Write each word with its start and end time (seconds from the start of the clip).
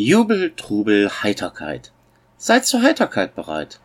Jubel, 0.00 0.52
Trubel, 0.54 1.10
Heiterkeit. 1.24 1.90
Seid 2.36 2.64
zur 2.64 2.82
Heiterkeit 2.82 3.34
bereit. 3.34 3.80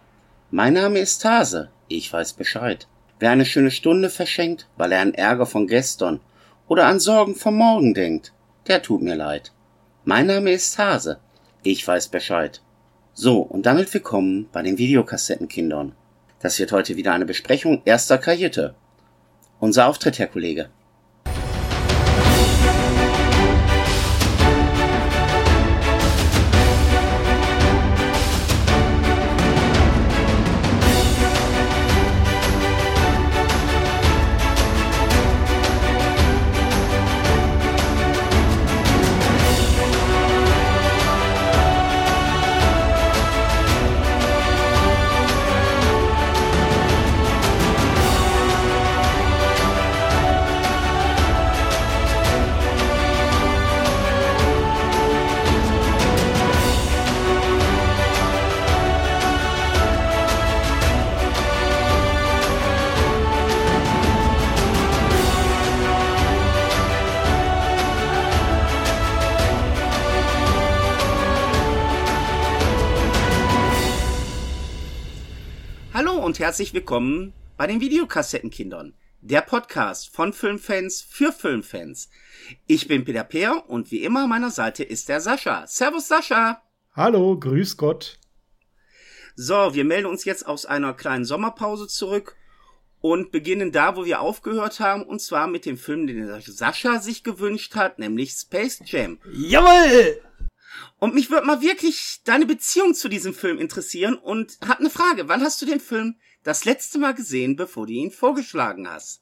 Mein 0.51 0.73
Name 0.73 0.99
ist 0.99 1.25
Hase, 1.25 1.71
ich 1.87 2.13
weiß 2.13 2.33
Bescheid. 2.33 2.87
Wer 3.17 3.31
eine 3.31 3.45
schöne 3.45 3.71
Stunde 3.71 4.11
verschenkt, 4.11 4.67
weil 4.77 4.91
er 4.91 5.01
an 5.01 5.15
Ärger 5.15 5.47
von 5.47 5.65
gestern 5.65 6.19
oder 6.67 6.85
an 6.85 6.99
Sorgen 6.99 7.33
vom 7.33 7.55
Morgen 7.55 7.95
denkt, 7.95 8.31
der 8.67 8.83
tut 8.83 9.01
mir 9.01 9.15
leid. 9.15 9.53
Mein 10.05 10.27
Name 10.27 10.51
ist 10.51 10.77
Hase, 10.77 11.19
ich 11.63 11.87
weiß 11.87 12.09
Bescheid. 12.09 12.61
So, 13.15 13.39
und 13.39 13.65
damit 13.65 13.91
willkommen 13.91 14.47
bei 14.51 14.61
den 14.61 14.77
Videokassettenkindern. 14.77 15.93
Das 16.41 16.59
wird 16.59 16.73
heute 16.73 16.95
wieder 16.95 17.13
eine 17.13 17.25
Besprechung 17.25 17.81
erster 17.85 18.19
Karriere. 18.19 18.75
Unser 19.59 19.87
Auftritt, 19.87 20.19
Herr 20.19 20.27
Kollege. 20.27 20.69
Herzlich 76.53 76.75
willkommen 76.75 77.33
bei 77.57 77.65
den 77.65 77.81
Videokassettenkindern, 77.81 78.93
der 79.21 79.41
Podcast 79.41 80.13
von 80.13 80.33
Filmfans 80.33 81.01
für 81.01 81.31
Filmfans. 81.31 82.11
Ich 82.67 82.87
bin 82.87 83.03
Peter 83.05 83.23
Peer 83.23 83.67
und 83.67 83.89
wie 83.89 84.03
immer 84.03 84.25
an 84.25 84.29
meiner 84.29 84.51
Seite 84.51 84.83
ist 84.83 85.09
der 85.09 85.19
Sascha. 85.19 85.65
Servus 85.65 86.07
Sascha. 86.07 86.61
Hallo, 86.95 87.39
grüß 87.39 87.75
Gott. 87.77 88.19
So, 89.35 89.73
wir 89.73 89.83
melden 89.83 90.05
uns 90.05 90.25
jetzt 90.25 90.45
aus 90.45 90.67
einer 90.67 90.93
kleinen 90.93 91.25
Sommerpause 91.25 91.87
zurück 91.87 92.35
und 93.01 93.31
beginnen 93.31 93.71
da, 93.71 93.95
wo 93.95 94.05
wir 94.05 94.21
aufgehört 94.21 94.79
haben, 94.79 95.01
und 95.01 95.23
zwar 95.23 95.47
mit 95.47 95.65
dem 95.65 95.79
Film, 95.79 96.05
den 96.05 96.27
der 96.27 96.39
Sascha 96.39 96.99
sich 96.99 97.23
gewünscht 97.23 97.73
hat, 97.73 97.97
nämlich 97.97 98.29
Space 98.29 98.79
Jam. 98.85 99.17
Jawoll! 99.33 100.21
Und 100.99 101.15
mich 101.15 101.31
würde 101.31 101.47
mal 101.47 101.61
wirklich 101.61 102.21
deine 102.23 102.45
Beziehung 102.45 102.93
zu 102.93 103.09
diesem 103.09 103.33
Film 103.33 103.57
interessieren 103.57 104.15
und 104.15 104.57
hab 104.67 104.79
eine 104.79 104.91
Frage. 104.91 105.27
Wann 105.27 105.41
hast 105.41 105.59
du 105.61 105.65
den 105.65 105.79
Film 105.79 106.15
das 106.43 106.65
letzte 106.65 106.99
Mal 106.99 107.13
gesehen, 107.13 107.55
bevor 107.55 107.87
du 107.87 107.93
ihn 107.93 108.11
vorgeschlagen 108.11 108.87
hast? 108.89 109.21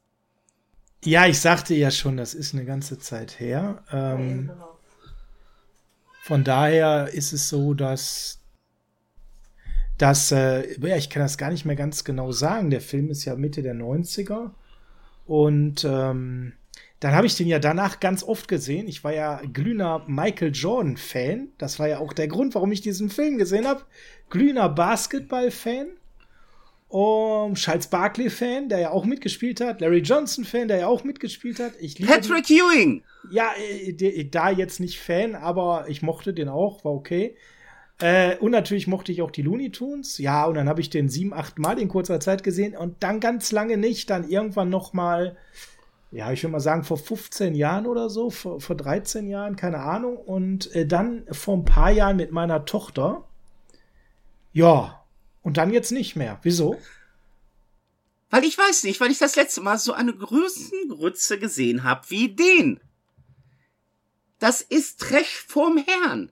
Ja, 1.03 1.25
ich 1.25 1.39
sagte 1.39 1.73
ja 1.73 1.89
schon, 1.89 2.17
das 2.17 2.33
ist 2.33 2.53
eine 2.53 2.65
ganze 2.65 2.99
Zeit 2.99 3.39
her. 3.39 3.83
Ähm, 3.91 4.51
von 6.23 6.43
daher 6.43 7.09
ist 7.13 7.33
es 7.33 7.49
so, 7.49 7.73
dass 7.73 8.41
dass, 10.01 10.31
äh, 10.31 10.79
ja, 10.79 10.97
ich 10.97 11.11
kann 11.11 11.21
das 11.21 11.37
gar 11.37 11.51
nicht 11.51 11.63
mehr 11.65 11.75
ganz 11.75 12.03
genau 12.03 12.31
sagen. 12.31 12.71
Der 12.71 12.81
Film 12.81 13.11
ist 13.11 13.23
ja 13.25 13.35
Mitte 13.35 13.61
der 13.61 13.75
90er. 13.75 14.49
Und 15.27 15.83
ähm, 15.83 16.53
dann 16.99 17.13
habe 17.13 17.27
ich 17.27 17.35
den 17.35 17.47
ja 17.47 17.59
danach 17.59 17.99
ganz 17.99 18.23
oft 18.23 18.47
gesehen. 18.47 18.87
Ich 18.87 19.03
war 19.03 19.13
ja 19.13 19.41
glühender 19.53 20.03
Michael 20.07 20.51
Jordan-Fan. 20.53 21.49
Das 21.59 21.77
war 21.77 21.87
ja 21.87 21.99
auch 21.99 22.13
der 22.13 22.27
Grund, 22.27 22.55
warum 22.55 22.71
ich 22.71 22.81
diesen 22.81 23.11
Film 23.11 23.37
gesehen 23.37 23.67
habe. 23.67 23.83
Glühender 24.31 24.69
Basketball-Fan. 24.69 25.87
Um, 26.91 27.55
Charles 27.55 27.87
Barkley-Fan, 27.87 28.67
der 28.67 28.79
ja 28.79 28.91
auch 28.91 29.05
mitgespielt 29.05 29.61
hat. 29.61 29.79
Larry 29.79 29.99
Johnson-Fan, 29.99 30.67
der 30.67 30.79
ja 30.79 30.87
auch 30.87 31.05
mitgespielt 31.05 31.59
hat. 31.59 31.71
Ich 31.79 31.95
Patrick 32.05 32.47
die, 32.47 32.59
Ewing! 32.59 33.03
Ja, 33.31 33.49
äh, 33.57 34.25
da 34.25 34.49
jetzt 34.49 34.81
nicht 34.81 34.99
Fan, 34.99 35.35
aber 35.35 35.85
ich 35.87 36.01
mochte 36.01 36.33
den 36.33 36.49
auch, 36.49 36.83
war 36.83 36.91
okay. 36.91 37.37
Äh, 38.01 38.35
und 38.37 38.51
natürlich 38.51 38.87
mochte 38.87 39.13
ich 39.13 39.21
auch 39.21 39.31
die 39.31 39.41
Looney 39.41 39.71
Tunes. 39.71 40.17
Ja, 40.17 40.43
und 40.45 40.55
dann 40.55 40.67
habe 40.67 40.81
ich 40.81 40.89
den 40.89 41.07
sieben, 41.07 41.33
acht 41.33 41.59
Mal 41.59 41.79
in 41.79 41.87
kurzer 41.87 42.19
Zeit 42.19 42.43
gesehen 42.43 42.75
und 42.75 43.01
dann 43.01 43.21
ganz 43.21 43.53
lange 43.53 43.77
nicht. 43.77 44.09
Dann 44.09 44.27
irgendwann 44.29 44.69
noch 44.69 44.91
mal 44.91 45.37
ja, 46.11 46.29
ich 46.33 46.43
würde 46.43 46.51
mal 46.51 46.59
sagen, 46.59 46.83
vor 46.83 46.97
15 46.97 47.55
Jahren 47.55 47.87
oder 47.87 48.09
so, 48.09 48.29
vor, 48.29 48.59
vor 48.59 48.75
13 48.75 49.27
Jahren, 49.27 49.55
keine 49.55 49.79
Ahnung. 49.79 50.17
Und 50.17 50.75
äh, 50.75 50.85
dann 50.85 51.23
vor 51.31 51.55
ein 51.55 51.63
paar 51.63 51.91
Jahren 51.91 52.17
mit 52.17 52.33
meiner 52.33 52.65
Tochter. 52.65 53.23
Ja, 54.51 55.00
und 55.41 55.57
dann 55.57 55.71
jetzt 55.71 55.91
nicht 55.91 56.15
mehr. 56.15 56.39
Wieso? 56.43 56.79
Weil 58.29 58.45
ich 58.45 58.57
weiß 58.57 58.83
nicht, 58.83 58.99
weil 59.01 59.11
ich 59.11 59.17
das 59.17 59.35
letzte 59.35 59.61
Mal 59.61 59.77
so 59.77 59.93
eine 59.93 60.15
Größengrütze 60.15 61.37
gesehen 61.37 61.83
habe 61.83 62.09
wie 62.09 62.29
den. 62.29 62.79
Das 64.39 64.61
ist 64.61 64.99
Trash 64.99 65.45
vorm 65.47 65.77
Herrn. 65.77 66.31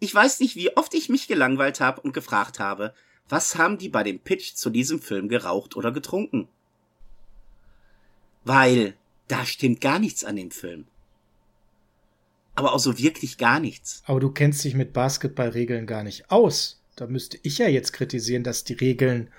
Ich 0.00 0.14
weiß 0.14 0.40
nicht, 0.40 0.56
wie 0.56 0.76
oft 0.76 0.94
ich 0.94 1.08
mich 1.08 1.28
gelangweilt 1.28 1.80
habe 1.80 2.00
und 2.00 2.12
gefragt 2.12 2.58
habe, 2.58 2.94
was 3.28 3.56
haben 3.56 3.78
die 3.78 3.88
bei 3.88 4.02
dem 4.02 4.20
Pitch 4.20 4.54
zu 4.54 4.70
diesem 4.70 5.00
Film 5.00 5.28
geraucht 5.28 5.76
oder 5.76 5.92
getrunken? 5.92 6.48
Weil 8.44 8.94
da 9.26 9.44
stimmt 9.44 9.80
gar 9.80 9.98
nichts 9.98 10.24
an 10.24 10.36
dem 10.36 10.50
Film. 10.50 10.86
Aber 12.54 12.72
auch 12.72 12.78
so 12.78 12.98
wirklich 12.98 13.38
gar 13.38 13.60
nichts. 13.60 14.02
Aber 14.06 14.18
du 14.18 14.30
kennst 14.30 14.64
dich 14.64 14.74
mit 14.74 14.92
Basketballregeln 14.92 15.86
gar 15.86 16.02
nicht 16.02 16.30
aus. 16.30 16.80
Da 16.98 17.06
müsste 17.06 17.38
ich 17.44 17.58
ja 17.58 17.68
jetzt 17.68 17.92
kritisieren, 17.92 18.42
dass 18.42 18.64
die 18.64 18.72
Regeln 18.72 19.30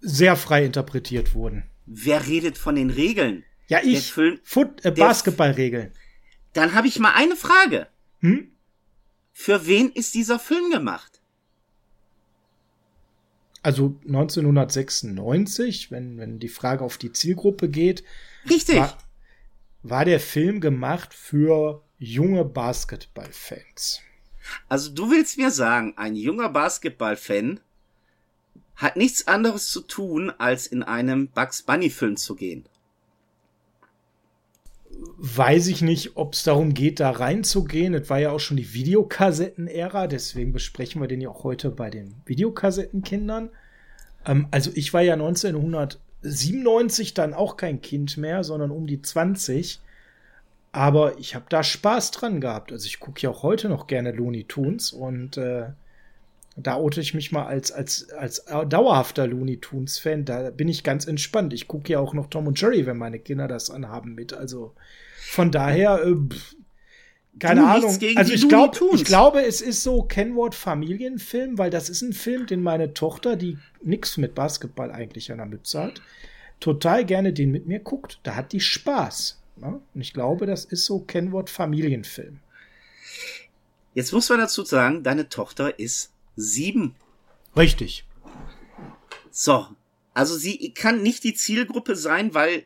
sehr 0.00 0.34
frei 0.34 0.64
interpretiert 0.64 1.34
wurden. 1.34 1.64
Wer 1.84 2.26
redet 2.26 2.56
von 2.56 2.74
den 2.74 2.88
Regeln? 2.88 3.44
Ja, 3.68 3.80
ich. 3.84 4.14
Foot, 4.42 4.82
äh, 4.82 4.90
Basketballregeln. 4.90 5.92
Dann 6.54 6.72
habe 6.74 6.88
ich 6.88 6.98
mal 6.98 7.12
eine 7.14 7.36
Frage. 7.36 7.86
Hm? 8.20 8.50
Für 9.30 9.66
wen 9.66 9.92
ist 9.92 10.14
dieser 10.14 10.38
Film 10.38 10.70
gemacht? 10.70 11.20
Also 13.62 14.00
1996, 14.06 15.90
wenn, 15.90 16.16
wenn 16.16 16.38
die 16.38 16.48
Frage 16.48 16.82
auf 16.82 16.96
die 16.96 17.12
Zielgruppe 17.12 17.68
geht, 17.68 18.04
Richtig. 18.48 18.76
War, 18.76 18.96
war 19.82 20.06
der 20.06 20.18
Film 20.18 20.62
gemacht 20.62 21.12
für 21.12 21.82
junge 21.98 22.46
Basketballfans. 22.46 24.00
Also 24.68 24.90
du 24.92 25.10
willst 25.10 25.38
mir 25.38 25.50
sagen, 25.50 25.94
ein 25.96 26.16
junger 26.16 26.48
Basketballfan 26.48 27.60
hat 28.76 28.96
nichts 28.96 29.28
anderes 29.28 29.68
zu 29.68 29.82
tun, 29.82 30.32
als 30.38 30.66
in 30.66 30.82
einem 30.82 31.28
Bugs 31.28 31.62
Bunny 31.62 31.90
Film 31.90 32.16
zu 32.16 32.34
gehen. 32.34 32.64
Weiß 35.16 35.66
ich 35.66 35.82
nicht, 35.82 36.16
ob 36.16 36.34
es 36.34 36.42
darum 36.42 36.74
geht, 36.74 37.00
da 37.00 37.10
reinzugehen. 37.10 37.94
Es 37.94 38.10
war 38.10 38.18
ja 38.18 38.30
auch 38.30 38.40
schon 38.40 38.56
die 38.56 38.72
Videokassetten-Ära, 38.72 40.06
deswegen 40.06 40.52
besprechen 40.52 41.00
wir 41.00 41.08
den 41.08 41.20
ja 41.20 41.28
auch 41.28 41.44
heute 41.44 41.70
bei 41.70 41.90
den 41.90 42.14
Videokassettenkindern. 42.26 43.50
Ähm, 44.26 44.48
also 44.50 44.70
ich 44.74 44.92
war 44.92 45.02
ja 45.02 45.14
1900 45.14 45.98
97 46.22 47.14
dann 47.14 47.34
auch 47.34 47.56
kein 47.56 47.80
Kind 47.80 48.16
mehr, 48.16 48.44
sondern 48.44 48.70
um 48.70 48.86
die 48.86 49.00
20. 49.00 49.80
Aber 50.72 51.18
ich 51.18 51.34
habe 51.34 51.46
da 51.48 51.62
Spaß 51.62 52.12
dran 52.12 52.40
gehabt. 52.40 52.70
Also 52.72 52.86
ich 52.86 53.00
gucke 53.00 53.20
ja 53.20 53.30
auch 53.30 53.42
heute 53.42 53.68
noch 53.68 53.86
gerne 53.86 54.12
Looney 54.12 54.44
Tunes 54.44 54.92
und 54.92 55.36
äh, 55.36 55.66
da 56.56 56.74
oute 56.74 57.00
ich 57.00 57.14
mich 57.14 57.32
mal 57.32 57.46
als, 57.46 57.72
als, 57.72 58.10
als 58.10 58.44
dauerhafter 58.44 59.26
Looney 59.26 59.58
Tunes-Fan. 59.58 60.24
Da 60.24 60.50
bin 60.50 60.68
ich 60.68 60.84
ganz 60.84 61.06
entspannt. 61.06 61.52
Ich 61.52 61.68
gucke 61.68 61.92
ja 61.92 61.98
auch 61.98 62.14
noch 62.14 62.28
Tom 62.28 62.46
und 62.46 62.60
Jerry, 62.60 62.86
wenn 62.86 62.98
meine 62.98 63.18
Kinder 63.18 63.48
das 63.48 63.70
anhaben 63.70 64.14
mit. 64.14 64.32
Also 64.32 64.74
von 65.20 65.50
daher, 65.50 66.04
äh, 66.04 66.16
keine 67.38 67.66
Ahnung. 67.66 67.96
Also 68.16 68.32
ich, 68.32 68.48
glaub, 68.48 68.78
ich 68.92 69.04
glaube, 69.04 69.44
es 69.44 69.60
ist 69.60 69.82
so 69.82 70.02
Kenwort 70.02 70.54
Familienfilm, 70.54 71.58
weil 71.58 71.70
das 71.70 71.88
ist 71.88 72.02
ein 72.02 72.12
Film, 72.12 72.46
den 72.46 72.62
meine 72.62 72.94
Tochter, 72.94 73.36
die 73.36 73.58
nichts 73.82 74.16
mit 74.18 74.34
Basketball 74.34 74.90
eigentlich 74.92 75.32
an 75.32 75.38
der 75.38 75.46
Mütze 75.46 75.82
hat, 75.82 76.02
total 76.58 77.04
gerne 77.04 77.32
den 77.32 77.50
mit 77.50 77.66
mir 77.66 77.80
guckt. 77.80 78.20
Da 78.22 78.36
hat 78.36 78.52
die 78.52 78.60
Spaß. 78.60 79.39
Ne? 79.60 79.80
Und 79.94 80.00
ich 80.00 80.12
glaube, 80.12 80.46
das 80.46 80.64
ist 80.64 80.84
so 80.84 81.00
Kenwort 81.00 81.50
Familienfilm. 81.50 82.40
Jetzt 83.94 84.12
muss 84.12 84.28
man 84.28 84.38
dazu 84.38 84.64
sagen, 84.64 85.02
deine 85.02 85.28
Tochter 85.28 85.78
ist 85.78 86.12
sieben. 86.36 86.94
Richtig. 87.56 88.04
So. 89.30 89.66
Also 90.14 90.36
sie 90.36 90.72
kann 90.72 91.02
nicht 91.02 91.24
die 91.24 91.34
Zielgruppe 91.34 91.96
sein, 91.96 92.34
weil 92.34 92.64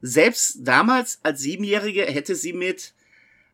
selbst 0.00 0.58
damals 0.60 1.20
als 1.22 1.40
Siebenjährige 1.40 2.04
hätte 2.04 2.34
sie 2.34 2.52
mit 2.52 2.94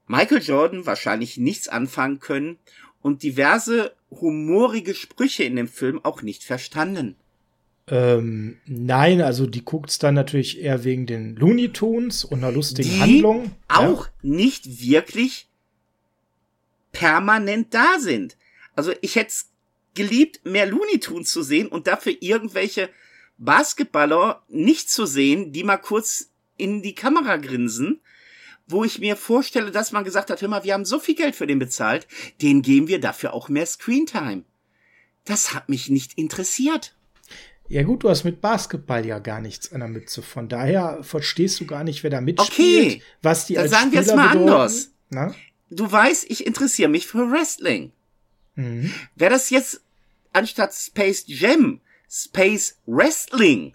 Michael 0.07 0.43
Jordan 0.43 0.87
wahrscheinlich 0.87 1.37
nichts 1.37 1.69
anfangen 1.69 2.19
können 2.19 2.59
und 3.03 3.23
diverse 3.23 3.95
humorige 4.11 4.95
Sprüche 4.95 5.45
in 5.45 5.57
dem 5.57 5.69
Film 5.69 6.05
auch 6.05 6.23
nicht 6.23 6.43
verstanden. 6.43 7.17
Ähm, 7.91 8.59
nein, 8.67 9.21
also 9.23 9.47
die 9.47 9.65
guckt's 9.65 9.99
dann 9.99 10.15
natürlich 10.15 10.61
eher 10.61 10.85
wegen 10.85 11.07
den 11.07 11.37
Looney 11.37 11.73
Tunes 11.73 12.25
und 12.25 12.39
einer 12.39 12.53
lustigen 12.53 12.91
die 12.91 13.01
Handlung. 13.01 13.51
Auch 13.69 14.07
ja. 14.07 14.13
nicht 14.23 14.83
wirklich 14.83 15.49
permanent 16.93 17.73
da 17.75 17.99
sind. 17.99 18.37
Also 18.75 18.93
ich 19.01 19.17
hätte 19.17 19.35
geliebt, 19.95 20.41
mehr 20.45 20.67
Looney 20.67 21.01
Tunes 21.01 21.31
zu 21.31 21.43
sehen 21.43 21.69
und 21.69 21.87
dafür 21.87 22.15
irgendwelche 22.21 22.91
Basketballer 23.39 24.43
nicht 24.49 24.91
zu 24.91 25.07
sehen, 25.07 25.53
die 25.53 25.65
mal 25.65 25.79
kurz 25.79 26.31
in 26.57 26.83
die 26.83 26.95
Kamera 26.95 27.37
grinsen, 27.37 28.01
wo 28.67 28.85
ich 28.85 28.99
mir 28.99 29.17
vorstelle, 29.17 29.71
dass 29.71 29.93
man 29.93 30.05
gesagt 30.05 30.31
hat, 30.31 30.43
hör 30.43 30.49
mal, 30.49 30.65
wir 30.65 30.75
haben 30.75 30.85
so 30.85 30.99
viel 30.99 31.15
Geld 31.15 31.37
für 31.37 31.47
den 31.47 31.59
bezahlt, 31.59 32.07
den 32.43 32.63
geben 32.63 32.89
wir 32.89 33.01
dafür 33.01 33.33
auch 33.33 33.49
mehr 33.49 33.67
Screentime. 33.67 34.45
Das 35.25 35.55
hat 35.55 35.69
mich 35.69 35.89
nicht 35.89 36.19
interessiert. 36.19 36.95
Ja 37.69 37.83
gut, 37.83 38.03
du 38.03 38.09
hast 38.09 38.25
mit 38.25 38.41
Basketball 38.41 39.05
ja 39.05 39.19
gar 39.19 39.41
nichts 39.41 39.73
an 39.73 39.81
der 39.81 39.89
Mütze. 39.89 40.23
Von 40.23 40.49
daher 40.49 41.03
verstehst 41.03 41.61
du 41.61 41.67
gar 41.67 41.85
nicht, 41.85 42.03
wer 42.03 42.11
da 42.11 42.21
mitspielt, 42.21 42.95
okay, 42.95 43.03
was 43.23 43.47
die 43.47 43.55
dann 43.55 43.65
als 43.65 43.73
sagen 43.73 43.93
wir 43.93 44.01
es 44.01 44.15
mal 44.15 44.29
bedeuten. 44.29 44.49
anders. 44.49 44.91
Na? 45.11 45.35
Du 45.71 45.91
weißt, 45.91 46.31
ich 46.31 46.47
interessiere 46.47 46.89
mich 46.89 47.07
für 47.07 47.31
Wrestling. 47.31 47.93
Mhm. 48.55 48.93
Wäre 49.17 49.33
das 49.33 49.51
jetzt 49.51 49.83
anstatt 50.33 50.73
Space 50.73 51.25
Jam 51.27 51.81
Space 52.11 52.79
Wrestling, 52.87 53.75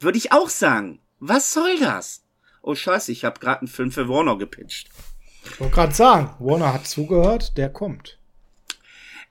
würde 0.00 0.18
ich 0.18 0.32
auch 0.32 0.50
sagen, 0.50 1.00
was 1.18 1.52
soll 1.52 1.78
das? 1.78 2.22
Oh 2.62 2.74
scheiße, 2.74 3.10
ich 3.10 3.24
habe 3.24 3.40
gerade 3.40 3.60
einen 3.60 3.68
Film 3.68 3.90
für 3.90 4.08
Warner 4.08 4.36
gepitcht. 4.36 4.90
Ich 5.44 5.58
wollte 5.58 5.74
gerade 5.74 5.94
sagen, 5.94 6.34
Warner 6.38 6.74
hat 6.74 6.86
zugehört, 6.86 7.56
der 7.56 7.70
kommt. 7.70 8.18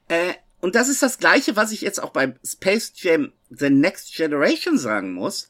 Äh, 0.07 0.33
und 0.59 0.75
das 0.75 0.89
ist 0.89 1.03
das 1.03 1.19
gleiche, 1.19 1.55
was 1.55 1.71
ich 1.71 1.81
jetzt 1.81 2.01
auch 2.01 2.09
bei 2.09 2.33
Space 2.43 2.93
Jam 2.95 3.31
The 3.49 3.69
Next 3.69 4.15
Generation 4.15 4.77
sagen 4.77 5.13
muss. 5.13 5.49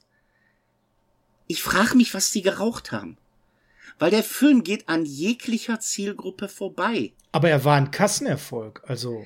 Ich 1.48 1.64
frage 1.64 1.96
mich, 1.96 2.14
was 2.14 2.32
die 2.32 2.42
geraucht 2.42 2.92
haben. 2.92 3.18
Weil 4.00 4.12
der 4.12 4.24
Film 4.24 4.64
geht 4.64 4.90
an 4.90 5.06
jeglicher 5.06 5.80
Zielgruppe 5.80 6.50
vorbei. 6.50 7.14
Aber 7.32 7.50
er 7.50 7.64
war 7.64 7.78
ein 7.78 7.92
Kassenerfolg, 7.92 8.84
also. 8.86 9.26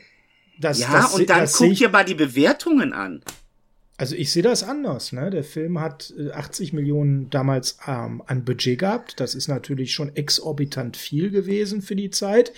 Das, 0.60 0.80
ja, 0.80 0.92
das, 0.92 1.16
und 1.16 1.30
dann 1.30 1.50
guck 1.51 1.74
dir 1.74 1.89
mal 1.89 2.06
die 2.06 2.13
Bewertungen 2.13 2.94
an. 2.94 3.24
Also 4.01 4.15
ich 4.15 4.31
sehe 4.31 4.42
das 4.42 4.63
anders. 4.63 5.12
Ne? 5.12 5.30
Der 5.30 5.44
Film 5.44 5.80
hat 5.80 6.12
80 6.33 6.74
äh, 6.74 6.75
Millionen 6.75 7.30
damals 7.30 7.77
ähm, 7.86 8.24
an 8.25 8.44
Budget 8.44 8.80
gehabt. 8.80 9.19
Das 9.19 9.36
ist 9.36 9.48
natürlich 9.48 9.94
schon 9.94 10.15
exorbitant 10.15 10.98
viel 10.98 11.30
gewesen 11.30 11.83
für 11.83 11.95
die 11.95 12.09
Zeit. 12.09 12.51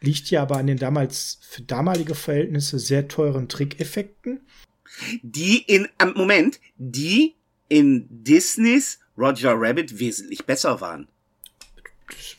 Liegt 0.00 0.28
ja 0.28 0.42
aber 0.42 0.56
an 0.56 0.66
den 0.66 0.76
damals 0.76 1.38
für 1.42 1.62
damalige 1.62 2.16
Verhältnisse 2.16 2.80
sehr 2.80 3.06
teuren 3.06 3.48
Trickeffekten. 3.48 4.40
Die 5.22 5.58
in, 5.58 5.86
Moment, 6.16 6.58
die 6.78 7.36
in 7.68 8.08
Disneys 8.10 8.98
Roger 9.16 9.52
Rabbit 9.54 10.00
wesentlich 10.00 10.46
besser 10.46 10.80
waren 10.80 11.06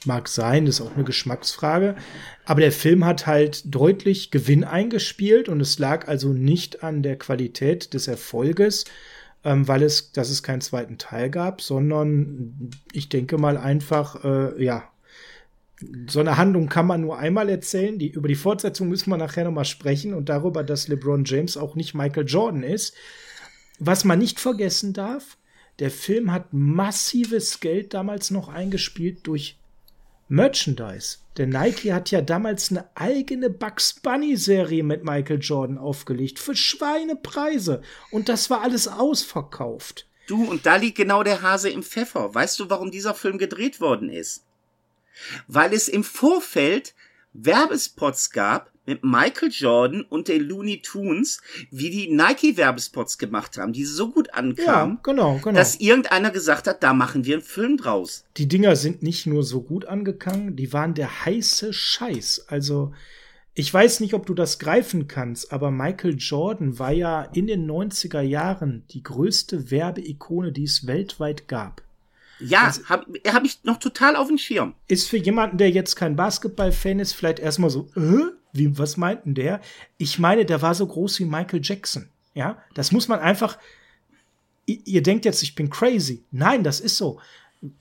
mag 0.05 0.27
sein, 0.27 0.65
das 0.65 0.75
ist 0.75 0.81
auch 0.81 0.95
eine 0.95 1.03
Geschmacksfrage. 1.03 1.95
Aber 2.45 2.61
der 2.61 2.71
Film 2.71 3.05
hat 3.05 3.27
halt 3.27 3.63
deutlich 3.65 4.31
Gewinn 4.31 4.63
eingespielt 4.63 5.49
und 5.49 5.61
es 5.61 5.79
lag 5.79 6.07
also 6.07 6.33
nicht 6.33 6.83
an 6.83 7.03
der 7.03 7.17
Qualität 7.17 7.93
des 7.93 8.07
Erfolges, 8.07 8.85
ähm, 9.43 9.67
weil 9.67 9.83
es, 9.83 10.11
dass 10.11 10.29
es 10.29 10.43
keinen 10.43 10.61
zweiten 10.61 10.97
Teil 10.97 11.29
gab, 11.29 11.61
sondern 11.61 12.71
ich 12.91 13.09
denke 13.09 13.37
mal 13.37 13.57
einfach, 13.57 14.23
äh, 14.23 14.63
ja, 14.63 14.89
so 16.07 16.19
eine 16.19 16.37
Handlung 16.37 16.67
kann 16.67 16.87
man 16.87 17.01
nur 17.01 17.17
einmal 17.17 17.47
erzählen. 17.49 17.97
Die, 17.97 18.09
über 18.09 18.27
die 18.27 18.35
Fortsetzung 18.35 18.89
müssen 18.89 19.09
wir 19.09 19.17
nachher 19.17 19.45
nochmal 19.45 19.65
sprechen 19.65 20.13
und 20.13 20.27
darüber, 20.27 20.63
dass 20.63 20.87
LeBron 20.87 21.23
James 21.25 21.55
auch 21.55 21.75
nicht 21.75 21.93
Michael 21.93 22.27
Jordan 22.27 22.63
ist. 22.63 22.93
Was 23.79 24.03
man 24.03 24.19
nicht 24.19 24.41
vergessen 24.41 24.91
darf, 24.91 25.37
der 25.79 25.89
Film 25.89 26.33
hat 26.33 26.51
massives 26.51 27.61
Geld 27.61 27.93
damals 27.93 28.31
noch 28.31 28.49
eingespielt 28.49 29.19
durch 29.25 29.58
Merchandise. 30.31 31.17
Der 31.37 31.47
Nike 31.47 31.91
hat 31.91 32.11
ja 32.11 32.21
damals 32.21 32.69
eine 32.69 32.87
eigene 32.95 33.49
Bugs 33.49 33.93
Bunny 33.93 34.37
Serie 34.37 34.83
mit 34.83 35.03
Michael 35.03 35.39
Jordan 35.41 35.79
aufgelegt 35.79 36.37
für 36.37 36.55
Schweinepreise 36.55 37.81
und 38.11 38.29
das 38.29 38.51
war 38.51 38.61
alles 38.61 38.87
ausverkauft. 38.87 40.07
Du, 40.27 40.43
und 40.43 40.67
da 40.67 40.75
liegt 40.75 40.97
genau 40.97 41.23
der 41.23 41.41
Hase 41.41 41.71
im 41.71 41.81
Pfeffer. 41.81 42.35
Weißt 42.35 42.59
du, 42.59 42.69
warum 42.69 42.91
dieser 42.91 43.15
Film 43.15 43.39
gedreht 43.39 43.81
worden 43.81 44.09
ist? 44.09 44.45
Weil 45.47 45.73
es 45.73 45.87
im 45.87 46.03
Vorfeld 46.03 46.93
Werbespots 47.33 48.29
gab 48.29 48.68
mit 48.89 49.03
Michael 49.03 49.49
Jordan 49.51 50.01
und 50.01 50.27
den 50.27 50.41
Looney 50.41 50.81
Tunes, 50.81 51.41
wie 51.69 51.91
die 51.91 52.11
Nike-Werbespots 52.11 53.19
gemacht 53.19 53.57
haben, 53.57 53.71
die 53.71 53.85
so 53.85 54.09
gut 54.09 54.33
ankamen, 54.33 54.95
ja, 54.95 54.99
genau, 55.03 55.37
genau. 55.37 55.55
dass 55.55 55.79
irgendeiner 55.79 56.31
gesagt 56.31 56.67
hat, 56.67 56.81
da 56.81 56.93
machen 56.93 57.23
wir 57.23 57.35
einen 57.35 57.43
Film 57.43 57.77
draus. 57.77 58.25
Die 58.37 58.47
Dinger 58.47 58.75
sind 58.75 59.03
nicht 59.03 59.27
nur 59.27 59.43
so 59.43 59.61
gut 59.61 59.85
angegangen, 59.85 60.55
die 60.55 60.73
waren 60.73 60.95
der 60.95 61.25
heiße 61.25 61.71
Scheiß. 61.71 62.45
Also, 62.47 62.91
ich 63.53 63.71
weiß 63.71 63.99
nicht, 63.99 64.15
ob 64.15 64.25
du 64.25 64.33
das 64.33 64.57
greifen 64.57 65.07
kannst, 65.07 65.51
aber 65.51 65.69
Michael 65.69 66.15
Jordan 66.17 66.79
war 66.79 66.91
ja 66.91 67.23
in 67.33 67.45
den 67.45 67.69
90er 67.69 68.21
Jahren 68.21 68.85
die 68.89 69.03
größte 69.03 69.69
Werbeikone, 69.69 70.51
die 70.51 70.63
es 70.63 70.87
weltweit 70.87 71.47
gab. 71.47 71.83
Ja, 72.39 72.67
also, 72.67 72.85
habe 72.85 73.05
hab 73.27 73.43
ich 73.43 73.63
noch 73.63 73.77
total 73.77 74.15
auf 74.15 74.29
dem 74.29 74.37
Schirm. 74.37 74.73
Ist 74.87 75.09
für 75.09 75.17
jemanden, 75.17 75.57
der 75.57 75.69
jetzt 75.69 75.95
kein 75.95 76.15
Basketball-Fan 76.15 76.99
ist, 76.99 77.13
vielleicht 77.13 77.39
erstmal 77.39 77.69
so, 77.69 77.89
äh? 77.95 78.38
Wie, 78.53 78.77
was 78.77 78.97
meinten 78.97 79.35
der? 79.35 79.61
Ich 79.97 80.19
meine, 80.19 80.45
der 80.45 80.61
war 80.61 80.73
so 80.73 80.87
groß 80.87 81.19
wie 81.19 81.25
Michael 81.25 81.61
Jackson. 81.63 82.09
Ja, 82.33 82.57
das 82.73 82.91
muss 82.91 83.07
man 83.07 83.19
einfach. 83.19 83.57
Ihr, 84.65 84.79
ihr 84.85 85.03
denkt 85.03 85.25
jetzt, 85.25 85.43
ich 85.43 85.55
bin 85.55 85.69
crazy. 85.69 86.23
Nein, 86.31 86.63
das 86.63 86.79
ist 86.79 86.97
so. 86.97 87.19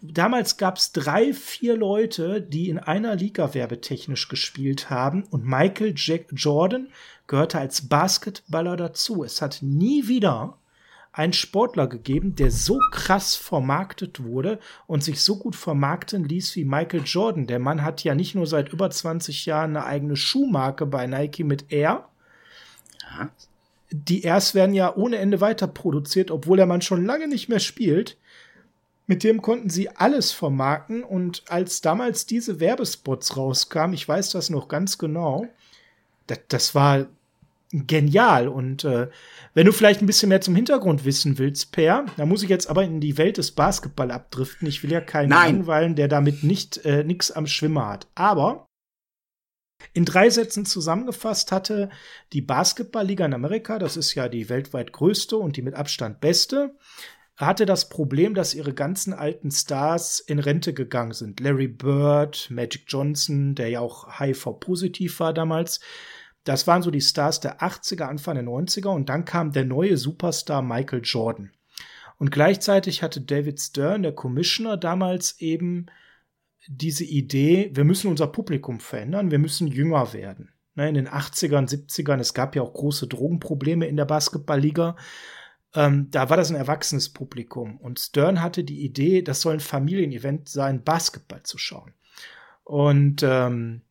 Damals 0.01 0.57
gab 0.57 0.77
es 0.77 0.91
drei, 0.91 1.33
vier 1.33 1.77
Leute, 1.77 2.43
die 2.43 2.69
in 2.69 2.79
einer 2.79 3.15
Liga 3.15 3.55
werbetechnisch 3.55 4.29
gespielt 4.29 4.91
haben 4.91 5.23
und 5.31 5.45
Michael 5.45 5.95
Jack 5.97 6.27
Jordan 6.33 6.89
gehörte 7.29 7.59
als 7.59 7.89
Basketballer 7.89 8.77
dazu. 8.77 9.23
Es 9.23 9.41
hat 9.41 9.59
nie 9.61 10.09
wieder 10.09 10.58
einen 11.19 11.33
Sportler 11.33 11.89
gegeben, 11.89 12.37
der 12.37 12.53
so 12.53 12.79
krass 12.93 13.35
vermarktet 13.35 14.23
wurde 14.23 14.61
und 14.87 15.03
sich 15.03 15.21
so 15.21 15.37
gut 15.37 15.57
vermarkten 15.57 16.23
ließ 16.23 16.55
wie 16.55 16.65
Michael 16.65 17.03
Jordan. 17.05 17.49
Der 17.49 17.59
Mann 17.59 17.83
hat 17.83 18.05
ja 18.05 18.15
nicht 18.15 18.37
nur 18.37 18.47
seit 18.47 18.73
über 18.73 18.89
20 18.89 19.45
Jahren 19.45 19.77
eine 19.77 19.85
eigene 19.85 20.15
Schuhmarke 20.15 20.87
bei 20.87 21.09
Nike 21.09 21.43
mit 21.43 21.73
Air. 21.73 22.09
Ja. 23.03 23.31
Die 23.91 24.23
Airs 24.23 24.55
werden 24.55 24.75
ja 24.75 24.95
ohne 24.95 25.17
Ende 25.17 25.41
weiter 25.41 25.67
produziert, 25.67 26.31
obwohl 26.31 26.57
der 26.57 26.67
Mann 26.67 26.83
schon 26.83 27.05
lange 27.05 27.27
nicht 27.27 27.49
mehr 27.49 27.59
spielt. 27.59 28.17
Mit 29.09 29.25
dem 29.25 29.43
konnten 29.43 29.71
sie 29.71 29.89
alles 29.89 30.31
vermarkten 30.31 31.03
und 31.03 31.43
als 31.49 31.81
damals 31.81 32.27
diese 32.27 32.61
Werbespots 32.61 33.37
rauskamen, 33.37 33.95
ich 33.95 34.07
weiß 34.07 34.31
das 34.31 34.51
noch 34.51 34.69
ganz 34.69 34.99
genau, 34.99 35.49
das, 36.29 36.39
das 36.47 36.75
war 36.77 37.07
genial. 37.71 38.49
Und 38.49 38.85
äh, 38.85 39.09
wenn 39.55 39.67
du 39.67 39.73
vielleicht 39.73 40.03
ein 40.03 40.07
bisschen 40.07 40.29
mehr 40.29 40.41
zum 40.41 40.57
Hintergrund 40.57 41.05
wissen 41.05 41.39
willst, 41.39 41.73
Per, 41.73 42.07
da 42.17 42.27
muss 42.27 42.43
ich 42.43 42.49
jetzt 42.49 42.69
aber 42.69 42.85
in 42.85 43.01
die 43.01 43.19
Welt 43.19 43.39
des 43.39 43.53
Basketball 43.53 44.11
abdriften. 44.11 44.69
Ich 44.69 44.83
will 44.83 44.93
ja 44.93 45.01
keinen 45.01 45.31
Nein. 45.31 45.57
langweilen, 45.57 45.95
der 45.95 46.09
damit 46.09 46.43
nicht 46.43 46.85
äh, 46.85 47.05
nix 47.05 47.31
am 47.31 47.47
Schwimmer 47.47 47.89
hat. 47.89 48.09
Aber 48.15 48.67
in 49.93 50.05
drei 50.05 50.29
Sätzen 50.31 50.67
zusammengefasst 50.67 51.53
hatte 51.53 51.91
die 52.33 52.43
Basketballliga 52.43 53.25
in 53.27 53.35
Amerika, 53.35 53.79
das 53.79 53.97
ist 53.97 54.15
ja 54.15 54.29
die 54.29 54.49
weltweit 54.49 54.93
größte 54.93 55.37
und 55.37 55.57
die 55.57 55.63
mit 55.63 55.75
Abstand 55.75 56.21
beste, 56.21 56.75
hatte 57.37 57.67
das 57.67 57.89
Problem, 57.89 58.35
dass 58.35 58.55
ihre 58.55 58.75
ganzen 58.75 59.13
alten 59.13 59.53
Stars 59.53 60.19
in 60.19 60.41
Rente 60.41 60.75
gegangen 60.75 61.13
sind. 61.13 61.39
Larry 61.39 61.69
Bird, 61.69 62.49
Magic 62.51 62.85
Johnson, 62.89 63.55
der 63.55 63.69
ja 63.69 63.81
auch 63.81 64.19
HIV-positiv 64.19 65.21
war 65.21 65.33
damals, 65.33 65.79
das 66.49 66.67
waren 66.67 66.83
so 66.83 66.91
die 66.91 67.03
Stars 67.03 67.41
der 67.41 67.61
80er, 67.61 68.05
Anfang 68.05 68.35
der 68.35 68.45
90er 68.45 68.89
und 68.89 69.11
dann 69.11 69.27
kam 69.27 69.53
der 69.53 69.67
neue 69.67 69.99
Superstar 69.99 70.63
Michael 70.63 71.03
Jordan. 71.05 71.51
Und 72.17 72.31
gleichzeitig 72.31 73.03
hatte 73.03 73.21
David 73.21 73.61
Stern, 73.61 74.03
der 74.03 74.15
Commissioner, 74.15 74.79
damals 74.79 75.41
eben 75.41 75.87
diese 76.67 77.05
Idee, 77.05 77.71
wir 77.75 77.85
müssen 77.85 78.11
unser 78.11 78.27
Publikum 78.29 78.81
verändern, 78.81 79.31
wir 79.31 79.39
müssen 79.39 79.67
jünger 79.67 80.13
werden. 80.15 80.51
Ne, 80.75 80.89
in 80.89 80.95
den 80.95 81.09
80ern, 81.09 81.69
70ern, 81.69 82.19
es 82.19 82.35
gab 82.35 82.57
ja 82.57 82.63
auch 82.63 82.73
große 82.73 83.09
Drogenprobleme 83.09 83.87
in 83.87 83.97
der 83.97 84.05
Basketballliga. 84.05 84.97
Ähm, 85.75 86.09
da 86.11 86.31
war 86.31 86.37
das 86.37 86.51
ein 86.51 86.57
erwachsenes 86.57 87.11
Publikum. 87.11 87.77
Und 87.77 87.99
Stern 87.99 88.41
hatte 88.41 88.65
die 88.65 88.85
Idee, 88.85 89.23
das 89.23 89.43
soll 89.43 89.55
ein 89.55 89.61
Familienevent 89.61 90.49
sein, 90.49 90.83
Basketball 90.83 91.43
zu 91.43 91.59
schauen. 91.59 91.93
Und 92.65 93.23
ähm, 93.23 93.83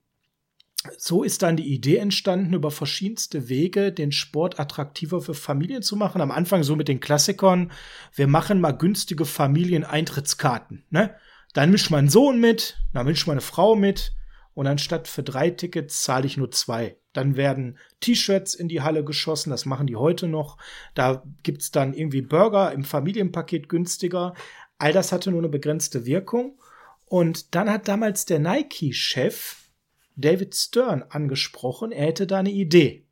so 0.98 1.24
ist 1.24 1.42
dann 1.42 1.58
die 1.58 1.74
Idee 1.74 1.98
entstanden, 1.98 2.54
über 2.54 2.72
verschiedenste 2.72 3.50
Wege 3.50 3.92
den 3.92 4.12
Sport 4.12 4.60
attraktiver 4.60 5.22
für 5.22 5.34
Familien 5.34 5.82
zu 5.82 5.96
machen. 5.96 6.22
Am 6.22 6.32
Anfang 6.32 6.64
so 6.64 6.76
mit 6.76 6.88
den 6.88 7.00
Klassikern, 7.00 7.72
wir 8.14 8.28
machen 8.28 8.62
mal 8.62 8.72
günstige 8.72 9.26
Familieneintrittskarten. 9.26 10.86
Ne? 10.90 11.16
Dann 11.54 11.72
mischt 11.72 11.90
mein 11.90 12.10
Sohn 12.10 12.40
mit, 12.40 12.78
dann 12.94 13.06
mischt 13.06 13.28
meine 13.28 13.42
Frau 13.42 13.76
mit 13.76 14.14
und 14.54 14.68
anstatt 14.68 15.08
für 15.08 15.24
drei 15.24 15.50
Tickets 15.50 16.04
zahle 16.04 16.26
ich 16.26 16.38
nur 16.38 16.52
zwei. 16.52 16.98
Dann 17.14 17.36
werden 17.36 17.78
T-Shirts 18.00 18.54
in 18.54 18.68
die 18.68 18.82
Halle 18.82 19.04
geschossen, 19.04 19.50
das 19.50 19.66
machen 19.66 19.88
die 19.88 19.96
heute 19.96 20.28
noch. 20.28 20.58
Da 20.94 21.24
gibt's 21.42 21.72
dann 21.72 21.94
irgendwie 21.94 22.22
Burger 22.22 22.72
im 22.72 22.84
Familienpaket 22.84 23.70
günstiger. 23.70 24.36
All 24.78 24.94
das 24.94 25.12
hatte 25.12 25.32
nur 25.32 25.40
eine 25.40 25.50
begrenzte 25.50 26.06
Wirkung. 26.06 26.60
Und 27.06 27.56
dann 27.56 27.72
hat 27.72 27.88
damals 27.88 28.26
der 28.26 28.40
Nike-Chef 28.40 29.67
David 30.18 30.56
Stern 30.56 31.04
angesprochen, 31.04 31.92
er 31.92 32.08
hätte 32.08 32.28
da 32.28 32.40
eine 32.40 32.52
Idee. 32.52 33.06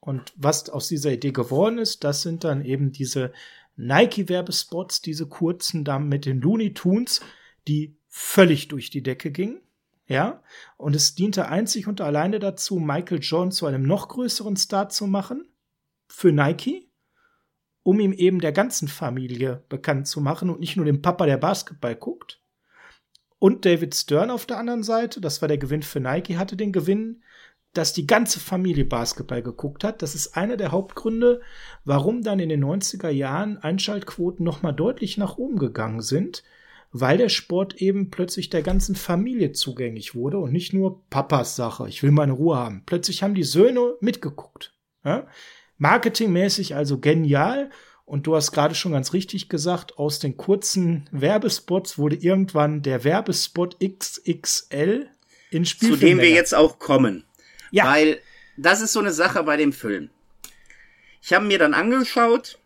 Und 0.00 0.32
was 0.36 0.70
aus 0.70 0.88
dieser 0.88 1.12
Idee 1.12 1.32
geworden 1.32 1.78
ist, 1.78 2.04
das 2.04 2.22
sind 2.22 2.44
dann 2.44 2.64
eben 2.64 2.92
diese 2.92 3.32
Nike-Werbespots, 3.76 5.02
diese 5.02 5.26
kurzen 5.26 5.84
da 5.84 5.98
mit 5.98 6.24
den 6.24 6.40
Looney 6.40 6.72
Tunes, 6.72 7.20
die 7.66 7.96
völlig 8.08 8.68
durch 8.68 8.90
die 8.90 9.02
Decke 9.02 9.30
gingen. 9.30 9.60
Ja, 10.08 10.42
und 10.76 10.94
es 10.94 11.16
diente 11.16 11.48
einzig 11.48 11.88
und 11.88 12.00
alleine 12.00 12.38
dazu, 12.38 12.78
Michael 12.78 13.18
Jordan 13.20 13.50
zu 13.50 13.66
einem 13.66 13.82
noch 13.82 14.06
größeren 14.08 14.56
Star 14.56 14.88
zu 14.88 15.08
machen 15.08 15.48
für 16.06 16.30
Nike, 16.30 16.88
um 17.82 17.98
ihm 17.98 18.12
eben 18.12 18.40
der 18.40 18.52
ganzen 18.52 18.86
Familie 18.86 19.64
bekannt 19.68 20.06
zu 20.06 20.20
machen 20.20 20.48
und 20.48 20.60
nicht 20.60 20.76
nur 20.76 20.86
dem 20.86 21.02
Papa, 21.02 21.26
der 21.26 21.38
Basketball 21.38 21.96
guckt. 21.96 22.40
Und 23.38 23.64
David 23.64 23.94
Stern 23.94 24.30
auf 24.30 24.46
der 24.46 24.58
anderen 24.58 24.82
Seite, 24.82 25.20
das 25.20 25.42
war 25.42 25.48
der 25.48 25.58
Gewinn 25.58 25.82
für 25.82 26.00
Nike, 26.00 26.38
hatte 26.38 26.56
den 26.56 26.72
Gewinn, 26.72 27.22
dass 27.76 27.92
die 27.92 28.06
ganze 28.06 28.40
Familie 28.40 28.86
Basketball 28.86 29.42
geguckt 29.42 29.84
hat. 29.84 30.00
Das 30.00 30.14
ist 30.14 30.36
einer 30.36 30.56
der 30.56 30.72
Hauptgründe, 30.72 31.42
warum 31.84 32.22
dann 32.22 32.40
in 32.40 32.48
den 32.48 32.64
90er 32.64 33.10
Jahren 33.10 33.58
Einschaltquoten 33.58 34.44
nochmal 34.44 34.74
deutlich 34.74 35.18
nach 35.18 35.36
oben 35.36 35.58
gegangen 35.58 36.00
sind, 36.00 36.42
weil 36.92 37.18
der 37.18 37.28
Sport 37.28 37.74
eben 37.74 38.10
plötzlich 38.10 38.48
der 38.48 38.62
ganzen 38.62 38.94
Familie 38.94 39.52
zugänglich 39.52 40.14
wurde 40.14 40.38
und 40.38 40.52
nicht 40.52 40.72
nur 40.72 41.06
Papas 41.10 41.56
Sache. 41.56 41.88
Ich 41.88 42.02
will 42.02 42.12
meine 42.12 42.32
Ruhe 42.32 42.56
haben. 42.56 42.82
Plötzlich 42.86 43.22
haben 43.22 43.34
die 43.34 43.44
Söhne 43.44 43.94
mitgeguckt. 44.00 44.74
Ja? 45.04 45.26
Marketingmäßig 45.76 46.74
also 46.74 46.98
genial. 46.98 47.70
Und 48.06 48.28
du 48.28 48.36
hast 48.36 48.52
gerade 48.52 48.76
schon 48.76 48.92
ganz 48.92 49.12
richtig 49.12 49.48
gesagt, 49.48 49.98
aus 49.98 50.20
den 50.20 50.36
kurzen 50.36 51.08
Werbespots 51.10 51.98
wurde 51.98 52.14
irgendwann 52.14 52.80
der 52.82 53.02
Werbespot 53.02 53.76
XXL 53.80 55.10
in 55.50 55.64
Spiel. 55.66 55.90
Zu 55.90 55.96
dem 55.96 56.18
wir 56.18 56.30
jetzt 56.30 56.54
auch 56.54 56.78
kommen. 56.78 57.24
Ja. 57.72 57.86
Weil 57.86 58.20
das 58.56 58.80
ist 58.80 58.92
so 58.92 59.00
eine 59.00 59.12
Sache 59.12 59.42
bei 59.42 59.56
dem 59.56 59.72
Film. 59.72 60.10
Ich 61.20 61.32
habe 61.32 61.44
mir 61.44 61.58
dann 61.58 61.74
angeschaut 61.74 62.60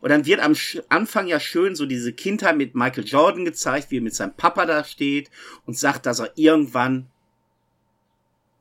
und 0.00 0.10
dann 0.10 0.26
wird 0.26 0.40
am 0.40 0.56
Anfang 0.88 1.28
ja 1.28 1.38
schön 1.38 1.76
so 1.76 1.86
diese 1.86 2.12
Kindheit 2.12 2.56
mit 2.56 2.74
Michael 2.74 3.04
Jordan 3.04 3.44
gezeigt, 3.44 3.92
wie 3.92 3.98
er 3.98 4.02
mit 4.02 4.16
seinem 4.16 4.34
Papa 4.34 4.66
da 4.66 4.82
steht 4.82 5.30
und 5.66 5.78
sagt, 5.78 6.04
dass 6.04 6.18
er 6.18 6.32
irgendwann 6.34 7.06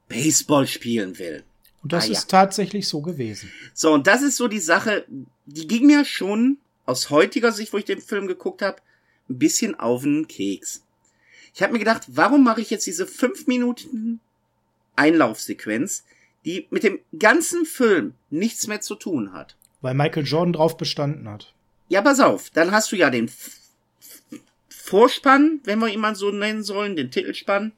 Baseball 0.08 0.68
spielen 0.68 1.18
will. 1.18 1.44
Und 1.86 1.94
das 1.94 2.08
ah, 2.08 2.14
ist 2.14 2.32
ja. 2.32 2.40
tatsächlich 2.40 2.88
so 2.88 3.02
gewesen. 3.02 3.52
So, 3.76 3.94
und 3.94 4.08
das 4.08 4.24
ist 4.24 4.38
so 4.38 4.48
die 4.48 4.60
Sache, 4.60 5.06
die 5.46 5.68
ging 5.68 5.86
mir 5.86 6.04
schon 6.04 6.58
aus 6.88 7.12
heutiger 7.12 7.52
Sicht, 7.52 7.74
wo 7.74 7.78
ich 7.78 7.86
den 7.86 8.02
Film 8.02 8.26
geguckt 8.26 8.64
habe, 8.64 8.78
ein 9.30 9.38
bisschen 9.38 9.76
auf 9.80 10.02
den 10.02 10.28
Keks. 10.28 10.82
Ich 11.54 11.62
habe 11.62 11.74
mir 11.74 11.78
gedacht, 11.78 12.02
warum 12.08 12.44
mache 12.44 12.60
ich 12.60 12.72
jetzt 12.72 12.88
diese 12.88 13.06
fünf 13.06 13.46
Minuten 13.46 14.20
Einlaufsequenz, 14.96 16.06
die 16.44 16.66
mit 16.72 16.82
dem 16.82 17.02
ganzen 17.20 17.68
Film 17.68 18.16
nichts 18.32 18.66
mehr 18.66 18.82
zu 18.82 18.96
tun 18.96 19.32
hat? 19.32 19.56
Weil 19.82 19.94
Michael 19.94 20.26
Jordan 20.26 20.54
drauf 20.54 20.78
bestanden 20.78 21.30
hat. 21.30 21.54
Ja, 21.88 22.02
pass 22.02 22.20
auf, 22.20 22.50
dann 22.50 22.72
hast 22.72 22.92
du 22.94 22.96
ja 22.96 23.12
den 23.12 23.30
Vorspann, 24.70 25.60
wenn 25.66 25.78
wir 25.78 25.90
ihn 25.90 26.00
mal 26.00 26.16
so 26.16 26.32
nennen 26.32 26.64
sollen, 26.64 26.96
den 26.96 27.12
Titelspann, 27.12 27.74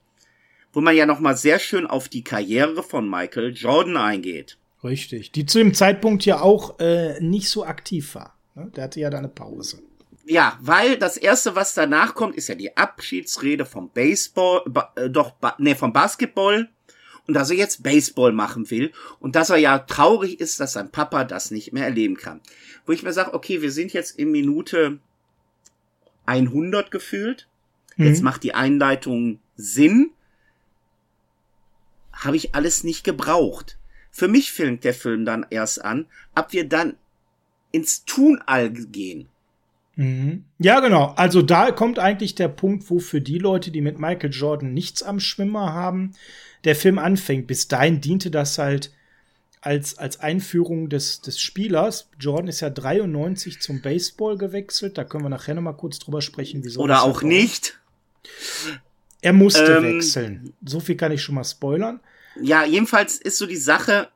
wo 0.77 0.81
man 0.81 0.95
ja 0.95 1.07
noch 1.07 1.19
mal 1.19 1.35
sehr 1.35 1.57
schön 1.57 1.87
auf 1.87 2.07
die 2.07 2.23
Karriere 2.23 2.83
von 2.83 3.09
Michael 3.09 3.51
Jordan 3.51 3.97
eingeht. 3.97 4.59
Richtig, 4.83 5.31
die 5.31 5.47
zu 5.47 5.57
dem 5.57 5.73
Zeitpunkt 5.73 6.23
ja 6.23 6.39
auch 6.39 6.77
äh, 6.79 7.19
nicht 7.19 7.49
so 7.49 7.65
aktiv 7.65 8.13
war. 8.13 8.37
Ne? 8.53 8.71
Der 8.75 8.83
hatte 8.83 8.99
ja 8.99 9.09
da 9.09 9.17
eine 9.17 9.27
Pause. 9.27 9.81
Ja, 10.27 10.59
weil 10.61 10.99
das 10.99 11.17
erste, 11.17 11.55
was 11.55 11.73
danach 11.73 12.13
kommt, 12.13 12.35
ist 12.35 12.47
ja 12.47 12.53
die 12.53 12.77
Abschiedsrede 12.77 13.65
vom 13.65 13.89
Baseball, 13.89 14.61
ba, 14.67 14.93
äh, 14.95 15.09
doch, 15.09 15.31
ba, 15.31 15.55
nee, 15.57 15.73
vom 15.73 15.93
Basketball 15.93 16.69
und 17.25 17.33
dass 17.33 17.49
er 17.49 17.57
jetzt 17.57 17.81
Baseball 17.81 18.31
machen 18.31 18.69
will 18.69 18.91
und 19.19 19.35
dass 19.35 19.49
er 19.49 19.57
ja 19.57 19.79
traurig 19.79 20.39
ist, 20.39 20.59
dass 20.59 20.73
sein 20.73 20.91
Papa 20.91 21.23
das 21.23 21.49
nicht 21.49 21.73
mehr 21.73 21.85
erleben 21.85 22.17
kann. 22.17 22.39
Wo 22.85 22.91
ich 22.91 23.01
mir 23.01 23.13
sage, 23.13 23.33
okay, 23.33 23.63
wir 23.63 23.71
sind 23.71 23.93
jetzt 23.93 24.19
in 24.19 24.29
Minute 24.29 24.99
100 26.27 26.91
gefühlt. 26.91 27.47
Mhm. 27.95 28.05
Jetzt 28.05 28.21
macht 28.21 28.43
die 28.43 28.53
Einleitung 28.53 29.39
Sinn. 29.55 30.11
Habe 32.17 32.37
ich 32.37 32.55
alles 32.55 32.83
nicht 32.83 33.03
gebraucht. 33.03 33.77
Für 34.11 34.27
mich 34.27 34.51
fängt 34.51 34.83
der 34.83 34.93
Film 34.93 35.25
dann 35.25 35.45
erst 35.49 35.83
an, 35.83 36.07
ab 36.33 36.51
wir 36.51 36.67
dann 36.67 36.95
ins 37.71 38.05
Tunall 38.05 38.71
gehen. 38.71 39.29
Mhm. 39.95 40.45
Ja, 40.59 40.79
genau. 40.79 41.13
Also 41.15 41.41
da 41.41 41.71
kommt 41.71 41.99
eigentlich 41.99 42.35
der 42.35 42.47
Punkt, 42.47 42.89
wo 42.89 42.99
für 42.99 43.21
die 43.21 43.39
Leute, 43.39 43.71
die 43.71 43.81
mit 43.81 43.99
Michael 43.99 44.31
Jordan 44.31 44.73
nichts 44.73 45.03
am 45.03 45.19
Schwimmer 45.19 45.73
haben, 45.73 46.13
der 46.63 46.75
Film 46.75 46.99
anfängt. 46.99 47.47
Bis 47.47 47.67
dahin 47.67 47.99
diente 48.01 48.31
das 48.31 48.57
halt 48.57 48.91
als, 49.61 49.97
als 49.97 50.19
Einführung 50.19 50.89
des, 50.89 51.21
des 51.21 51.39
Spielers. 51.41 52.09
Jordan 52.19 52.47
ist 52.47 52.61
ja 52.61 52.69
93 52.69 53.59
zum 53.59 53.81
Baseball 53.81 54.37
gewechselt. 54.37 54.97
Da 54.97 55.03
können 55.03 55.25
wir 55.25 55.29
nachher 55.29 55.55
noch 55.55 55.63
mal 55.63 55.73
kurz 55.73 55.99
drüber 55.99 56.21
sprechen. 56.21 56.63
Wieso 56.63 56.81
Oder 56.81 57.03
auch 57.03 57.23
nicht. 57.23 57.79
Er 59.21 59.33
musste 59.33 59.77
ähm, 59.77 59.83
wechseln. 59.83 60.53
So 60.63 60.79
viel 60.79 60.95
kann 60.95 61.11
ich 61.11 61.21
schon 61.21 61.35
mal 61.35 61.43
spoilern. 61.43 61.99
Ja, 62.39 62.63
jedenfalls 62.65 63.17
ist 63.17 63.37
so 63.37 63.45
die 63.45 63.57
Sache, 63.57 64.09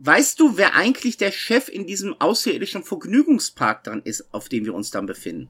Weißt 0.00 0.38
du, 0.38 0.56
wer 0.56 0.76
eigentlich 0.76 1.16
der 1.16 1.32
Chef 1.32 1.68
in 1.68 1.86
diesem 1.86 2.20
außerirdischen 2.20 2.84
Vergnügungspark 2.84 3.82
dran 3.82 4.00
ist, 4.04 4.32
auf 4.32 4.48
dem 4.48 4.64
wir 4.64 4.74
uns 4.74 4.92
dann 4.92 5.06
befinden? 5.06 5.48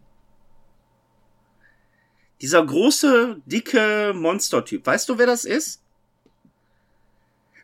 Dieser 2.41 2.65
große, 2.65 3.43
dicke 3.45 4.15
Monstertyp. 4.15 4.87
Weißt 4.87 5.09
du, 5.09 5.19
wer 5.19 5.27
das 5.27 5.45
ist? 5.45 5.83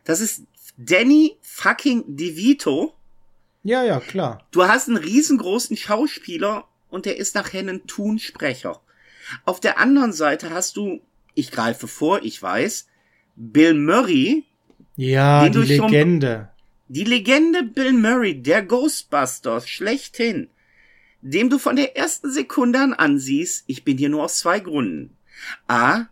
Das 0.03 0.19
ist 0.19 0.43
Danny 0.77 1.37
fucking 1.41 2.03
DeVito. 2.15 2.93
Ja, 3.63 3.83
ja, 3.83 3.99
klar. 3.99 4.45
Du 4.51 4.65
hast 4.65 4.87
einen 4.87 4.97
riesengroßen 4.97 5.77
Schauspieler 5.77 6.67
und 6.89 7.05
der 7.05 7.17
ist 7.17 7.33
nachher 7.33 7.67
ein 7.67 7.87
Tunsprecher. 7.87 8.79
Auf 9.45 9.59
der 9.59 9.79
anderen 9.79 10.13
Seite 10.13 10.51
hast 10.51 10.77
du, 10.77 11.01
ich 11.33 11.51
greife 11.51 11.87
vor, 11.87 12.23
ich 12.23 12.41
weiß, 12.41 12.87
Bill 13.35 13.73
Murray. 13.73 14.45
Ja, 14.95 15.49
die 15.49 15.59
Legende. 15.59 16.49
Die 16.87 17.03
Legende 17.03 17.63
Bill 17.63 17.93
Murray, 17.93 18.41
der 18.41 18.61
Ghostbusters, 18.61 19.67
schlechthin, 19.67 20.49
dem 21.21 21.49
du 21.49 21.57
von 21.57 21.75
der 21.75 21.97
ersten 21.97 22.31
Sekunde 22.31 22.79
an 22.79 22.93
ansiehst, 22.93 23.63
ich 23.67 23.83
bin 23.83 23.97
hier 23.97 24.09
nur 24.09 24.23
aus 24.23 24.39
zwei 24.39 24.59
Gründen. 24.59 25.15
A, 25.67 26.05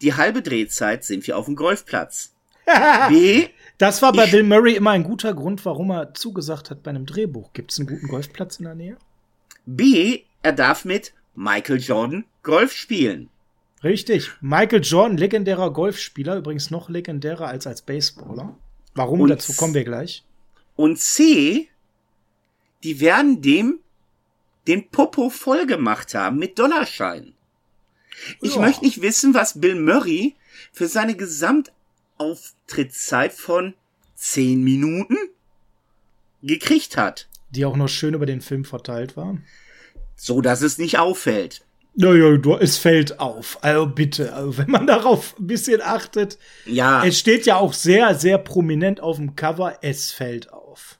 die 0.00 0.14
halbe 0.14 0.42
Drehzeit 0.42 1.04
sind 1.04 1.26
wir 1.26 1.36
auf 1.36 1.46
dem 1.46 1.56
Golfplatz. 1.56 2.32
B, 3.08 3.48
das 3.76 4.00
war 4.00 4.12
bei 4.12 4.26
Bill 4.26 4.44
Murray 4.44 4.74
immer 4.76 4.92
ein 4.92 5.02
guter 5.02 5.34
Grund, 5.34 5.64
warum 5.64 5.90
er 5.90 6.14
zugesagt 6.14 6.70
hat 6.70 6.82
bei 6.82 6.90
einem 6.90 7.06
Drehbuch. 7.06 7.52
Gibt 7.52 7.72
es 7.72 7.78
einen 7.78 7.88
guten 7.88 8.06
Golfplatz 8.06 8.56
in 8.58 8.64
der 8.64 8.74
Nähe? 8.74 8.96
B, 9.66 10.22
er 10.42 10.52
darf 10.52 10.84
mit 10.84 11.12
Michael 11.34 11.80
Jordan 11.80 12.24
Golf 12.44 12.72
spielen. 12.72 13.28
Richtig. 13.82 14.30
Michael 14.40 14.82
Jordan, 14.82 15.18
legendärer 15.18 15.72
Golfspieler, 15.72 16.36
übrigens 16.36 16.70
noch 16.70 16.88
legendärer 16.88 17.48
als 17.48 17.66
als 17.66 17.82
Baseballer. 17.82 18.56
Warum? 18.94 19.22
Und 19.22 19.30
Dazu 19.30 19.52
kommen 19.54 19.74
wir 19.74 19.82
gleich. 19.84 20.24
Und 20.76 21.00
C, 21.00 21.68
die 22.82 23.00
werden 23.00 23.42
dem 23.42 23.80
den 24.66 24.88
Popo 24.88 25.28
voll 25.28 25.66
gemacht 25.66 26.14
haben 26.14 26.38
mit 26.38 26.58
Dollarscheinen. 26.58 27.34
Ich 28.40 28.54
ja. 28.54 28.60
möchte 28.60 28.84
nicht 28.84 29.02
wissen, 29.02 29.34
was 29.34 29.60
Bill 29.60 29.74
Murray 29.74 30.36
für 30.72 30.88
seine 30.88 31.14
Gesamtauftrittszeit 31.16 33.34
von 33.34 33.74
zehn 34.14 34.62
Minuten 34.62 35.16
gekriegt 36.42 36.96
hat. 36.96 37.28
Die 37.50 37.66
auch 37.66 37.76
noch 37.76 37.88
schön 37.88 38.14
über 38.14 38.26
den 38.26 38.40
Film 38.40 38.64
verteilt 38.64 39.16
war. 39.16 39.38
So, 40.16 40.40
dass 40.40 40.62
es 40.62 40.78
nicht 40.78 40.98
auffällt. 40.98 41.64
Naja, 41.96 42.36
du, 42.36 42.56
es 42.56 42.76
fällt 42.76 43.20
auf. 43.20 43.58
Also 43.62 43.86
bitte, 43.86 44.32
also 44.32 44.58
wenn 44.58 44.70
man 44.70 44.86
darauf 44.88 45.38
ein 45.38 45.46
bisschen 45.46 45.80
achtet. 45.80 46.38
Ja. 46.66 47.04
Es 47.04 47.18
steht 47.18 47.46
ja 47.46 47.56
auch 47.56 47.72
sehr, 47.72 48.14
sehr 48.14 48.38
prominent 48.38 49.00
auf 49.00 49.16
dem 49.16 49.36
Cover. 49.36 49.78
Es 49.80 50.10
fällt 50.10 50.52
auf. 50.52 50.98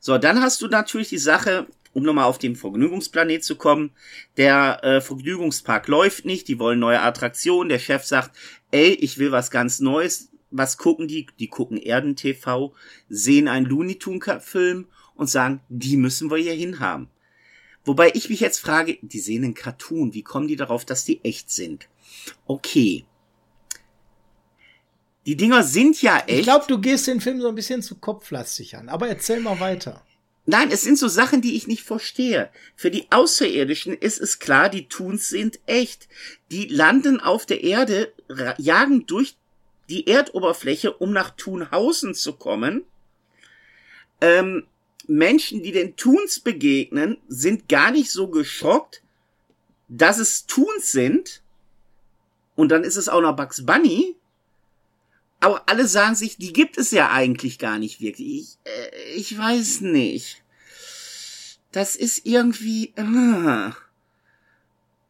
So, 0.00 0.18
dann 0.18 0.40
hast 0.42 0.60
du 0.60 0.66
natürlich 0.66 1.10
die 1.10 1.18
Sache, 1.18 1.66
um 1.92 2.02
nochmal 2.02 2.24
auf 2.24 2.38
den 2.38 2.56
Vergnügungsplanet 2.56 3.44
zu 3.44 3.54
kommen. 3.54 3.92
Der 4.36 4.82
äh, 4.82 5.00
Vergnügungspark 5.00 5.86
läuft 5.86 6.24
nicht, 6.24 6.48
die 6.48 6.58
wollen 6.58 6.80
neue 6.80 7.00
Attraktionen. 7.00 7.68
Der 7.68 7.78
Chef 7.78 8.04
sagt, 8.04 8.36
ey, 8.72 8.90
ich 8.94 9.18
will 9.18 9.30
was 9.30 9.52
ganz 9.52 9.78
Neues. 9.78 10.28
Was 10.50 10.76
gucken 10.76 11.06
die? 11.06 11.28
Die 11.38 11.48
gucken 11.48 11.78
Erden 11.78 12.16
TV, 12.16 12.74
sehen 13.08 13.48
einen 13.48 13.64
Looney 13.64 13.94
Tunes 13.94 14.44
Film 14.44 14.86
und 15.14 15.30
sagen, 15.30 15.60
die 15.68 15.96
müssen 15.96 16.30
wir 16.30 16.36
hier 16.36 16.52
hinhaben. 16.52 17.08
Wobei 17.84 18.12
ich 18.14 18.28
mich 18.28 18.40
jetzt 18.40 18.60
frage, 18.60 18.98
die 19.02 19.18
sehen 19.18 19.44
einen 19.44 19.54
Cartoon, 19.54 20.14
wie 20.14 20.22
kommen 20.22 20.48
die 20.48 20.56
darauf, 20.56 20.84
dass 20.84 21.04
die 21.04 21.24
echt 21.24 21.50
sind? 21.50 21.88
Okay. 22.46 23.04
Die 25.26 25.36
Dinger 25.36 25.62
sind 25.62 26.00
ja 26.02 26.18
echt. 26.18 26.40
Ich 26.40 26.42
glaube, 26.44 26.66
du 26.68 26.80
gehst 26.80 27.06
den 27.06 27.20
Film 27.20 27.40
so 27.40 27.48
ein 27.48 27.54
bisschen 27.54 27.82
zu 27.82 27.96
kopflastig 27.96 28.76
an, 28.76 28.88
aber 28.88 29.08
erzähl 29.08 29.40
mal 29.40 29.60
weiter. 29.60 30.02
Nein, 30.44 30.70
es 30.72 30.82
sind 30.82 30.98
so 30.98 31.06
Sachen, 31.06 31.40
die 31.40 31.54
ich 31.54 31.68
nicht 31.68 31.84
verstehe. 31.84 32.50
Für 32.74 32.90
die 32.90 33.06
Außerirdischen 33.10 33.94
ist 33.94 34.20
es 34.20 34.40
klar, 34.40 34.68
die 34.68 34.88
Toons 34.88 35.28
sind 35.28 35.60
echt. 35.66 36.08
Die 36.50 36.66
landen 36.66 37.20
auf 37.20 37.46
der 37.46 37.62
Erde, 37.62 38.12
jagen 38.58 39.06
durch 39.06 39.36
die 39.88 40.08
Erdoberfläche, 40.08 40.92
um 40.92 41.12
nach 41.12 41.30
Thunhausen 41.30 42.14
zu 42.14 42.32
kommen. 42.32 42.84
Ähm, 44.20 44.66
Menschen, 45.08 45.62
die 45.62 45.72
den 45.72 45.96
Toons 45.96 46.40
begegnen, 46.40 47.18
sind 47.28 47.68
gar 47.68 47.90
nicht 47.90 48.10
so 48.10 48.28
geschockt, 48.28 49.02
dass 49.88 50.18
es 50.18 50.46
Toons 50.46 50.92
sind. 50.92 51.42
Und 52.54 52.70
dann 52.70 52.84
ist 52.84 52.96
es 52.96 53.08
auch 53.08 53.20
noch 53.20 53.36
Bugs 53.36 53.64
Bunny. 53.64 54.16
Aber 55.40 55.68
alle 55.68 55.88
sagen 55.88 56.14
sich, 56.14 56.36
die 56.36 56.52
gibt 56.52 56.78
es 56.78 56.92
ja 56.92 57.10
eigentlich 57.10 57.58
gar 57.58 57.78
nicht 57.78 58.00
wirklich. 58.00 58.28
Ich, 58.28 58.58
äh, 58.64 59.14
ich 59.14 59.36
weiß 59.36 59.80
nicht. 59.80 60.42
Das 61.72 61.96
ist 61.96 62.26
irgendwie. 62.26 62.92
Äh, 62.96 63.72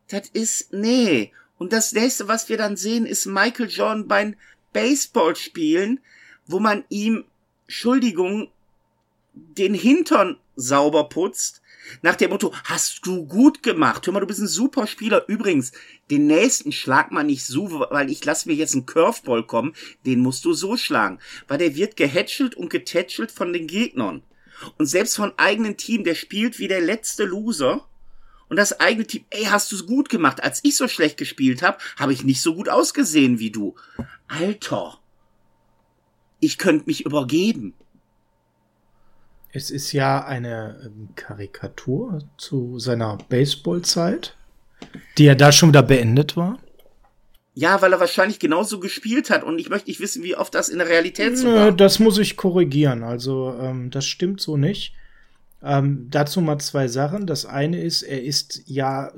das 0.08 0.28
ist. 0.32 0.72
Nee. 0.72 1.32
Und 1.58 1.72
das 1.72 1.92
nächste, 1.92 2.28
was 2.28 2.48
wir 2.48 2.56
dann 2.56 2.76
sehen, 2.76 3.04
ist 3.04 3.26
Michael 3.26 3.68
Jordan 3.68 4.08
beim 4.08 4.34
Baseballspielen, 4.72 6.00
wo 6.46 6.58
man 6.58 6.84
ihm, 6.88 7.24
Entschuldigung, 7.66 8.50
den 9.32 9.74
Hintern 9.74 10.38
sauber 10.56 11.08
putzt 11.08 11.62
nach 12.00 12.16
dem 12.16 12.30
Motto, 12.30 12.52
hast 12.64 13.06
du 13.06 13.26
gut 13.26 13.62
gemacht. 13.62 14.06
Hör 14.06 14.12
mal, 14.12 14.20
du 14.20 14.26
bist 14.26 14.40
ein 14.40 14.46
super 14.46 14.86
Spieler. 14.86 15.24
Übrigens, 15.28 15.72
den 16.10 16.26
nächsten 16.26 16.72
schlag 16.72 17.10
mal 17.10 17.24
nicht 17.24 17.44
so, 17.44 17.86
weil 17.90 18.10
ich 18.10 18.24
lass 18.24 18.46
mir 18.46 18.54
jetzt 18.54 18.74
einen 18.74 18.86
Curveball 18.86 19.44
kommen. 19.44 19.74
Den 20.06 20.20
musst 20.20 20.44
du 20.44 20.52
so 20.52 20.76
schlagen. 20.76 21.18
Weil 21.48 21.58
der 21.58 21.74
wird 21.74 21.96
gehätschelt 21.96 22.54
und 22.54 22.70
getätschelt 22.70 23.30
von 23.30 23.52
den 23.52 23.66
Gegnern. 23.66 24.22
Und 24.78 24.86
selbst 24.86 25.16
von 25.16 25.32
eigenen 25.36 25.76
Team, 25.76 26.04
der 26.04 26.14
spielt 26.14 26.58
wie 26.58 26.68
der 26.68 26.80
letzte 26.80 27.24
Loser. 27.24 27.86
Und 28.48 28.56
das 28.56 28.80
eigene 28.80 29.06
Team, 29.06 29.24
ey, 29.30 29.44
hast 29.44 29.72
du 29.72 29.86
gut 29.86 30.08
gemacht. 30.08 30.42
Als 30.42 30.60
ich 30.62 30.76
so 30.76 30.88
schlecht 30.88 31.16
gespielt 31.16 31.62
habe, 31.62 31.78
habe 31.96 32.12
ich 32.12 32.24
nicht 32.24 32.42
so 32.42 32.54
gut 32.54 32.68
ausgesehen 32.68 33.38
wie 33.38 33.50
du. 33.50 33.74
Alter. 34.28 34.98
Ich 36.38 36.58
könnte 36.58 36.86
mich 36.86 37.04
übergeben. 37.06 37.74
Es 39.52 39.70
ist 39.70 39.92
ja 39.92 40.24
eine 40.24 40.80
ähm, 40.84 41.10
Karikatur 41.14 42.20
zu 42.38 42.78
seiner 42.78 43.18
Baseballzeit, 43.28 44.34
die 45.18 45.24
ja 45.24 45.34
da 45.34 45.52
schon 45.52 45.68
wieder 45.68 45.82
beendet 45.82 46.36
war. 46.36 46.58
Ja, 47.54 47.82
weil 47.82 47.92
er 47.92 48.00
wahrscheinlich 48.00 48.38
genauso 48.38 48.80
gespielt 48.80 49.28
hat 49.28 49.44
und 49.44 49.58
ich 49.58 49.68
möchte 49.68 49.90
nicht 49.90 50.00
wissen, 50.00 50.22
wie 50.22 50.36
oft 50.36 50.54
das 50.54 50.70
in 50.70 50.78
der 50.78 50.88
Realität 50.88 51.36
so 51.36 51.52
war. 51.52 51.70
Das 51.70 51.98
muss 51.98 52.16
ich 52.16 52.38
korrigieren. 52.38 53.02
Also, 53.02 53.54
ähm, 53.60 53.90
das 53.90 54.06
stimmt 54.06 54.40
so 54.40 54.56
nicht. 54.56 54.94
Ähm, 55.62 56.06
dazu 56.10 56.40
mal 56.40 56.58
zwei 56.58 56.88
Sachen. 56.88 57.26
Das 57.26 57.44
eine 57.44 57.82
ist, 57.82 58.02
er 58.02 58.22
ist 58.22 58.62
ja, 58.66 59.12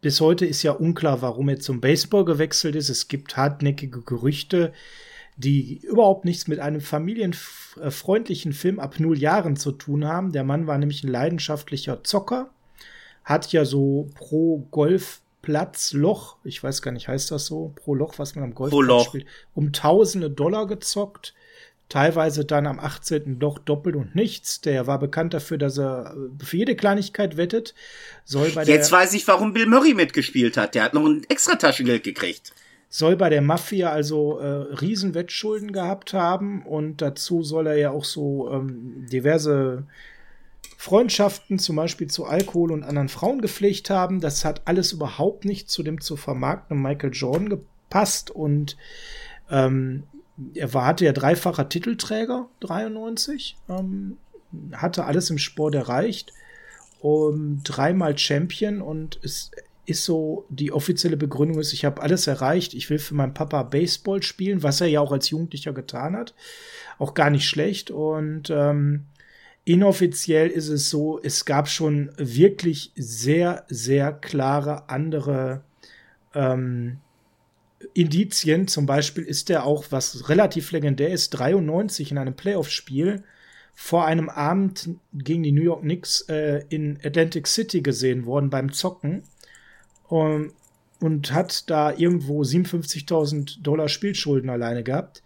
bis 0.00 0.20
heute 0.20 0.46
ist 0.46 0.64
ja 0.64 0.72
unklar, 0.72 1.22
warum 1.22 1.48
er 1.48 1.60
zum 1.60 1.80
Baseball 1.80 2.24
gewechselt 2.24 2.74
ist. 2.74 2.88
Es 2.88 3.06
gibt 3.06 3.36
hartnäckige 3.36 4.02
Gerüchte, 4.02 4.72
die 5.36 5.80
überhaupt 5.84 6.24
nichts 6.24 6.48
mit 6.48 6.60
einem 6.60 6.80
familienfreundlichen 6.80 8.52
Film 8.52 8.80
ab 8.80 8.98
null 8.98 9.18
Jahren 9.18 9.56
zu 9.56 9.72
tun 9.72 10.06
haben. 10.06 10.32
Der 10.32 10.44
Mann 10.44 10.66
war 10.66 10.78
nämlich 10.78 11.04
ein 11.04 11.08
leidenschaftlicher 11.08 12.02
Zocker, 12.04 12.50
hat 13.24 13.52
ja 13.52 13.64
so 13.64 14.08
pro 14.14 14.66
Golfplatz 14.70 15.92
Loch, 15.92 16.36
ich 16.42 16.62
weiß 16.62 16.80
gar 16.80 16.92
nicht, 16.92 17.08
heißt 17.08 17.30
das 17.30 17.46
so, 17.46 17.72
pro 17.76 17.94
Loch, 17.94 18.14
was 18.18 18.34
man 18.34 18.44
am 18.44 18.54
Golfplatz 18.54 19.04
spielt, 19.04 19.26
um 19.54 19.72
tausende 19.72 20.30
Dollar 20.30 20.66
gezockt. 20.66 21.34
Teilweise 21.88 22.44
dann 22.44 22.66
am 22.66 22.80
18. 22.80 23.38
Loch 23.38 23.60
doppelt 23.60 23.94
und 23.94 24.16
nichts. 24.16 24.60
Der 24.60 24.88
war 24.88 24.98
bekannt 24.98 25.34
dafür, 25.34 25.56
dass 25.56 25.78
er 25.78 26.16
für 26.42 26.56
jede 26.56 26.74
Kleinigkeit 26.74 27.36
wettet. 27.36 27.76
Soll 28.24 28.50
bei 28.50 28.64
Jetzt 28.64 28.90
weiß 28.90 29.12
ich, 29.12 29.28
warum 29.28 29.52
Bill 29.52 29.66
Murray 29.66 29.94
mitgespielt 29.94 30.56
hat. 30.56 30.74
Der 30.74 30.82
hat 30.82 30.94
noch 30.94 31.06
ein 31.06 31.22
extra 31.28 31.54
Taschengeld 31.54 32.02
gekriegt 32.02 32.52
soll 32.88 33.16
bei 33.16 33.30
der 33.30 33.42
Mafia 33.42 33.90
also 33.90 34.38
äh, 34.38 34.46
Riesenwettschulden 34.46 35.72
gehabt 35.72 36.14
haben 36.14 36.64
und 36.64 37.02
dazu 37.02 37.42
soll 37.42 37.66
er 37.66 37.76
ja 37.76 37.90
auch 37.90 38.04
so 38.04 38.50
ähm, 38.50 39.06
diverse 39.10 39.84
Freundschaften 40.76 41.58
zum 41.58 41.76
Beispiel 41.76 42.06
zu 42.08 42.26
Alkohol 42.26 42.70
und 42.70 42.84
anderen 42.84 43.08
Frauen 43.08 43.40
gepflegt 43.40 43.90
haben. 43.90 44.20
Das 44.20 44.44
hat 44.44 44.62
alles 44.66 44.92
überhaupt 44.92 45.44
nicht 45.44 45.70
zu 45.70 45.82
dem 45.82 46.00
zu 46.00 46.16
vermarktenden 46.16 46.82
Michael 46.82 47.12
Jordan 47.12 47.48
gepasst 47.48 48.30
und 48.30 48.76
ähm, 49.50 50.04
er 50.54 50.74
war, 50.74 50.86
hatte 50.86 51.04
ja 51.04 51.12
dreifacher 51.12 51.68
Titelträger, 51.68 52.48
93, 52.60 53.56
ähm, 53.68 54.18
hatte 54.72 55.04
alles 55.04 55.30
im 55.30 55.38
Sport 55.38 55.74
erreicht, 55.74 56.32
um, 57.00 57.62
dreimal 57.64 58.16
Champion 58.18 58.82
und 58.82 59.16
ist 59.16 59.56
ist 59.86 60.04
so, 60.04 60.46
die 60.48 60.72
offizielle 60.72 61.16
Begründung 61.16 61.60
ist, 61.60 61.72
ich 61.72 61.84
habe 61.84 62.02
alles 62.02 62.26
erreicht, 62.26 62.74
ich 62.74 62.90
will 62.90 62.98
für 62.98 63.14
meinen 63.14 63.34
Papa 63.34 63.62
Baseball 63.62 64.22
spielen, 64.22 64.62
was 64.62 64.80
er 64.80 64.88
ja 64.88 65.00
auch 65.00 65.12
als 65.12 65.30
Jugendlicher 65.30 65.72
getan 65.72 66.16
hat. 66.16 66.34
Auch 66.98 67.14
gar 67.14 67.30
nicht 67.30 67.48
schlecht. 67.48 67.90
Und 67.90 68.50
ähm, 68.50 69.06
inoffiziell 69.64 70.48
ist 70.48 70.68
es 70.68 70.90
so, 70.90 71.20
es 71.22 71.44
gab 71.44 71.68
schon 71.68 72.10
wirklich 72.16 72.92
sehr, 72.96 73.64
sehr 73.68 74.12
klare 74.12 74.88
andere 74.88 75.62
ähm, 76.34 76.98
Indizien. 77.94 78.66
Zum 78.68 78.86
Beispiel 78.86 79.24
ist 79.24 79.50
er 79.50 79.64
auch, 79.64 79.86
was 79.90 80.28
relativ 80.28 80.72
legendär 80.72 81.10
ist, 81.10 81.30
93 81.30 82.10
in 82.10 82.18
einem 82.18 82.34
Playoff-Spiel 82.34 83.22
vor 83.78 84.06
einem 84.06 84.30
Abend 84.30 84.88
gegen 85.12 85.42
die 85.42 85.52
New 85.52 85.62
York 85.62 85.82
Knicks 85.82 86.22
äh, 86.30 86.64
in 86.70 86.98
Atlantic 87.04 87.46
City 87.46 87.82
gesehen 87.82 88.24
worden 88.24 88.48
beim 88.48 88.72
Zocken 88.72 89.22
um, 90.08 90.52
und 91.00 91.32
hat 91.32 91.68
da 91.68 91.92
irgendwo 91.92 92.42
57.000 92.42 93.62
Dollar 93.62 93.88
Spielschulden 93.88 94.50
alleine 94.50 94.82
gehabt. 94.82 95.22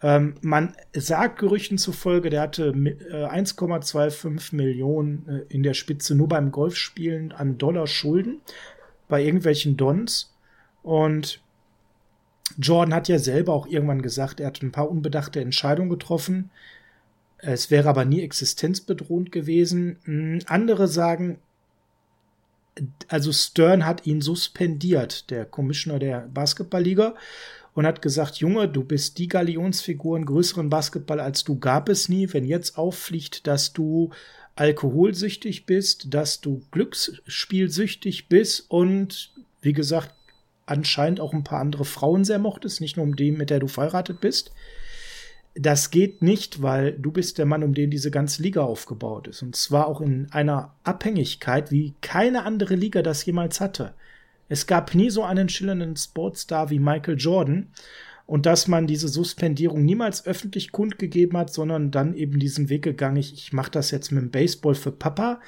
Ähm, 0.00 0.34
man 0.42 0.74
sagt 0.94 1.40
Gerüchten 1.40 1.78
zufolge, 1.78 2.30
der 2.30 2.42
hatte 2.42 2.68
äh, 2.68 3.26
1,25 3.26 4.54
Millionen 4.54 5.28
äh, 5.28 5.52
in 5.52 5.62
der 5.62 5.74
Spitze 5.74 6.14
nur 6.14 6.28
beim 6.28 6.52
Golfspielen 6.52 7.32
an 7.32 7.58
Dollar 7.58 7.86
Schulden 7.86 8.40
bei 9.08 9.22
irgendwelchen 9.22 9.76
Dons. 9.76 10.34
Und 10.82 11.40
Jordan 12.58 12.94
hat 12.94 13.08
ja 13.08 13.18
selber 13.18 13.52
auch 13.54 13.66
irgendwann 13.66 14.02
gesagt, 14.02 14.40
er 14.40 14.48
hat 14.48 14.62
ein 14.62 14.72
paar 14.72 14.88
unbedachte 14.88 15.40
Entscheidungen 15.40 15.90
getroffen. 15.90 16.50
Es 17.38 17.70
wäre 17.70 17.88
aber 17.88 18.04
nie 18.04 18.22
existenzbedrohend 18.22 19.32
gewesen. 19.32 19.98
Hm, 20.04 20.40
andere 20.46 20.86
sagen, 20.86 21.38
also 23.08 23.32
Stern 23.32 23.86
hat 23.86 24.06
ihn 24.06 24.20
suspendiert, 24.20 25.30
der 25.30 25.44
Commissioner 25.44 25.98
der 25.98 26.28
Basketballliga, 26.32 27.14
und 27.74 27.86
hat 27.86 28.02
gesagt, 28.02 28.36
Junge, 28.36 28.68
du 28.68 28.82
bist 28.82 29.18
die 29.18 29.28
Galionsfigur 29.28 30.16
in 30.16 30.26
größeren 30.26 30.68
Basketball 30.68 31.20
als 31.20 31.44
du 31.44 31.58
gab 31.58 31.88
es 31.88 32.08
nie. 32.08 32.32
Wenn 32.32 32.44
jetzt 32.44 32.76
auffliegt, 32.76 33.46
dass 33.46 33.72
du 33.72 34.10
alkoholsüchtig 34.56 35.64
bist, 35.64 36.12
dass 36.12 36.40
du 36.40 36.62
Glücksspielsüchtig 36.72 38.28
bist 38.28 38.68
und 38.68 39.32
wie 39.62 39.72
gesagt, 39.72 40.12
anscheinend 40.66 41.20
auch 41.20 41.32
ein 41.32 41.44
paar 41.44 41.60
andere 41.60 41.84
Frauen 41.84 42.24
sehr 42.24 42.40
mochtest, 42.40 42.80
nicht 42.80 42.96
nur 42.96 43.06
um 43.06 43.14
die, 43.14 43.30
mit 43.30 43.50
der 43.50 43.60
du 43.60 43.68
verheiratet 43.68 44.20
bist, 44.20 44.50
das 45.60 45.90
geht 45.90 46.22
nicht, 46.22 46.62
weil 46.62 46.92
du 46.92 47.10
bist 47.10 47.38
der 47.38 47.46
Mann, 47.46 47.64
um 47.64 47.74
den 47.74 47.90
diese 47.90 48.10
ganze 48.10 48.42
Liga 48.42 48.62
aufgebaut 48.62 49.26
ist. 49.26 49.42
Und 49.42 49.56
zwar 49.56 49.88
auch 49.88 50.00
in 50.00 50.28
einer 50.30 50.74
Abhängigkeit, 50.84 51.72
wie 51.72 51.94
keine 52.00 52.44
andere 52.44 52.76
Liga 52.76 53.02
das 53.02 53.24
jemals 53.26 53.60
hatte. 53.60 53.94
Es 54.48 54.66
gab 54.66 54.94
nie 54.94 55.10
so 55.10 55.24
einen 55.24 55.48
schillernden 55.48 55.96
Sportstar 55.96 56.70
wie 56.70 56.78
Michael 56.78 57.18
Jordan. 57.18 57.68
Und 58.24 58.46
dass 58.46 58.68
man 58.68 58.86
diese 58.86 59.08
Suspendierung 59.08 59.84
niemals 59.84 60.26
öffentlich 60.26 60.70
kundgegeben 60.70 61.36
hat, 61.38 61.52
sondern 61.52 61.90
dann 61.90 62.14
eben 62.14 62.38
diesen 62.38 62.68
Weg 62.68 62.82
gegangen, 62.82 63.16
ich, 63.16 63.32
ich 63.32 63.52
mache 63.52 63.70
das 63.70 63.90
jetzt 63.90 64.12
mit 64.12 64.22
dem 64.22 64.30
Baseball 64.30 64.74
für 64.74 64.92
Papa. 64.92 65.40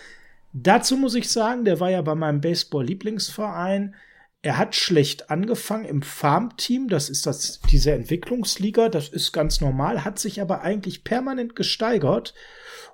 Dazu 0.54 0.96
muss 0.96 1.14
ich 1.14 1.28
sagen, 1.28 1.64
der 1.64 1.78
war 1.78 1.90
ja 1.90 2.02
bei 2.02 2.14
meinem 2.14 2.40
Baseball-Lieblingsverein 2.40 3.94
er 4.42 4.56
hat 4.56 4.74
schlecht 4.74 5.30
angefangen 5.30 5.84
im 5.84 6.02
Farmteam, 6.02 6.88
das 6.88 7.10
ist 7.10 7.26
das, 7.26 7.60
diese 7.70 7.92
Entwicklungsliga, 7.92 8.88
das 8.88 9.08
ist 9.08 9.32
ganz 9.32 9.60
normal, 9.60 10.04
hat 10.04 10.18
sich 10.18 10.40
aber 10.40 10.62
eigentlich 10.62 11.04
permanent 11.04 11.54
gesteigert 11.54 12.34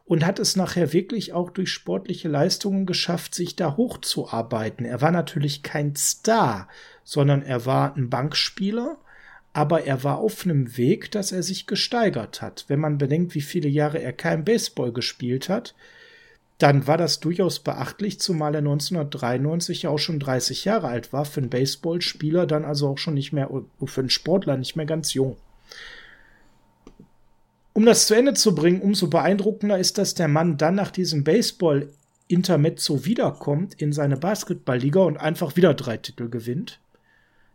und 0.05 0.27
hat 0.27 0.41
es 0.41 0.57
nachher 0.57 0.93
wirklich 0.93 1.33
auch 1.33 1.51
durch 1.51 1.71
sportliche 1.71 2.29
Leistungen 2.29 2.85
geschafft, 2.85 3.35
sich 3.35 3.55
da 3.55 3.77
hochzuarbeiten. 3.77 4.85
Er 4.85 5.01
war 5.01 5.13
natürlich 5.13 5.63
kein 5.63 5.95
Star, 5.95 6.69
sondern 7.05 7.43
er 7.43 7.65
war 7.65 7.95
ein 7.95 8.11
Bankspieler, 8.11 8.99
aber 9.53 9.85
er 9.85 10.03
war 10.03 10.19
auf 10.19 10.45
einem 10.45 10.77
Weg, 10.77 11.13
dass 11.13 11.31
er 11.31 11.45
sich 11.45 11.67
gesteigert 11.67 12.43
hat. 12.43 12.65
Wenn 12.67 12.81
man 12.81 12.99
bedenkt, 12.99 13.35
wie 13.37 13.41
viele 13.41 13.69
Jahre 13.69 14.03
er 14.03 14.13
kein 14.13 14.45
Baseball 14.45 14.93
gespielt 14.93 15.49
hat, 15.49 15.75
dann 16.59 16.87
war 16.87 16.97
das 16.97 17.21
durchaus 17.21 17.59
beachtlich, 17.61 18.19
zumal 18.19 18.55
er 18.55 18.61
1993 18.61 19.83
ja 19.83 19.90
auch 19.90 19.99
schon 19.99 20.19
30 20.21 20.64
Jahre 20.64 20.88
alt 20.88 21.12
war, 21.12 21.25
für 21.27 21.40
einen 21.40 21.51
Baseballspieler 21.51 22.47
dann 22.47 22.64
also 22.64 22.88
auch 22.88 22.99
schon 22.99 23.14
nicht 23.14 23.33
mehr, 23.33 23.51
für 23.85 24.01
einen 24.01 24.11
Sportler 24.11 24.57
nicht 24.57 24.77
mehr 24.77 24.87
ganz 24.87 25.12
jung. 25.14 25.37
um 27.75 27.85
das 27.85 28.07
zu 28.07 28.14
Ende 28.14 28.33
zu 28.33 28.55
bringen, 28.55 28.81
umso 28.81 29.09
beeindruckender 29.09 29.79
ist, 29.79 29.99
dass 29.99 30.14
der 30.14 30.29
Mann 30.29 30.57
dann 30.57 30.75
nach 30.77 30.90
diesem 30.90 31.25
Baseball-Intermezzo 31.25 33.05
wiederkommt 33.05 33.75
in 33.75 33.92
seine 33.92 34.16
Basketballliga 34.16 35.01
und 35.01 35.19
einfach 35.19 35.57
wieder 35.57 35.75
drei 35.75 35.99
Titel 35.99 36.31
gewinnt. 36.31 36.81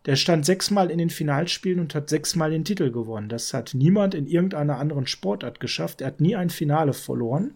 Der 0.05 0.15
stand 0.15 0.45
sechsmal 0.45 0.91
in 0.91 0.99
den 0.99 1.09
Finalspielen 1.09 1.79
und 1.79 1.95
hat 1.95 2.09
sechsmal 2.09 2.51
den 2.51 2.65
Titel 2.65 2.91
gewonnen. 2.91 3.29
Das 3.29 3.51
hat 3.53 3.71
niemand 3.73 4.13
in 4.13 4.27
irgendeiner 4.27 4.77
anderen 4.77 5.07
Sportart 5.07 5.59
geschafft. 5.59 6.01
Er 6.01 6.07
hat 6.07 6.21
nie 6.21 6.35
ein 6.35 6.51
Finale 6.51 6.93
verloren. 6.93 7.55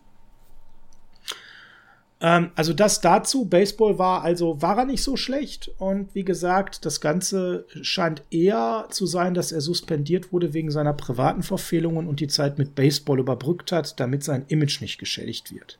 Ähm, 2.21 2.51
also 2.55 2.73
das 2.73 3.01
dazu. 3.01 3.45
Baseball 3.45 3.99
war 3.99 4.23
also 4.23 4.61
war 4.61 4.77
er 4.77 4.85
nicht 4.85 5.03
so 5.03 5.17
schlecht. 5.17 5.71
Und 5.77 6.13
wie 6.15 6.23
gesagt, 6.23 6.85
das 6.85 7.01
Ganze 7.01 7.65
scheint 7.81 8.23
eher 8.31 8.87
zu 8.89 9.05
sein, 9.05 9.33
dass 9.33 9.51
er 9.51 9.61
suspendiert 9.61 10.31
wurde 10.31 10.53
wegen 10.53 10.71
seiner 10.71 10.93
privaten 10.93 11.43
Verfehlungen 11.43 12.07
und 12.07 12.19
die 12.19 12.27
Zeit 12.27 12.57
mit 12.57 12.75
Baseball 12.75 13.19
überbrückt 13.19 13.71
hat, 13.71 13.99
damit 13.99 14.23
sein 14.23 14.45
Image 14.47 14.81
nicht 14.81 14.97
geschädigt 14.97 15.53
wird. 15.53 15.79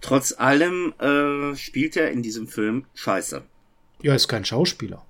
Trotz 0.00 0.34
allem 0.36 0.92
äh, 0.98 1.56
spielt 1.56 1.96
er 1.96 2.10
in 2.10 2.22
diesem 2.22 2.46
Film 2.46 2.84
Scheiße. 2.94 3.42
Ja, 4.02 4.14
ist 4.14 4.28
kein 4.28 4.44
Schauspieler. 4.44 5.02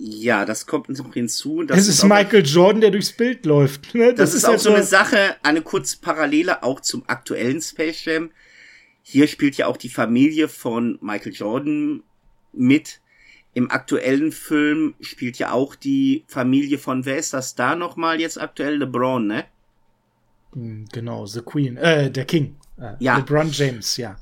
Ja, 0.00 0.44
das 0.44 0.66
kommt 0.66 0.88
noch 0.88 1.12
hinzu. 1.12 1.64
Das 1.64 1.76
es 1.76 1.88
ist, 1.88 1.98
ist 1.98 2.04
Michael 2.04 2.46
Jordan, 2.46 2.80
der 2.80 2.90
durchs 2.90 3.12
Bild 3.12 3.44
läuft. 3.44 3.94
Ne? 3.94 4.14
Das, 4.14 4.30
das, 4.30 4.34
ist, 4.34 4.42
ist 4.44 4.48
auch 4.48 4.58
so 4.58 4.72
eine 4.72 4.84
Sache, 4.84 5.36
eine 5.42 5.60
kurze 5.60 5.98
Parallele 5.98 6.62
auch 6.62 6.80
zum 6.80 7.02
aktuellen 7.08 7.60
Space 7.60 8.04
Jam. 8.04 8.30
Hier 9.10 9.26
spielt 9.26 9.56
ja 9.56 9.68
auch 9.68 9.78
die 9.78 9.88
Familie 9.88 10.48
von 10.48 10.98
Michael 11.00 11.32
Jordan 11.32 12.02
mit. 12.52 13.00
Im 13.54 13.70
aktuellen 13.70 14.32
Film 14.32 14.96
spielt 15.00 15.38
ja 15.38 15.50
auch 15.52 15.74
die 15.76 16.24
Familie 16.26 16.76
von, 16.76 17.06
wer 17.06 17.16
ist 17.16 17.32
das 17.32 17.54
da 17.54 17.74
nochmal 17.74 18.20
jetzt 18.20 18.38
aktuell? 18.38 18.76
LeBron, 18.76 19.26
ne? 19.26 19.46
Hm, 20.52 20.84
genau, 20.92 21.24
The 21.24 21.40
Queen, 21.40 21.78
äh, 21.78 22.10
der 22.10 22.26
King. 22.26 22.56
Äh, 22.78 22.96
ja. 22.98 23.16
LeBron 23.16 23.50
James, 23.50 23.96
ja. 23.96 24.18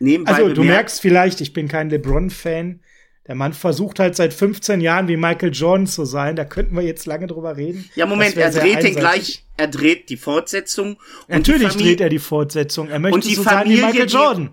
Nebenbei 0.00 0.34
also, 0.34 0.52
du 0.52 0.64
merkst 0.64 1.00
vielleicht, 1.00 1.40
ich 1.40 1.54
bin 1.54 1.66
kein 1.66 1.88
LeBron-Fan. 1.88 2.80
Der 3.26 3.34
Mann 3.34 3.52
versucht 3.52 3.98
halt 3.98 4.14
seit 4.14 4.32
15 4.32 4.80
Jahren 4.80 5.08
wie 5.08 5.16
Michael 5.16 5.52
Jordan 5.52 5.86
zu 5.86 6.04
sein. 6.04 6.36
Da 6.36 6.44
könnten 6.44 6.76
wir 6.76 6.82
jetzt 6.82 7.06
lange 7.06 7.26
drüber 7.26 7.56
reden. 7.56 7.90
Ja, 7.96 8.06
Moment, 8.06 8.36
er 8.36 8.50
dreht 8.50 8.82
den 8.82 8.94
gleich, 8.94 9.44
er 9.56 9.66
dreht 9.66 10.08
die 10.10 10.16
Fortsetzung. 10.16 10.98
Natürlich 11.26 11.74
die 11.74 11.84
dreht 11.84 12.00
er 12.00 12.08
die 12.08 12.20
Fortsetzung. 12.20 12.88
Er 12.88 13.00
möchte 13.00 13.28
so 13.28 13.42
Familie, 13.42 13.42
sein 13.42 13.68
wie 13.68 13.92
Michael 13.92 14.08
Jordan. 14.08 14.50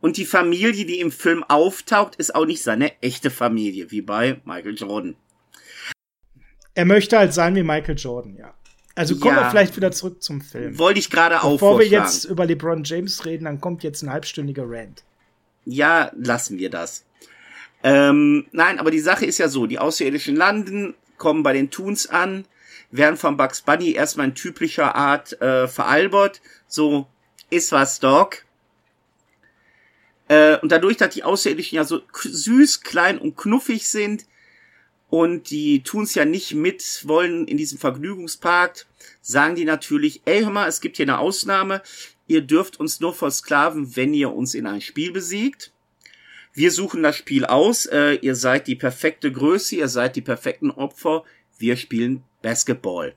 Und 0.00 0.16
die 0.16 0.24
Familie, 0.24 0.86
die 0.86 0.98
im 0.98 1.12
Film 1.12 1.44
auftaucht, 1.44 2.16
ist 2.16 2.34
auch 2.34 2.46
nicht 2.46 2.62
seine 2.62 3.00
echte 3.02 3.30
Familie, 3.30 3.90
wie 3.90 4.02
bei 4.02 4.40
Michael 4.44 4.74
Jordan. 4.74 5.16
Er 6.74 6.84
möchte 6.84 7.18
halt 7.18 7.32
sein 7.32 7.54
wie 7.54 7.62
Michael 7.62 7.96
Jordan, 7.96 8.36
ja. 8.36 8.54
Also 8.94 9.16
kommen 9.16 9.36
ja, 9.36 9.44
wir 9.44 9.50
vielleicht 9.50 9.76
wieder 9.76 9.92
zurück 9.92 10.22
zum 10.22 10.40
Film. 10.40 10.78
Wollte 10.78 10.98
ich 10.98 11.10
gerade 11.10 11.42
auch 11.42 11.52
Bevor 11.52 11.78
wir 11.78 11.86
jetzt 11.86 12.24
über 12.24 12.46
LeBron 12.46 12.82
James 12.82 13.26
reden, 13.26 13.44
dann 13.44 13.60
kommt 13.60 13.82
jetzt 13.82 14.02
ein 14.02 14.10
halbstündiger 14.10 14.64
Rant. 14.66 15.04
Ja, 15.66 16.10
lassen 16.16 16.58
wir 16.58 16.70
das. 16.70 17.04
Ähm, 17.86 18.46
nein, 18.50 18.80
aber 18.80 18.90
die 18.90 18.98
Sache 18.98 19.26
ist 19.26 19.38
ja 19.38 19.48
so, 19.48 19.68
die 19.68 19.78
Außerirdischen 19.78 20.34
landen, 20.34 20.96
kommen 21.18 21.44
bei 21.44 21.52
den 21.52 21.70
Toons 21.70 22.08
an, 22.08 22.44
werden 22.90 23.16
von 23.16 23.36
Bugs 23.36 23.62
Bunny 23.62 23.92
erstmal 23.92 24.26
in 24.26 24.34
typischer 24.34 24.96
Art 24.96 25.40
äh, 25.40 25.68
veralbert, 25.68 26.40
so, 26.66 27.06
ist 27.48 27.70
was, 27.70 28.00
Dog. 28.00 28.44
Äh, 30.26 30.58
und 30.58 30.72
dadurch, 30.72 30.96
dass 30.96 31.14
die 31.14 31.22
Außerirdischen 31.22 31.76
ja 31.76 31.84
so 31.84 32.00
süß, 32.12 32.80
klein 32.80 33.18
und 33.18 33.36
knuffig 33.36 33.88
sind 33.88 34.26
und 35.08 35.50
die 35.50 35.84
Toons 35.84 36.16
ja 36.16 36.24
nicht 36.24 36.54
mit 36.54 37.02
wollen 37.06 37.46
in 37.46 37.56
diesem 37.56 37.78
Vergnügungspark, 37.78 38.84
sagen 39.22 39.54
die 39.54 39.64
natürlich, 39.64 40.22
ey, 40.24 40.42
hör 40.42 40.50
mal, 40.50 40.68
es 40.68 40.80
gibt 40.80 40.96
hier 40.96 41.04
eine 41.04 41.20
Ausnahme, 41.20 41.82
ihr 42.26 42.40
dürft 42.40 42.80
uns 42.80 42.98
nur 42.98 43.14
versklaven, 43.14 43.94
wenn 43.94 44.12
ihr 44.12 44.32
uns 44.32 44.54
in 44.54 44.66
ein 44.66 44.80
Spiel 44.80 45.12
besiegt. 45.12 45.70
Wir 46.56 46.72
suchen 46.72 47.02
das 47.02 47.16
Spiel 47.16 47.44
aus. 47.44 47.84
Äh, 47.84 48.14
ihr 48.14 48.34
seid 48.34 48.66
die 48.66 48.76
perfekte 48.76 49.30
Größe, 49.30 49.76
ihr 49.76 49.88
seid 49.88 50.16
die 50.16 50.22
perfekten 50.22 50.70
Opfer. 50.70 51.22
Wir 51.58 51.76
spielen 51.76 52.24
Basketball. 52.40 53.14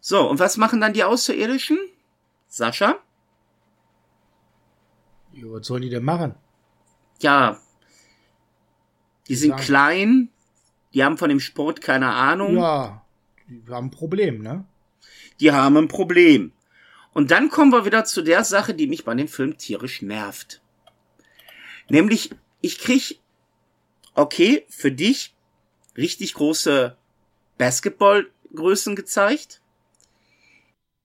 So, 0.00 0.28
und 0.28 0.40
was 0.40 0.56
machen 0.56 0.80
dann 0.80 0.94
die 0.94 1.04
Außerirdischen? 1.04 1.78
Sascha? 2.48 2.98
Ja, 5.32 5.44
was 5.46 5.64
sollen 5.64 5.82
die 5.82 5.90
denn 5.90 6.02
machen? 6.02 6.34
Ja, 7.20 7.60
die 9.28 9.36
sind 9.36 9.52
Sagen. 9.52 9.62
klein, 9.62 10.28
die 10.94 11.04
haben 11.04 11.18
von 11.18 11.28
dem 11.28 11.38
Sport 11.38 11.82
keine 11.82 12.08
Ahnung. 12.08 12.56
Ja, 12.56 13.06
die 13.46 13.62
haben 13.70 13.86
ein 13.86 13.90
Problem, 13.92 14.42
ne? 14.42 14.64
Die 15.38 15.52
haben 15.52 15.76
ein 15.76 15.86
Problem. 15.86 16.50
Und 17.12 17.30
dann 17.30 17.48
kommen 17.48 17.70
wir 17.70 17.84
wieder 17.84 18.04
zu 18.04 18.22
der 18.22 18.42
Sache, 18.42 18.74
die 18.74 18.88
mich 18.88 19.04
bei 19.04 19.14
dem 19.14 19.28
Film 19.28 19.56
tierisch 19.56 20.02
nervt. 20.02 20.61
Nämlich, 21.88 22.30
ich 22.60 22.78
krieg, 22.78 23.18
okay, 24.14 24.64
für 24.68 24.92
dich 24.92 25.34
richtig 25.96 26.34
große 26.34 26.96
Basketballgrößen 27.58 28.96
gezeigt. 28.96 29.60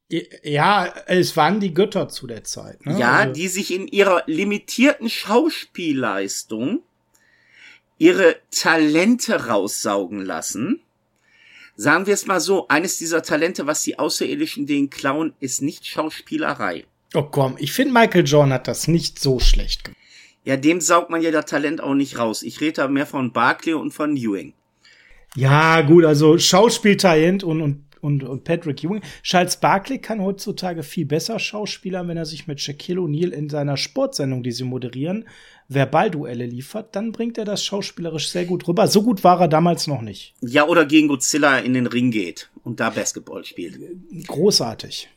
Ja, 0.09 0.93
es 1.07 1.35
waren 1.35 1.59
die 1.59 1.73
Götter 1.73 2.07
zu 2.07 2.27
der 2.27 2.43
Zeit. 2.45 2.85
Ne? 2.85 2.97
Ja, 2.97 3.17
also. 3.17 3.33
die 3.33 3.47
sich 3.49 3.73
in 3.73 3.87
ihrer 3.87 4.23
limitierten 4.25 5.09
Schauspielleistung 5.09 6.81
ihre 7.97 8.37
Talente 8.51 9.47
raussaugen 9.47 10.23
lassen. 10.23 10.81
Sagen 11.75 12.05
wir 12.07 12.13
es 12.13 12.25
mal 12.25 12.39
so, 12.39 12.67
eines 12.69 12.97
dieser 12.97 13.21
Talente, 13.21 13.67
was 13.67 13.83
die 13.83 13.99
Außerirdischen 13.99 14.65
den 14.65 14.89
klauen, 14.89 15.33
ist 15.39 15.61
nicht 15.61 15.85
Schauspielerei. 15.85 16.85
Oh 17.13 17.23
komm, 17.23 17.55
ich 17.59 17.73
finde 17.73 17.93
Michael 17.93 18.25
Jordan 18.25 18.53
hat 18.53 18.67
das 18.67 18.87
nicht 18.87 19.19
so 19.19 19.39
schlecht 19.39 19.83
gemacht. 19.83 19.96
Ja, 20.47 20.55
dem 20.55 20.79
saugt 20.79 21.09
man 21.09 21.21
ja 21.21 21.29
das 21.29 21.47
Talent 21.47 21.83
auch 21.83 21.93
nicht 21.93 22.17
raus. 22.17 22.41
Ich 22.41 22.61
rede 22.61 22.71
da 22.71 22.87
mehr 22.87 23.05
von 23.05 23.33
Barkley 23.33 23.73
und 23.73 23.91
von 23.91 24.15
Ewing. 24.15 24.53
Ja, 25.35 25.81
gut, 25.81 26.05
also 26.05 26.37
Schauspieltalent 26.37 27.43
und, 27.43 27.61
und, 27.61 27.83
und, 27.99 28.23
und 28.23 28.45
Patrick 28.45 28.81
Ewing. 28.81 29.01
Charles 29.23 29.57
Barkley 29.57 29.99
kann 29.99 30.21
heutzutage 30.21 30.83
viel 30.83 31.05
besser 31.05 31.37
Schauspieler, 31.37 32.07
wenn 32.07 32.15
er 32.15 32.23
sich 32.23 32.47
mit 32.47 32.61
Shaquille 32.61 33.01
O'Neal 33.01 33.31
in 33.31 33.49
seiner 33.49 33.75
Sportsendung, 33.75 34.41
die 34.41 34.53
sie 34.53 34.63
moderieren, 34.63 35.27
Verbalduelle 35.67 36.45
liefert, 36.45 36.95
dann 36.95 37.11
bringt 37.11 37.37
er 37.37 37.43
das 37.43 37.65
schauspielerisch 37.65 38.29
sehr 38.29 38.45
gut 38.45 38.69
rüber. 38.69 38.87
So 38.87 39.03
gut 39.03 39.25
war 39.25 39.41
er 39.41 39.49
damals 39.49 39.85
noch 39.87 40.01
nicht. 40.01 40.33
Ja, 40.39 40.65
oder 40.65 40.85
gegen 40.85 41.09
Godzilla 41.09 41.59
in 41.59 41.73
den 41.73 41.87
Ring 41.87 42.09
geht 42.09 42.49
und 42.63 42.79
da 42.79 42.89
Basketball 42.89 43.43
spielt. 43.43 43.77
Großartig. 44.27 45.09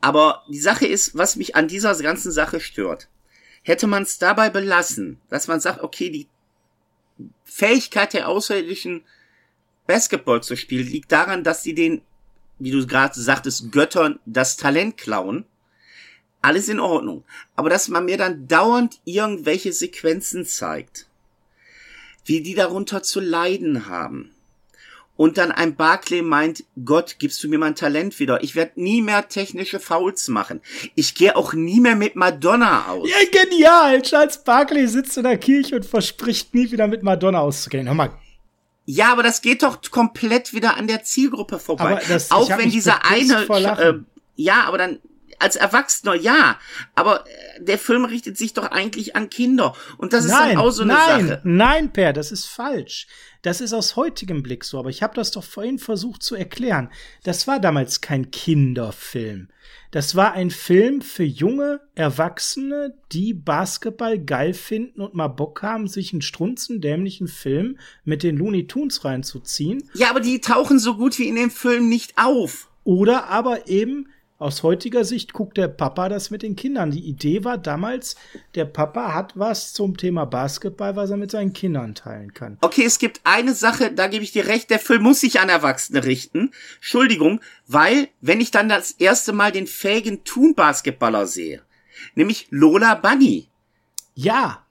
Aber 0.00 0.42
die 0.48 0.58
Sache 0.58 0.86
ist, 0.86 1.16
was 1.16 1.36
mich 1.36 1.54
an 1.54 1.68
dieser 1.68 1.94
ganzen 2.02 2.32
Sache 2.32 2.58
stört. 2.58 3.06
Hätte 3.62 3.86
man 3.86 4.02
es 4.02 4.18
dabei 4.18 4.50
belassen, 4.50 5.20
dass 5.28 5.48
man 5.48 5.60
sagt, 5.60 5.82
okay, 5.82 6.10
die 6.10 6.28
Fähigkeit 7.44 8.12
der 8.12 8.28
Außerirdischen 8.28 9.04
Basketball 9.86 10.42
zu 10.42 10.56
spielen 10.56 10.86
liegt 10.86 11.12
daran, 11.12 11.44
dass 11.44 11.62
sie 11.62 11.74
den, 11.74 12.02
wie 12.58 12.70
du 12.70 12.86
gerade 12.86 13.18
sagtest, 13.20 13.70
Göttern 13.70 14.18
das 14.26 14.56
Talent 14.56 14.96
klauen. 14.96 15.44
Alles 16.40 16.68
in 16.68 16.80
Ordnung. 16.80 17.24
Aber 17.54 17.70
dass 17.70 17.86
man 17.88 18.04
mir 18.04 18.18
dann 18.18 18.48
dauernd 18.48 19.00
irgendwelche 19.04 19.72
Sequenzen 19.72 20.44
zeigt, 20.44 21.06
wie 22.24 22.42
die 22.42 22.54
darunter 22.54 23.02
zu 23.02 23.20
leiden 23.20 23.86
haben 23.86 24.31
und 25.16 25.38
dann 25.38 25.52
ein 25.52 25.76
Barclay 25.76 26.22
meint, 26.22 26.64
Gott, 26.84 27.16
gibst 27.18 27.42
du 27.44 27.48
mir 27.48 27.58
mein 27.58 27.74
Talent 27.74 28.18
wieder. 28.18 28.42
Ich 28.42 28.54
werde 28.54 28.80
nie 28.80 29.02
mehr 29.02 29.28
technische 29.28 29.78
Fouls 29.78 30.28
machen. 30.28 30.60
Ich 30.94 31.14
gehe 31.14 31.36
auch 31.36 31.52
nie 31.52 31.80
mehr 31.80 31.96
mit 31.96 32.16
Madonna 32.16 32.86
aus. 32.88 33.08
Ja, 33.08 33.40
genial. 33.42 34.02
Charles 34.02 34.42
Barclay 34.42 34.86
sitzt 34.86 35.16
in 35.16 35.24
der 35.24 35.38
Kirche 35.38 35.76
und 35.76 35.86
verspricht 35.86 36.54
nie 36.54 36.70
wieder 36.70 36.86
mit 36.88 37.02
Madonna 37.02 37.40
auszugehen. 37.40 37.86
Hör 37.86 37.94
mal. 37.94 38.10
Ja, 38.84 39.12
aber 39.12 39.22
das 39.22 39.42
geht 39.42 39.62
doch 39.62 39.80
komplett 39.90 40.54
wieder 40.54 40.76
an 40.76 40.86
der 40.86 41.04
Zielgruppe 41.04 41.58
vorbei. 41.58 42.00
Das, 42.08 42.30
auch 42.30 42.48
wenn 42.48 42.70
dieser 42.70 43.04
eine, 43.04 43.44
äh, 43.44 43.94
ja, 44.34 44.64
aber 44.64 44.78
dann 44.78 44.98
als 45.38 45.56
Erwachsener 45.56 46.14
ja, 46.14 46.58
aber 46.94 47.24
äh, 47.26 47.64
der 47.64 47.78
Film 47.78 48.04
richtet 48.04 48.38
sich 48.38 48.54
doch 48.54 48.70
eigentlich 48.70 49.16
an 49.16 49.28
Kinder 49.28 49.74
und 49.98 50.12
das 50.12 50.26
nein, 50.26 50.32
ist 50.32 50.54
dann 50.54 50.56
auch 50.58 50.70
so 50.70 50.82
eine 50.82 50.94
nein, 50.94 51.28
Sache. 51.28 51.40
Nein, 51.44 51.92
Per, 51.92 52.12
das 52.12 52.32
ist 52.32 52.46
falsch. 52.46 53.06
Das 53.42 53.60
ist 53.60 53.72
aus 53.72 53.96
heutigem 53.96 54.44
Blick 54.44 54.64
so, 54.64 54.78
aber 54.78 54.90
ich 54.90 55.02
habe 55.02 55.14
das 55.16 55.32
doch 55.32 55.42
vorhin 55.42 55.80
versucht 55.80 56.22
zu 56.22 56.36
erklären. 56.36 56.90
Das 57.24 57.48
war 57.48 57.58
damals 57.58 58.00
kein 58.00 58.30
Kinderfilm. 58.30 59.48
Das 59.90 60.14
war 60.14 60.32
ein 60.32 60.50
Film 60.50 61.02
für 61.02 61.24
junge 61.24 61.80
Erwachsene, 61.96 62.94
die 63.10 63.34
Basketball 63.34 64.18
geil 64.18 64.54
finden 64.54 65.00
und 65.00 65.14
mal 65.14 65.28
Bock 65.28 65.62
haben, 65.62 65.88
sich 65.88 66.12
einen 66.12 66.22
strunzendämlichen 66.22 67.26
Film 67.26 67.78
mit 68.04 68.22
den 68.22 68.36
Looney 68.36 68.68
Tunes 68.68 69.04
reinzuziehen. 69.04 69.90
Ja, 69.92 70.10
aber 70.10 70.20
die 70.20 70.40
tauchen 70.40 70.78
so 70.78 70.96
gut 70.96 71.18
wie 71.18 71.28
in 71.28 71.34
dem 71.34 71.50
Film 71.50 71.88
nicht 71.88 72.14
auf. 72.16 72.70
Oder 72.84 73.28
aber 73.28 73.68
eben 73.68 74.06
Aus 74.42 74.64
heutiger 74.64 75.04
Sicht 75.04 75.34
guckt 75.34 75.56
der 75.56 75.68
Papa 75.68 76.08
das 76.08 76.32
mit 76.32 76.42
den 76.42 76.56
Kindern. 76.56 76.90
Die 76.90 77.04
Idee 77.04 77.44
war 77.44 77.58
damals, 77.58 78.16
der 78.56 78.64
Papa 78.64 79.14
hat 79.14 79.38
was 79.38 79.72
zum 79.72 79.96
Thema 79.96 80.24
Basketball, 80.24 80.96
was 80.96 81.10
er 81.10 81.16
mit 81.16 81.30
seinen 81.30 81.52
Kindern 81.52 81.94
teilen 81.94 82.34
kann. 82.34 82.58
Okay, 82.60 82.82
es 82.84 82.98
gibt 82.98 83.20
eine 83.22 83.54
Sache, 83.54 83.92
da 83.92 84.08
gebe 84.08 84.24
ich 84.24 84.32
dir 84.32 84.48
recht, 84.48 84.68
der 84.70 84.80
Film 84.80 85.04
muss 85.04 85.20
sich 85.20 85.38
an 85.38 85.48
Erwachsene 85.48 86.04
richten. 86.04 86.50
Entschuldigung, 86.74 87.40
weil, 87.68 88.08
wenn 88.20 88.40
ich 88.40 88.50
dann 88.50 88.68
das 88.68 88.90
erste 88.90 89.32
Mal 89.32 89.52
den 89.52 89.68
fähigen 89.68 90.24
Tun-Basketballer 90.24 91.28
sehe, 91.28 91.62
nämlich 92.16 92.48
Lola 92.50 92.96
Bunny. 92.96 93.46
Ja. 94.16 94.66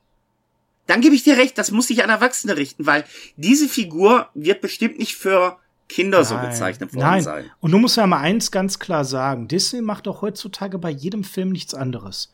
Dann 0.86 1.00
gebe 1.00 1.16
ich 1.16 1.24
dir 1.24 1.38
recht, 1.38 1.58
das 1.58 1.72
muss 1.72 1.88
sich 1.88 2.04
an 2.04 2.10
Erwachsene 2.10 2.58
richten, 2.58 2.86
weil 2.86 3.06
diese 3.38 3.70
Figur 3.70 4.28
wird 4.34 4.60
bestimmt 4.60 5.00
nicht 5.00 5.16
für 5.16 5.61
Kinder 5.92 6.20
Nein. 6.20 6.26
so 6.26 6.38
bezeichnet 6.38 6.94
worden 6.94 7.06
Nein. 7.06 7.22
sein. 7.22 7.52
Und 7.60 7.72
du 7.72 7.78
musst 7.78 7.98
ja 7.98 8.08
mal 8.08 8.22
eins 8.22 8.50
ganz 8.50 8.80
klar 8.80 9.04
sagen. 9.04 9.50
Disney 9.50 9.82
macht 9.82 10.08
auch 10.08 10.22
heutzutage 10.22 10.80
bei 10.80 10.90
jedem 10.90 11.26
Film 11.26 11.50
nichts 11.50 11.74
anderes. 11.74 12.34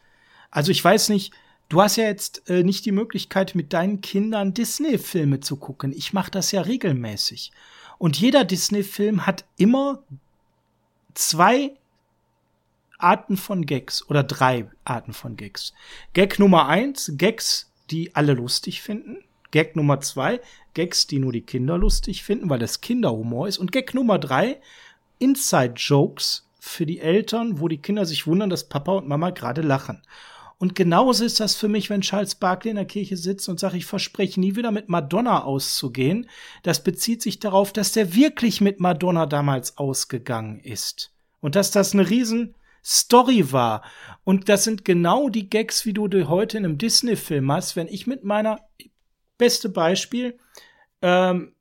Also 0.52 0.72
ich 0.72 0.84
weiß 0.84 1.10
nicht, 1.10 1.34
du 1.68 1.82
hast 1.82 1.96
ja 1.96 2.04
jetzt 2.04 2.48
äh, 2.50 2.64
nicht 2.64 2.86
die 2.86 2.92
Möglichkeit, 2.92 3.56
mit 3.56 3.74
deinen 3.74 4.02
Kindern 4.02 4.54
Disney-Filme 4.54 5.40
zu 5.40 5.58
gucken. 5.58 5.92
Ich 5.92 6.14
mache 6.14 6.30
das 6.30 6.52
ja 6.52 6.62
regelmäßig. 6.62 7.52
Und 7.98 8.18
jeder 8.18 8.46
Disney-Film 8.46 9.26
hat 9.26 9.44
immer 9.58 10.04
zwei 11.16 11.72
Arten 13.00 13.38
von 13.38 13.66
Gags 13.66 14.08
oder 14.08 14.22
drei 14.22 14.70
Arten 14.86 15.14
von 15.14 15.36
Gags. 15.36 15.74
Gag 16.14 16.38
Nummer 16.38 16.68
eins, 16.68 17.12
Gags, 17.16 17.72
die 17.90 18.16
alle 18.16 18.34
lustig 18.34 18.84
finden. 18.84 19.18
Gag 19.50 19.76
Nummer 19.76 20.00
zwei, 20.02 20.42
Gags, 20.78 21.08
die 21.08 21.18
nur 21.18 21.32
die 21.32 21.42
Kinder 21.42 21.76
lustig 21.76 22.24
finden, 22.24 22.52
weil 22.52 22.60
das 22.60 22.82
Kinderhumor 22.82 23.48
ist. 23.48 23.58
Und 23.58 23.72
Gag 23.72 23.96
Nummer 23.96 24.20
drei, 24.20 24.62
Inside-Jokes 25.18 26.48
für 26.60 26.86
die 26.86 27.00
Eltern, 27.00 27.60
wo 27.60 27.68
die 27.68 27.80
Kinder 27.80 28.06
sich 28.06 28.28
wundern, 28.28 28.52
dass 28.52 28.70
Papa 28.70 28.92
und 28.92 29.08
Mama 29.08 29.32
gerade 29.32 29.64
lachen. 29.64 30.04
Und 30.60 30.76
genauso 30.76 31.26
ist 31.26 31.40
das 31.40 31.56
für 31.56 31.68
mich, 31.68 31.90
wenn 31.90 32.02
Charles 32.02 32.36
Barkley 32.36 32.70
in 32.70 32.76
der 32.76 32.86
Kirche 32.86 33.18
sitzt 33.18 33.50
und 33.50 33.60
sagt, 33.60 33.74
ich 33.74 33.88
verspreche 33.88 34.40
nie 34.40 34.56
wieder 34.56 34.70
mit 34.70 34.88
Madonna 34.88 35.44
auszugehen. 35.44 36.30
Das 36.62 36.84
bezieht 36.84 37.24
sich 37.24 37.40
darauf, 37.40 37.74
dass 37.74 37.94
der 37.94 38.14
wirklich 38.14 38.62
mit 38.62 38.80
Madonna 38.80 39.26
damals 39.26 39.80
ausgegangen 39.80 40.60
ist. 40.60 41.12
Und 41.42 41.56
dass 41.56 41.72
das 41.72 41.94
eine 41.94 42.08
riesen 42.08 42.54
Story 42.86 43.52
war. 43.52 43.82
Und 44.24 44.48
das 44.48 44.64
sind 44.64 44.86
genau 44.86 45.30
die 45.30 45.50
Gags, 45.50 45.88
wie 45.88 45.94
du 45.94 46.08
heute 46.28 46.60
in 46.60 46.66
einem 46.66 46.78
Disney-Film 46.78 47.52
hast. 47.52 47.76
Wenn 47.76 47.88
ich 47.88 48.06
mit 48.06 48.24
meiner, 48.24 48.60
beste 49.38 49.70
Beispiel, 49.70 50.38
ähm, 51.02 51.54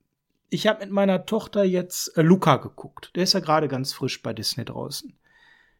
ich 0.48 0.66
habe 0.66 0.80
mit 0.80 0.90
meiner 0.90 1.26
Tochter 1.26 1.64
jetzt 1.64 2.16
äh, 2.16 2.22
Luca 2.22 2.56
geguckt. 2.56 3.10
Der 3.14 3.24
ist 3.24 3.32
ja 3.32 3.40
gerade 3.40 3.68
ganz 3.68 3.92
frisch 3.92 4.22
bei 4.22 4.32
Disney 4.32 4.64
draußen. 4.64 5.18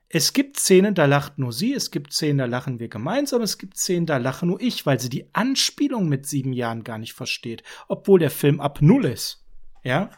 Es 0.09 0.33
gibt 0.33 0.59
Szenen, 0.59 0.95
da 0.95 1.07
lacht 1.07 1.39
nur 1.39 1.53
sie, 1.53 1.75
es 1.75 1.91
gibt 1.91 2.13
Szenen, 2.13 2.39
da 2.39 2.45
lachen 2.45 2.79
wir 2.79 2.89
gemeinsam, 2.89 3.43
es 3.43 3.59
gibt 3.59 3.77
Szenen, 3.77 4.07
da 4.07 4.19
lache 4.19 4.47
nur 4.47 4.61
ich, 4.61 4.87
weil 4.87 5.01
sie 5.01 5.09
die 5.09 5.29
Anspielung 5.35 6.09
mit 6.09 6.27
sieben 6.27 6.53
Jahren 6.53 6.85
gar 6.85 6.99
nicht 6.99 7.13
versteht, 7.13 7.65
obwohl 7.89 8.21
der 8.21 8.31
Film 8.31 8.61
ab 8.61 8.81
null 8.81 9.05
ist. 9.05 9.45
Ja? 9.83 10.11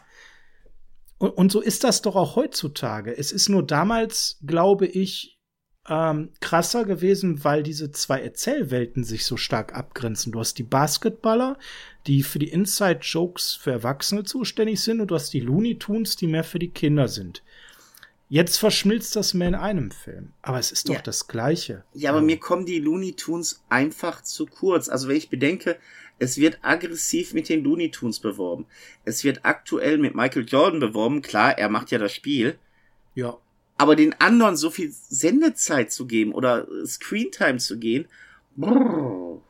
Und, 1.17 1.31
und 1.31 1.51
so 1.51 1.59
ist 1.59 1.83
das 1.83 2.03
doch 2.03 2.15
auch 2.15 2.35
heutzutage. 2.35 3.17
Es 3.17 3.31
ist 3.31 3.49
nur 3.49 3.65
damals, 3.65 4.39
glaube 4.45 4.85
ich, 4.85 5.38
ähm, 5.87 6.29
krasser 6.39 6.85
gewesen, 6.85 7.43
weil 7.43 7.63
diese 7.63 7.91
zwei 7.91 8.21
Erzählwelten 8.21 9.03
sich 9.03 9.25
so 9.25 9.37
stark 9.37 9.75
abgrenzen. 9.75 10.31
Du 10.31 10.39
hast 10.39 10.57
die 10.57 10.63
Basketballer, 10.63 11.57
die 12.07 12.23
für 12.23 12.39
die 12.39 12.49
Inside-Jokes 12.49 13.55
für 13.55 13.71
Erwachsene 13.71 14.23
zuständig 14.23 14.81
sind, 14.81 15.01
und 15.01 15.09
du 15.09 15.15
hast 15.15 15.33
die 15.33 15.39
Looney 15.39 15.77
Tunes, 15.77 16.15
die 16.15 16.27
mehr 16.27 16.43
für 16.43 16.59
die 16.59 16.69
Kinder 16.69 17.07
sind. 17.07 17.43
Jetzt 18.31 18.57
verschmilzt 18.57 19.15
das 19.15 19.33
mehr 19.33 19.47
in 19.47 19.55
einem 19.55 19.89
Film. 19.89 20.33
Aber 20.43 20.59
es 20.59 20.71
ist 20.71 20.87
doch 20.87 20.93
ja. 20.93 21.01
das 21.01 21.27
Gleiche. 21.27 21.83
Ja, 21.93 22.11
aber 22.11 22.21
mir 22.21 22.37
kommen 22.37 22.67
die 22.67 22.77
Looney 22.77 23.13
Tunes 23.13 23.63
einfach 23.69 24.21
zu 24.21 24.45
kurz. 24.45 24.87
Also 24.87 25.07
wenn 25.07 25.17
ich 25.17 25.29
bedenke, 25.29 25.77
es 26.19 26.37
wird 26.37 26.59
aggressiv 26.61 27.33
mit 27.33 27.49
den 27.49 27.63
Looney 27.63 27.89
Tunes 27.89 28.19
beworben. 28.19 28.67
Es 29.03 29.23
wird 29.23 29.39
aktuell 29.43 29.97
mit 29.97 30.13
Michael 30.13 30.45
Jordan 30.47 30.79
beworben. 30.79 31.23
Klar, 31.23 31.57
er 31.57 31.69
macht 31.69 31.89
ja 31.89 31.97
das 31.97 32.13
Spiel. 32.13 32.59
Ja. 33.15 33.35
Aber 33.79 33.95
den 33.95 34.13
anderen 34.19 34.57
so 34.57 34.69
viel 34.69 34.91
Sendezeit 34.91 35.89
zu 35.89 36.05
geben 36.05 36.33
oder 36.33 36.67
Screentime 36.85 37.59
zu 37.59 37.79
gehen, 37.79 38.09
brrr. 38.57 39.41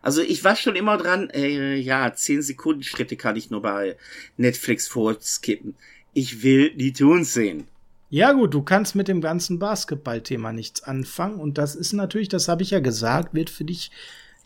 Also 0.00 0.22
ich 0.22 0.44
war 0.44 0.54
schon 0.54 0.76
immer 0.76 0.96
dran, 0.96 1.28
äh, 1.30 1.74
ja, 1.74 2.14
10 2.14 2.42
Sekunden 2.42 2.84
Schritte 2.84 3.16
kann 3.16 3.34
ich 3.34 3.50
nur 3.50 3.62
bei 3.62 3.96
Netflix 4.36 4.86
vorskippen. 4.86 5.74
Ich 6.12 6.44
will 6.44 6.70
die 6.76 6.92
Tunes 6.92 7.34
sehen. 7.34 7.66
Ja 8.10 8.32
gut, 8.32 8.54
du 8.54 8.62
kannst 8.62 8.94
mit 8.94 9.08
dem 9.08 9.20
ganzen 9.20 9.58
Basketballthema 9.58 10.52
nichts 10.52 10.84
anfangen 10.84 11.40
und 11.40 11.58
das 11.58 11.74
ist 11.74 11.94
natürlich, 11.94 12.28
das 12.28 12.46
habe 12.46 12.62
ich 12.62 12.70
ja 12.70 12.78
gesagt, 12.78 13.34
wird 13.34 13.50
für 13.50 13.64
dich 13.64 13.90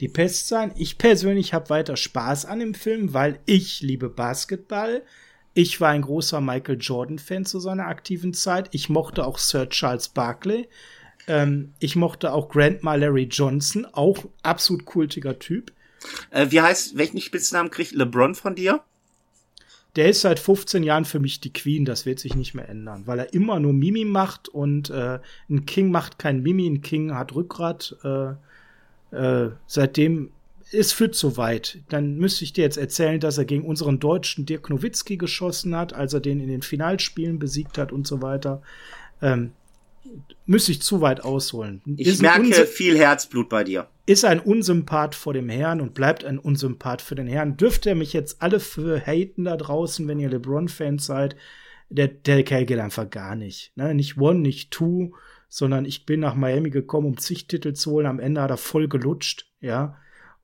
die 0.00 0.08
Pest 0.08 0.48
sein. 0.48 0.72
Ich 0.76 0.96
persönlich 0.96 1.52
habe 1.52 1.68
weiter 1.68 1.96
Spaß 1.96 2.46
an 2.46 2.60
dem 2.60 2.72
Film, 2.72 3.12
weil 3.12 3.40
ich 3.44 3.82
liebe 3.82 4.08
Basketball. 4.08 5.02
Ich 5.60 5.80
war 5.80 5.88
ein 5.88 6.02
großer 6.02 6.40
Michael 6.40 6.78
Jordan-Fan 6.78 7.44
zu 7.44 7.58
seiner 7.58 7.88
aktiven 7.88 8.32
Zeit. 8.32 8.68
Ich 8.70 8.88
mochte 8.88 9.26
auch 9.26 9.38
Sir 9.38 9.68
Charles 9.68 10.08
Barkley. 10.08 10.68
Ähm, 11.26 11.72
ich 11.80 11.96
mochte 11.96 12.32
auch 12.32 12.48
Grandma 12.48 12.94
Larry 12.94 13.24
Johnson, 13.24 13.84
auch 13.84 14.24
absolut 14.44 14.84
kultiger 14.84 15.40
Typ. 15.40 15.72
Äh, 16.30 16.52
wie 16.52 16.60
heißt, 16.60 16.96
welchen 16.96 17.20
Spitznamen 17.20 17.72
kriegt 17.72 17.90
LeBron 17.90 18.36
von 18.36 18.54
dir? 18.54 18.84
Der 19.96 20.08
ist 20.08 20.20
seit 20.20 20.38
15 20.38 20.84
Jahren 20.84 21.04
für 21.04 21.18
mich 21.18 21.40
die 21.40 21.52
Queen, 21.52 21.84
das 21.84 22.06
wird 22.06 22.20
sich 22.20 22.36
nicht 22.36 22.54
mehr 22.54 22.68
ändern, 22.68 23.08
weil 23.08 23.18
er 23.18 23.34
immer 23.34 23.58
nur 23.58 23.72
Mimi 23.72 24.04
macht 24.04 24.48
und 24.48 24.90
äh, 24.90 25.18
ein 25.50 25.66
King 25.66 25.90
macht 25.90 26.20
kein 26.20 26.40
Mimi, 26.40 26.68
ein 26.68 26.82
King 26.82 27.16
hat 27.16 27.34
Rückgrat. 27.34 27.96
Äh, 28.04 28.34
äh, 29.10 29.50
seitdem 29.66 30.30
es 30.72 30.92
führt 30.92 31.14
zu 31.14 31.36
weit. 31.36 31.78
Dann 31.88 32.16
müsste 32.16 32.44
ich 32.44 32.52
dir 32.52 32.62
jetzt 32.62 32.76
erzählen, 32.76 33.20
dass 33.20 33.38
er 33.38 33.44
gegen 33.44 33.64
unseren 33.64 33.98
Deutschen 33.98 34.46
Dirk 34.46 34.70
Nowitzki 34.70 35.16
geschossen 35.16 35.74
hat, 35.74 35.92
als 35.92 36.12
er 36.12 36.20
den 36.20 36.40
in 36.40 36.48
den 36.48 36.62
Finalspielen 36.62 37.38
besiegt 37.38 37.78
hat 37.78 37.92
und 37.92 38.06
so 38.06 38.22
weiter. 38.22 38.62
Ähm, 39.22 39.52
müsste 40.46 40.72
ich 40.72 40.82
zu 40.82 41.00
weit 41.00 41.22
ausholen. 41.22 41.82
Ich 41.96 42.06
ist 42.06 42.22
merke 42.22 42.66
viel 42.66 42.96
Herzblut 42.98 43.48
bei 43.48 43.64
dir. 43.64 43.88
Ist 44.06 44.24
ein 44.24 44.40
Unsympath 44.40 45.14
vor 45.14 45.34
dem 45.34 45.48
Herrn 45.48 45.80
und 45.80 45.94
bleibt 45.94 46.24
ein 46.24 46.38
Unsympath 46.38 47.02
für 47.02 47.14
den 47.14 47.26
Herrn. 47.26 47.56
Dürft 47.56 47.86
ihr 47.86 47.94
mich 47.94 48.12
jetzt 48.12 48.40
alle 48.40 48.60
für 48.60 49.00
haten 49.00 49.44
da 49.44 49.56
draußen, 49.56 50.06
wenn 50.08 50.20
ihr 50.20 50.30
LeBron-Fans 50.30 51.04
seid? 51.04 51.36
Der, 51.90 52.08
der 52.08 52.42
Kerl 52.42 52.66
geht 52.66 52.78
einfach 52.78 53.08
gar 53.08 53.34
nicht. 53.34 53.72
Ne? 53.76 53.94
Nicht 53.94 54.18
one, 54.18 54.40
nicht 54.40 54.70
two, 54.70 55.12
sondern 55.48 55.86
ich 55.86 56.04
bin 56.04 56.20
nach 56.20 56.34
Miami 56.34 56.70
gekommen, 56.70 57.06
um 57.06 57.18
zig 57.18 57.48
Titel 57.48 57.72
zu 57.72 57.92
holen. 57.92 58.06
Am 58.06 58.20
Ende 58.20 58.42
hat 58.42 58.50
er 58.50 58.58
voll 58.58 58.88
gelutscht, 58.88 59.46
ja 59.60 59.96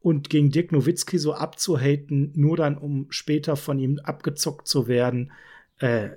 und 0.04 0.28
gegen 0.28 0.50
Dirk 0.50 0.70
Nowitzki 0.70 1.16
so 1.16 1.32
abzuhaten, 1.32 2.30
nur 2.34 2.58
dann, 2.58 2.76
um 2.76 3.06
später 3.08 3.56
von 3.56 3.78
ihm 3.78 3.98
abgezockt 4.04 4.68
zu 4.68 4.86
werden, 4.86 5.32
äh, 5.78 6.10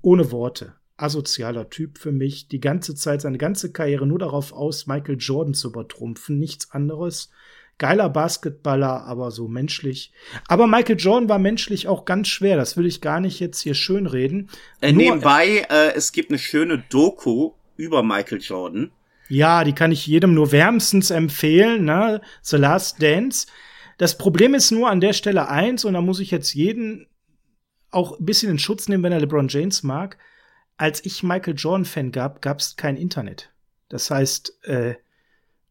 ohne 0.00 0.32
Worte. 0.32 0.72
Asozialer 0.96 1.68
Typ 1.68 1.98
für 1.98 2.10
mich. 2.10 2.48
Die 2.48 2.58
ganze 2.58 2.94
Zeit, 2.94 3.20
seine 3.20 3.36
ganze 3.36 3.70
Karriere 3.70 4.06
nur 4.06 4.18
darauf 4.18 4.54
aus, 4.54 4.86
Michael 4.86 5.18
Jordan 5.18 5.52
zu 5.52 5.68
übertrumpfen. 5.68 6.38
Nichts 6.38 6.70
anderes. 6.70 7.30
Geiler 7.76 8.08
Basketballer, 8.08 9.04
aber 9.04 9.30
so 9.30 9.46
menschlich. 9.46 10.10
Aber 10.48 10.66
Michael 10.66 10.98
Jordan 10.98 11.28
war 11.28 11.38
menschlich 11.38 11.86
auch 11.86 12.06
ganz 12.06 12.28
schwer. 12.28 12.56
Das 12.56 12.78
will 12.78 12.86
ich 12.86 13.02
gar 13.02 13.20
nicht 13.20 13.40
jetzt 13.40 13.60
hier 13.60 13.74
schönreden. 13.74 14.48
Äh, 14.80 14.92
nebenbei, 14.92 15.66
äh, 15.68 15.92
es 15.94 16.12
gibt 16.12 16.30
eine 16.30 16.38
schöne 16.38 16.82
Doku 16.88 17.52
über 17.76 18.02
Michael 18.02 18.40
Jordan. 18.40 18.90
Ja, 19.30 19.62
die 19.62 19.74
kann 19.74 19.92
ich 19.92 20.08
jedem 20.08 20.34
nur 20.34 20.50
wärmstens 20.50 21.12
empfehlen, 21.12 21.84
ne? 21.84 22.20
The 22.42 22.56
Last 22.56 23.00
Dance. 23.00 23.46
Das 23.96 24.18
Problem 24.18 24.54
ist 24.54 24.72
nur 24.72 24.90
an 24.90 25.00
der 25.00 25.12
Stelle 25.12 25.48
eins, 25.48 25.84
und 25.84 25.94
da 25.94 26.00
muss 26.00 26.18
ich 26.18 26.32
jetzt 26.32 26.52
jeden 26.52 27.06
auch 27.92 28.18
ein 28.18 28.24
bisschen 28.24 28.50
in 28.50 28.58
Schutz 28.58 28.88
nehmen, 28.88 29.04
wenn 29.04 29.12
er 29.12 29.20
LeBron 29.20 29.46
James 29.46 29.84
mag. 29.84 30.18
Als 30.78 31.04
ich 31.04 31.22
Michael 31.22 31.54
Jordan-Fan 31.56 32.10
gab, 32.10 32.42
gab 32.42 32.58
es 32.58 32.74
kein 32.74 32.96
Internet. 32.96 33.52
Das 33.88 34.10
heißt, 34.10 34.64
äh, 34.64 34.96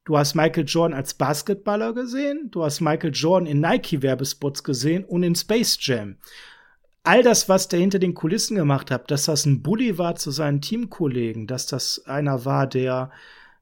du 0.05 0.17
hast 0.17 0.35
Michael 0.35 0.65
Jordan 0.65 0.97
als 0.97 1.15
Basketballer 1.15 1.93
gesehen, 1.93 2.51
du 2.51 2.63
hast 2.63 2.79
Michael 2.79 3.11
Jordan 3.13 3.45
in 3.45 3.59
Nike-Werbespots 3.59 4.63
gesehen 4.63 5.03
und 5.03 5.23
in 5.23 5.35
Space 5.35 5.77
Jam. 5.81 6.15
All 7.03 7.23
das, 7.23 7.49
was 7.49 7.67
der 7.67 7.79
hinter 7.79 7.99
den 7.99 8.13
Kulissen 8.13 8.55
gemacht 8.55 8.89
hat, 8.89 9.11
dass 9.11 9.25
das 9.25 9.45
ein 9.45 9.61
Bully 9.63 9.97
war 9.97 10.15
zu 10.15 10.31
seinen 10.31 10.61
Teamkollegen, 10.61 11.45
dass 11.45 11.65
das 11.65 12.05
einer 12.05 12.45
war, 12.45 12.65
der 12.65 13.11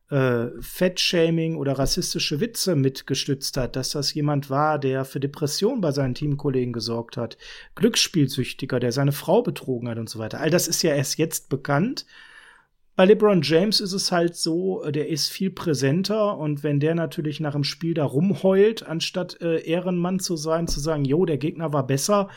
äh, 0.10 0.48
Fettshaming 0.62 1.56
oder 1.56 1.74
rassistische 1.74 2.40
Witze 2.40 2.76
mitgestützt 2.76 3.58
hat, 3.58 3.76
dass 3.76 3.92
das 3.92 4.14
jemand 4.14 4.50
war, 4.50 4.80
der 4.80 5.06
für 5.06 5.20
Depression 5.20 5.82
bei 5.82 5.92
seinen 5.92 6.16
Teamkollegen 6.16 6.74
gesorgt 6.74 7.18
hat, 7.18 7.38
Glücksspielsüchtiger, 7.76 8.80
der 8.80 8.92
seine 8.92 9.12
Frau 9.12 9.42
betrogen 9.42 9.90
hat 9.90 9.98
und 9.98 10.10
so 10.10 10.20
weiter. 10.20 10.40
All 10.40 10.50
das 10.50 10.68
ist 10.68 10.82
ja 10.82 10.96
erst 10.96 11.18
jetzt 11.18 11.50
bekannt. 11.50 12.06
Bei 12.96 13.06
LeBron 13.06 13.44
James 13.44 13.80
ist 13.80 13.94
es 13.94 14.12
halt 14.12 14.36
so, 14.36 14.84
der 14.90 15.08
ist 15.08 15.30
viel 15.30 15.52
präsenter 15.52 16.36
und 16.38 16.64
wenn 16.64 16.80
der 16.80 16.96
natürlich 16.96 17.40
nach 17.40 17.54
dem 17.54 17.64
Spiel 17.64 17.94
da 17.94 18.06
rumheult, 18.06 18.88
anstatt 18.88 19.40
äh, 19.40 19.60
Ehrenmann 19.60 20.20
zu 20.20 20.36
sein, 20.36 20.68
zu 20.68 20.80
sagen, 20.80 21.06
jo, 21.06 21.26
der 21.26 21.38
Gegner 21.38 21.74
war 21.74 21.86
besser, 21.86 22.30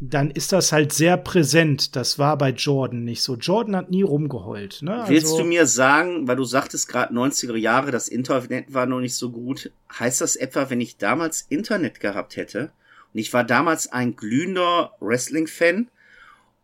dann 0.00 0.30
ist 0.30 0.52
das 0.52 0.72
halt 0.72 0.92
sehr 0.92 1.16
präsent. 1.18 1.94
Das 1.94 2.18
war 2.18 2.36
bei 2.38 2.50
Jordan 2.50 3.04
nicht 3.04 3.22
so. 3.22 3.36
Jordan 3.36 3.76
hat 3.76 3.90
nie 3.90 4.02
rumgeheult. 4.02 4.80
Ne? 4.82 5.04
Willst 5.08 5.26
also, 5.26 5.38
du 5.38 5.44
mir 5.44 5.66
sagen, 5.66 6.26
weil 6.26 6.36
du 6.36 6.44
sagtest 6.44 6.88
gerade 6.88 7.14
90er 7.14 7.56
Jahre, 7.56 7.90
das 7.90 8.08
Internet 8.08 8.72
war 8.72 8.86
noch 8.86 9.00
nicht 9.00 9.14
so 9.14 9.30
gut, 9.30 9.70
heißt 9.98 10.22
das 10.22 10.36
etwa, 10.36 10.70
wenn 10.70 10.80
ich 10.80 10.96
damals 10.96 11.42
Internet 11.42 12.00
gehabt 12.00 12.36
hätte 12.36 12.70
und 13.12 13.20
ich 13.20 13.32
war 13.32 13.44
damals 13.44 13.92
ein 13.92 14.16
glühender 14.16 14.92
Wrestling-Fan 15.00 15.88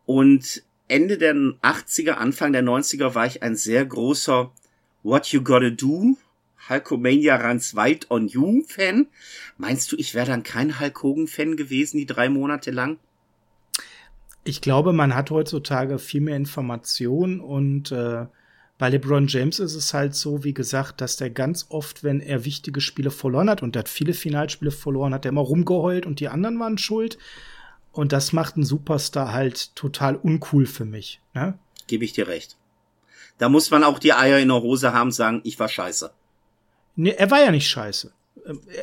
und 0.05 0.63
Ende 0.87 1.17
der 1.17 1.35
80er, 1.35 2.13
Anfang 2.13 2.53
der 2.53 2.63
90er 2.63 3.13
war 3.13 3.25
ich 3.25 3.43
ein 3.43 3.55
sehr 3.55 3.85
großer 3.85 4.51
What 5.03 5.27
You 5.27 5.41
Gotta 5.41 5.69
Do 5.69 6.17
Hulkomania 6.69 7.35
Runs 7.35 7.75
Wide 7.75 8.07
on 8.09 8.27
You 8.27 8.63
Fan. 8.67 9.07
Meinst 9.57 9.91
du, 9.91 9.95
ich 9.95 10.13
wäre 10.13 10.27
dann 10.27 10.43
kein 10.43 10.79
Hulk 10.79 11.03
Hogan 11.03 11.27
Fan 11.27 11.55
gewesen, 11.55 11.97
die 11.97 12.05
drei 12.05 12.29
Monate 12.29 12.71
lang? 12.71 12.97
Ich 14.47 14.61
glaube, 14.61 14.93
man 14.93 15.13
hat 15.13 15.29
heutzutage 15.29 15.99
viel 15.99 16.21
mehr 16.21 16.37
Informationen 16.37 17.41
und 17.41 17.91
äh, 17.91 18.27
bei 18.77 18.89
LeBron 18.89 19.27
James 19.27 19.59
ist 19.59 19.75
es 19.75 19.93
halt 19.93 20.15
so, 20.15 20.45
wie 20.45 20.53
gesagt, 20.53 21.01
dass 21.01 21.17
der 21.17 21.29
ganz 21.29 21.65
oft, 21.67 22.05
wenn 22.05 22.21
er 22.21 22.45
wichtige 22.45 22.79
Spiele 22.79 23.11
verloren 23.11 23.49
hat 23.49 23.61
und 23.61 23.75
er 23.75 23.79
hat 23.79 23.89
viele 23.89 24.13
Finalspiele 24.13 24.71
verloren, 24.71 25.13
hat 25.13 25.25
er 25.25 25.31
immer 25.31 25.41
rumgeheult 25.41 26.05
und 26.05 26.21
die 26.21 26.29
anderen 26.29 26.57
waren 26.61 26.77
schuld. 26.77 27.17
Und 27.91 28.13
das 28.13 28.31
macht 28.31 28.55
einen 28.55 28.63
Superstar 28.63 29.33
halt 29.33 29.75
total 29.75 30.15
uncool 30.15 30.65
für 30.65 30.85
mich. 30.85 31.19
Ne? 31.33 31.59
Gebe 31.87 32.05
ich 32.05 32.13
dir 32.13 32.29
recht. 32.29 32.55
Da 33.39 33.49
muss 33.49 33.69
man 33.69 33.83
auch 33.83 33.99
die 33.99 34.13
Eier 34.13 34.39
in 34.39 34.47
der 34.47 34.61
Hose 34.61 34.93
haben, 34.93 35.11
sagen, 35.11 35.41
ich 35.43 35.59
war 35.59 35.67
scheiße. 35.67 36.09
Nee, 36.95 37.15
er 37.17 37.29
war 37.31 37.41
ja 37.41 37.51
nicht 37.51 37.67
scheiße 37.67 38.13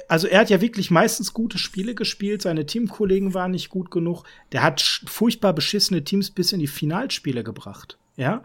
also 0.08 0.26
er 0.26 0.40
hat 0.40 0.50
ja 0.50 0.60
wirklich 0.60 0.90
meistens 0.90 1.32
gute 1.32 1.58
Spiele 1.58 1.94
gespielt, 1.94 2.42
seine 2.42 2.66
Teamkollegen 2.66 3.34
waren 3.34 3.52
nicht 3.52 3.70
gut 3.70 3.90
genug. 3.90 4.24
Der 4.52 4.62
hat 4.62 4.80
furchtbar 5.06 5.52
beschissene 5.52 6.04
Teams 6.04 6.30
bis 6.30 6.52
in 6.52 6.60
die 6.60 6.66
Finalspiele 6.66 7.44
gebracht. 7.44 7.98
Ja. 8.16 8.42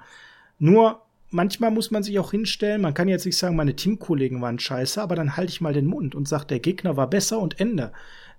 Nur 0.60 1.02
manchmal 1.32 1.72
muss 1.72 1.92
man 1.92 2.04
sich 2.04 2.20
auch 2.20 2.32
hinstellen, 2.32 2.82
man 2.82 2.94
kann 2.94 3.08
jetzt 3.08 3.26
nicht 3.26 3.38
sagen, 3.38 3.56
meine 3.56 3.76
Teamkollegen 3.76 4.42
waren 4.42 4.60
scheiße, 4.60 5.02
aber 5.02 5.16
dann 5.16 5.38
halte 5.38 5.52
ich 5.52 5.62
mal 5.62 5.74
den 5.74 5.86
Mund 5.86 6.16
und 6.16 6.28
sage, 6.28 6.46
der 6.48 6.60
Gegner 6.60 6.98
war 6.98 7.10
besser 7.10 7.40
und 7.40 7.60
Ende. 7.60 7.92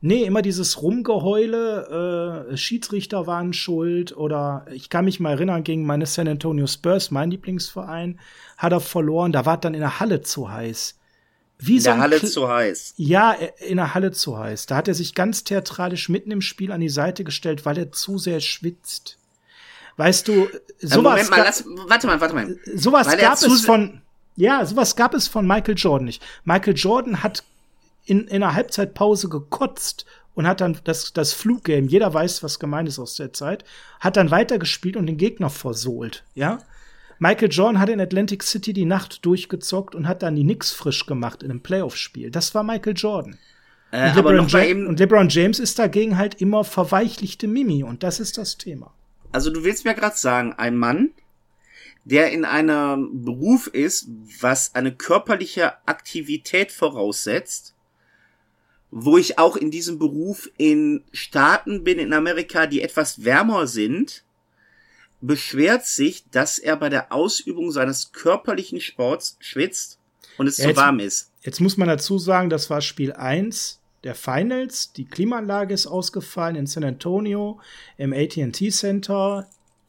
Nee, 0.03 0.25
immer 0.25 0.41
dieses 0.41 0.81
Rumgeheule, 0.81 2.47
äh, 2.51 2.57
Schiedsrichter 2.57 3.27
waren 3.27 3.53
schuld 3.53 4.17
oder 4.17 4.65
ich 4.73 4.89
kann 4.89 5.05
mich 5.05 5.21
mal 5.21 5.33
erinnern, 5.33 5.63
gegen 5.63 5.85
meine 5.85 6.07
San 6.07 6.27
Antonio 6.27 6.67
Spurs, 6.67 7.11
mein 7.11 7.31
Lieblingsverein, 7.31 8.19
hat 8.57 8.73
er 8.73 8.81
verloren, 8.81 9.33
da 9.33 9.45
war 9.45 9.59
dann 9.59 9.75
in 9.75 9.81
der 9.81 10.01
Halle 10.01 10.23
zu 10.23 10.51
heiß. 10.51 11.00
Wie 11.61 11.77
in 11.77 11.81
so 11.81 11.91
der 11.91 11.99
Halle 11.99 12.19
Kl 12.19 12.29
zu 12.29 12.49
heiß. 12.49 12.95
Ja, 12.97 13.33
in 13.33 13.77
der 13.77 13.95
Halle 13.95 14.13
zu 14.13 14.39
heiß. 14.39 14.67
Da 14.67 14.77
hat 14.77 14.89
er 14.89 14.95
sich 14.95 15.15
ganz 15.15 15.45
theatralisch 15.45 16.09
mitten 16.09 16.31
im 16.31 16.41
Spiel 16.41 16.73
an 16.73 16.81
die 16.81 16.89
Seite 16.89 17.25
gestellt, 17.25 17.65
weil 17.67 17.79
er 17.79 17.93
zu 17.93 18.19
sehr 18.19 18.41
schwitzt. 18.41 19.19
Weißt 19.97 20.29
du, 20.29 20.49
sowas. 20.81 21.29
Moment 21.29 21.31
mal, 21.31 21.43
lass, 21.45 21.65
warte 21.87 22.07
mal, 22.07 22.21
warte 22.21 22.35
mal. 22.35 22.59
Sowas 22.75 23.07
weil 23.07 23.19
gab 23.19 23.35
es 23.35 23.61
von, 23.61 24.01
ja, 24.37 24.65
sowas 24.65 24.97
gab 24.97 25.15
es 25.15 25.29
von 25.29 25.47
Michael 25.47 25.75
Jordan 25.77 26.07
nicht. 26.07 26.23
Michael 26.45 26.75
Jordan 26.77 27.23
hat 27.23 27.45
in, 28.07 28.27
in 28.27 28.43
einer 28.43 28.55
Halbzeitpause 28.55 29.29
gekotzt 29.29 30.07
und 30.35 30.47
hat 30.47 30.61
dann 30.61 30.79
das, 30.85 31.13
das 31.13 31.33
Fluggame, 31.33 31.87
jeder 31.87 32.13
weiß, 32.15 32.43
was 32.43 32.59
gemeint 32.59 32.89
ist 32.89 32.99
aus 32.99 33.17
der 33.17 33.33
Zeit, 33.33 33.65
hat 33.99 34.17
dann 34.17 34.31
weitergespielt 34.31 34.97
und 34.97 35.07
den 35.07 35.19
Gegner 35.19 35.51
versohlt, 35.51 36.25
ja. 36.35 36.61
Michael 37.23 37.51
Jordan 37.51 37.79
hat 37.79 37.91
in 37.91 38.01
Atlantic 38.01 38.43
City 38.43 38.73
die 38.73 38.87
Nacht 38.87 39.27
durchgezockt 39.27 39.95
und 39.95 40.09
hat 40.09 40.23
dann 40.23 40.37
die 40.37 40.43
Knicks 40.43 40.73
frisch 40.73 41.05
gemacht 41.05 41.43
in 41.43 41.51
einem 41.51 41.61
Playoff-Spiel. 41.61 42.31
Das 42.31 42.55
war 42.55 42.63
Michael 42.63 42.95
Jordan. 42.97 43.39
Äh, 43.93 44.09
und, 44.09 44.17
LeBron 44.17 44.49
ja 44.49 44.89
und, 44.89 44.99
LeBron 44.99 45.29
James 45.29 45.59
ist 45.59 45.79
dagegen 45.79 46.17
halt 46.17 46.41
immer 46.41 46.65
verweichlichte 46.65 47.47
Mimi 47.47 47.85
und 47.85 48.03
das 48.03 48.21
ist 48.21 48.39
das 48.39 48.57
Thema. 48.57 48.95
Also 49.33 49.51
du 49.51 49.65
willst 49.65 49.85
mir 49.85 49.95
gerade 49.95 50.17
sagen, 50.17 50.55
ein 50.55 50.77
Mann, 50.77 51.11
der 52.05 52.33
in 52.33 52.47
einem 52.47 53.23
Beruf 53.23 53.67
ist, 53.67 54.09
was 54.41 54.75
eine 54.75 54.95
körperliche 54.95 55.75
Aktivität 55.87 56.73
voraussetzt, 56.73 57.75
wo 58.91 59.19
ich 59.19 59.39
auch 59.39 59.57
in 59.57 59.71
diesem 59.71 59.99
Beruf 59.99 60.51
in 60.57 61.05
Staaten 61.13 61.85
bin 61.85 61.99
in 61.99 62.15
Amerika, 62.15 62.67
die 62.67 62.81
etwas 62.81 63.25
wärmer 63.25 63.67
sind, 63.67 64.25
beschwert 65.21 65.85
sich, 65.87 66.25
dass 66.31 66.59
er 66.59 66.77
bei 66.77 66.89
der 66.89 67.13
Ausübung 67.13 67.71
seines 67.73 68.13
körperlichen 68.13 68.81
Sports 68.81 69.37
schwitzt 69.41 69.99
und 70.39 70.47
es 70.47 70.57
ja, 70.59 70.71
zu 70.71 70.77
warm 70.77 70.99
ist. 71.01 71.31
Jetzt 71.43 71.61
muss 71.61 71.77
man 71.77 71.89
dazu 71.89 72.19
sagen, 72.19 72.51
das 72.51 72.71
war 72.71 72.81
Spiel 72.81 73.13
1 73.13 73.81
der 74.05 74.15
Finals. 74.15 74.93
Die 74.93 75.05
Klimaanlage 75.05 75.75
ist 75.75 75.87
ausgefallen 75.87 76.57
in 76.57 76.67
San 76.67 76.85
Antonio, 76.85 77.61
im 77.99 78.13
AT&T 78.13 78.71
Center, 78.71 79.47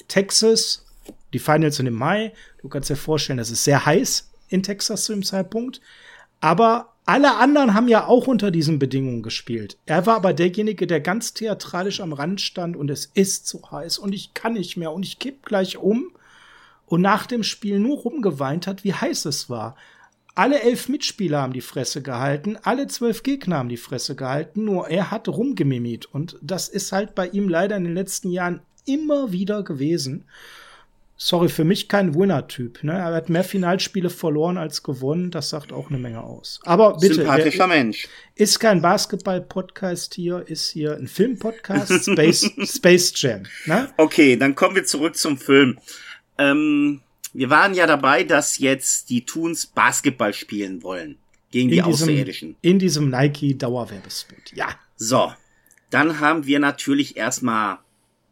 Texas. 0.08 0.86
Die 1.34 1.40
Finals 1.40 1.78
sind 1.78 1.88
im 1.88 1.94
Mai. 1.94 2.34
Du 2.62 2.70
kannst 2.70 2.90
dir 2.90 2.96
vorstellen, 2.96 3.38
das 3.38 3.52
ist 3.52 3.64
sehr 3.64 3.86
heiß 3.86 4.30
in 4.50 4.64
Texas 4.64 5.06
zu 5.06 5.14
dem 5.14 5.24
Zeitpunkt. 5.24 5.82
Aber 6.42 6.91
alle 7.06 7.38
anderen 7.38 7.74
haben 7.74 7.88
ja 7.88 8.06
auch 8.06 8.28
unter 8.28 8.52
diesen 8.52 8.80
Bedingungen 8.80 9.24
gespielt. 9.24 9.78
Er 9.86 10.06
war 10.06 10.16
aber 10.16 10.34
derjenige, 10.34 10.88
der 10.88 11.02
ganz 11.02 11.34
theatralisch 11.34 12.00
am 12.00 12.14
Rand 12.14 12.42
stand 12.42 12.76
und 12.78 12.90
es 12.92 13.12
ist 13.14 13.48
zu 13.48 13.62
heiß 13.72 13.98
und 13.98 14.14
ich 14.14 14.34
kann 14.34 14.54
nicht 14.54 14.78
mehr 14.78 14.92
und 14.92 15.04
ich 15.04 15.20
kipp 15.20 15.46
gleich 15.46 15.78
um 15.78 16.12
und 16.86 17.02
nach 17.02 17.26
dem 17.26 17.44
Spiel 17.44 17.80
nur 17.80 17.98
rumgeweint 17.98 18.68
hat, 18.68 18.84
wie 18.84 18.94
heiß 18.94 19.26
es 19.26 19.50
war. 19.50 19.76
Alle 20.36 20.62
elf 20.62 20.88
Mitspieler 20.88 21.42
haben 21.42 21.54
die 21.54 21.62
Fresse 21.62 22.02
gehalten, 22.02 22.58
alle 22.64 22.88
zwölf 22.88 23.24
Gegner 23.24 23.58
haben 23.58 23.70
die 23.70 23.78
Fresse 23.78 24.16
gehalten, 24.16 24.64
nur 24.64 24.88
er 24.88 25.12
hat 25.12 25.28
rumgemimit. 25.28 26.06
Und 26.06 26.38
das 26.42 26.70
ist 26.70 26.92
halt 26.92 27.16
bei 27.16 27.28
ihm 27.28 27.50
leider 27.50 27.76
in 27.76 27.84
den 27.84 27.96
letzten 27.96 28.30
Jahren 28.30 28.62
immer 28.86 29.32
wieder 29.32 29.64
gewesen 29.64 30.26
sorry, 31.24 31.50
für 31.50 31.64
mich 31.64 31.88
kein 31.88 32.16
Winner-Typ. 32.16 32.84
Ne? 32.84 32.94
Er 32.94 33.14
hat 33.14 33.30
mehr 33.30 33.44
Finalspiele 33.44 34.10
verloren 34.10 34.58
als 34.58 34.82
gewonnen. 34.82 35.30
Das 35.30 35.50
sagt 35.50 35.72
auch 35.72 35.90
eine 35.90 36.00
Menge 36.00 36.24
aus. 36.24 36.60
Aber 36.64 36.98
bitte. 36.98 37.16
Sympathischer 37.16 37.68
Mensch. 37.68 38.08
Ist 38.34 38.60
kein 38.60 38.82
Basketball-Podcast 38.82 40.16
hier, 40.16 40.44
ist 40.48 40.72
hier 40.72 40.98
ein 40.98 41.08
Film-Podcast, 41.08 42.10
Space, 42.10 42.52
Space 42.64 43.14
Jam. 43.16 43.44
Ne? 43.66 43.94
Okay, 43.98 44.36
dann 44.36 44.56
kommen 44.56 44.76
wir 44.76 44.84
zurück 44.84 45.16
zum 45.16 45.38
Film. 45.38 45.78
Ähm, 46.40 47.02
wir 47.34 47.52
waren 47.52 47.76
ja 47.76 47.86
dabei, 47.86 48.24
dass 48.24 48.58
jetzt 48.58 49.12
die 49.12 49.24
Toons 49.24 49.68
Basketball 49.68 50.34
spielen 50.34 50.82
wollen. 50.82 51.20
Gegen 51.52 51.70
in 51.70 51.76
die 51.76 51.82
diesem, 51.84 51.92
Außerirdischen. 51.92 52.56
In 52.62 52.80
diesem 52.80 53.10
Nike-Dauerwerbespot, 53.12 54.54
ja. 54.56 54.70
So. 54.96 55.32
Dann 55.92 56.20
haben 56.20 56.48
wir 56.48 56.60
natürlich 56.60 57.16
erstmal 57.16 57.78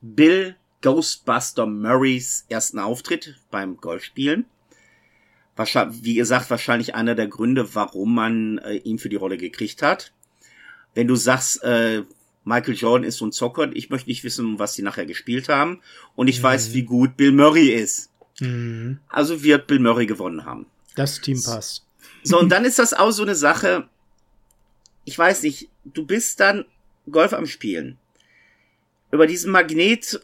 Bill 0.02 0.56
Ghostbuster 0.82 1.66
Murrays 1.66 2.46
ersten 2.50 2.80
Auftritt 2.80 3.36
beim 3.52 3.78
Golfspielen. 3.78 4.46
Wahrscheinlich, 5.56 6.04
wie 6.04 6.16
gesagt, 6.16 6.50
wahrscheinlich 6.50 6.96
einer 6.96 7.16
der 7.16 7.28
Gründe, 7.28 7.76
warum 7.76 8.16
man 8.16 8.60
äh, 8.60 8.76
ihn 8.76 8.98
für 8.98 9.10
die 9.10 9.18
Rolle 9.18 9.38
gekriegt 9.38 9.82
hat. 9.82 10.14
Wenn 10.96 11.08
du 11.08 11.16
sagst, 11.16 11.64
äh, 11.64 12.04
Michael 12.46 12.76
Jordan 12.76 13.08
ist 13.08 13.18
so 13.18 13.26
ein 13.26 13.32
Zocker, 13.32 13.70
ich 13.74 13.90
möchte 13.90 14.10
nicht 14.10 14.24
wissen, 14.24 14.58
was 14.58 14.74
sie 14.74 14.82
nachher 14.82 15.06
gespielt 15.06 15.50
haben. 15.50 15.82
Und 16.16 16.30
ich 16.30 16.40
mhm. 16.40 16.44
weiß, 16.44 16.74
wie 16.74 16.84
gut 16.84 17.18
Bill 17.18 17.34
Murray 17.34 17.70
ist. 17.70 18.10
Mhm. 18.40 19.00
Also 19.10 19.44
wird 19.44 19.68
Bill 19.68 19.80
Murray 19.80 20.06
gewonnen 20.06 20.46
haben. 20.46 20.66
Das 20.96 21.20
Team 21.20 21.42
passt. 21.44 21.86
So, 22.24 22.40
und 22.40 22.50
dann 22.50 22.66
ist 22.66 22.80
das 22.80 22.94
auch 22.94 23.12
so 23.12 23.24
eine 23.24 23.36
Sache, 23.36 23.88
ich 25.06 25.18
weiß 25.18 25.44
nicht, 25.44 25.70
du 25.86 26.06
bist 26.06 26.40
dann 26.40 26.66
Golf 27.12 27.34
am 27.34 27.46
Spielen. 27.46 27.98
Über 29.12 29.28
diesen 29.28 29.52
Magnet 29.52 30.22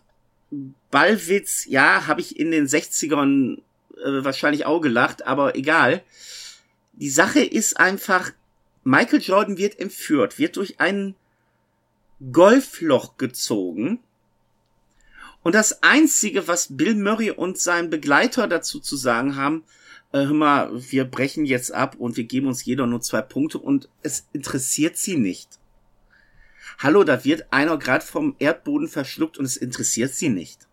Ballwitz, 0.92 1.66
ja, 1.66 2.08
habe 2.08 2.22
ich 2.22 2.40
in 2.40 2.52
den 2.52 2.68
60ern 2.68 3.58
äh, 3.58 4.24
wahrscheinlich 4.24 4.66
auch 4.66 4.80
gelacht, 4.80 5.26
aber 5.26 5.56
egal. 5.56 6.04
Die 6.94 7.10
Sache 7.10 7.44
ist 7.44 7.78
einfach, 7.80 8.32
Michael 8.84 9.22
Jordan 9.22 9.58
wird 9.58 9.80
entführt, 9.80 10.40
wird 10.40 10.56
durch 10.56 10.80
ein 10.80 11.16
Golfloch 12.32 13.18
gezogen. 13.18 14.00
Und 15.44 15.54
das 15.54 15.84
Einzige, 15.84 16.48
was 16.48 16.76
Bill 16.78 16.96
Murray 16.96 17.32
und 17.32 17.60
sein 17.60 17.90
Begleiter 17.90 18.48
dazu 18.48 18.80
zu 18.80 18.96
sagen 18.96 19.36
haben, 19.36 19.64
äh, 20.12 20.20
hör 20.20 20.34
mal, 20.34 20.70
wir 20.92 21.06
brechen 21.06 21.46
jetzt 21.46 21.74
ab 21.74 21.96
und 22.00 22.18
wir 22.18 22.24
geben 22.24 22.48
uns 22.48 22.64
jeder 22.64 22.88
nur 22.88 23.02
zwei 23.02 23.22
Punkte 23.22 23.60
und 23.60 23.90
es 24.02 24.28
interessiert 24.34 24.98
sie 24.98 25.18
nicht. 25.18 25.60
Hallo, 26.80 27.04
da 27.04 27.24
wird 27.24 27.52
einer 27.52 27.78
gerade 27.78 28.06
vom 28.06 28.36
Erdboden 28.40 28.88
verschluckt 28.88 29.38
und 29.38 29.46
es 29.46 29.58
interessiert 29.58 30.14
sie 30.14 30.30
nicht. 30.30 30.68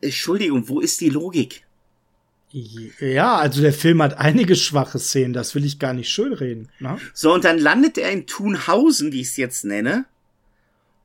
Entschuldigung, 0.00 0.68
wo 0.68 0.80
ist 0.80 1.00
die 1.00 1.10
Logik? 1.10 1.66
Ja, 2.50 3.36
also 3.36 3.62
der 3.62 3.72
Film 3.72 4.02
hat 4.02 4.18
einige 4.18 4.56
schwache 4.56 4.98
Szenen, 4.98 5.32
das 5.32 5.54
will 5.54 5.64
ich 5.64 5.78
gar 5.78 5.94
nicht 5.94 6.10
schönreden. 6.10 6.70
Ne? 6.80 6.98
So, 7.14 7.32
und 7.32 7.44
dann 7.44 7.58
landet 7.58 7.96
er 7.96 8.10
in 8.10 8.26
Thunhausen, 8.26 9.12
wie 9.12 9.22
ich 9.22 9.28
es 9.28 9.36
jetzt 9.38 9.64
nenne, 9.64 10.04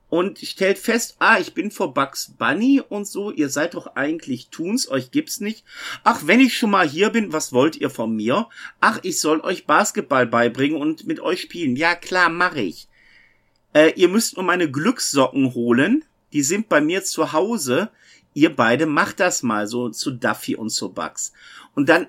und 0.10 0.40
stellt 0.40 0.78
fest, 0.78 1.18
ah, 1.20 1.38
ich 1.40 1.54
bin 1.54 1.70
vor 1.70 1.94
Bugs 1.94 2.34
Bunny 2.38 2.82
und 2.88 3.08
so, 3.08 3.32
ihr 3.32 3.50
seid 3.50 3.74
doch 3.74 3.96
eigentlich 3.96 4.48
Toons, 4.50 4.90
euch 4.90 5.12
gibt's 5.12 5.42
nicht. 5.42 5.66
Ach, 6.04 6.22
wenn 6.26 6.40
ich 6.40 6.58
schon 6.58 6.72
mal 6.72 6.88
hier 6.88 7.10
bin, 7.10 7.34
was 7.34 7.52
wollt 7.52 7.76
ihr 7.76 7.90
von 7.90 8.16
mir? 8.16 8.48
Ach, 8.80 9.00
ich 9.04 9.20
soll 9.20 9.42
euch 9.42 9.66
Basketball 9.66 10.26
beibringen 10.26 10.80
und 10.80 11.06
mit 11.08 11.20
euch 11.20 11.42
spielen. 11.42 11.76
Ja, 11.76 11.96
klar, 11.96 12.30
mach 12.30 12.56
ich. 12.56 12.88
äh, 13.74 13.94
ihr 13.96 14.08
müsst 14.08 14.38
nur 14.38 14.46
meine 14.46 14.72
Glückssocken 14.72 15.54
holen. 15.54 16.04
Die 16.34 16.42
sind 16.42 16.70
bei 16.70 16.82
mir 16.82 17.04
zu 17.04 17.32
Hause. 17.34 17.90
Ihr 18.34 18.56
beide 18.56 18.86
macht 18.86 19.20
das 19.20 19.44
mal 19.44 19.68
so 19.68 19.90
zu 19.90 20.12
Duffy 20.12 20.56
und 20.56 20.70
zu 20.70 20.90
Bugs. 20.94 21.34
Und 21.76 21.90
dann 21.90 22.08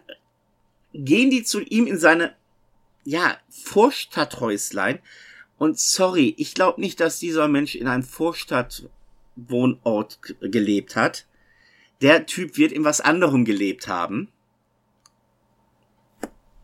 gehen 0.94 1.30
die 1.30 1.42
zu 1.42 1.60
ihm 1.60 1.86
in 1.86 1.98
seine, 1.98 2.34
ja, 3.04 3.36
Vorstadthäuslein. 3.50 5.00
Und 5.58 5.78
sorry, 5.78 6.34
ich 6.38 6.54
glaube 6.54 6.80
nicht, 6.80 7.00
dass 7.00 7.18
dieser 7.18 7.48
Mensch 7.48 7.74
in 7.74 7.88
einem 7.88 8.04
Vorstadtwohnort 8.04 10.20
gelebt 10.40 10.96
hat. 10.96 11.26
Der 12.00 12.26
Typ 12.26 12.56
wird 12.56 12.72
in 12.72 12.84
was 12.84 13.00
anderem 13.00 13.44
gelebt 13.44 13.88
haben. 13.88 14.28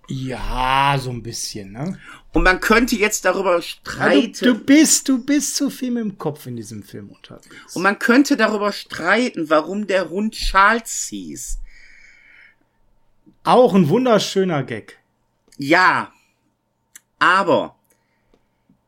Ja, 0.09 0.97
so 1.01 1.11
ein 1.11 1.23
bisschen, 1.23 1.73
ne? 1.73 1.99
Und 2.33 2.43
man 2.43 2.61
könnte 2.61 2.95
jetzt 2.95 3.25
darüber 3.25 3.63
streiten. 3.63 4.45
Ja, 4.45 4.53
du, 4.53 4.59
du, 4.59 4.65
bist, 4.65 5.09
du 5.09 5.25
bist 5.25 5.57
zu 5.57 5.71
viel 5.71 5.93
mit 5.93 6.05
dem 6.05 6.19
Kopf 6.19 6.47
in 6.47 6.57
diesem 6.57 6.83
Film 6.83 7.11
unterwegs. 7.11 7.75
Und 7.75 7.83
man 7.83 7.99
könnte 7.99 8.37
darüber 8.37 8.73
streiten, 8.73 9.49
warum 9.49 9.87
der 9.87 10.11
Hund 10.11 10.35
Charles 10.35 11.07
hieß. 11.09 11.59
Auch 13.45 13.75
ein 13.75 13.89
wunderschöner 13.89 14.63
Gag. 14.63 14.99
Ja. 15.57 16.13
Aber 17.19 17.77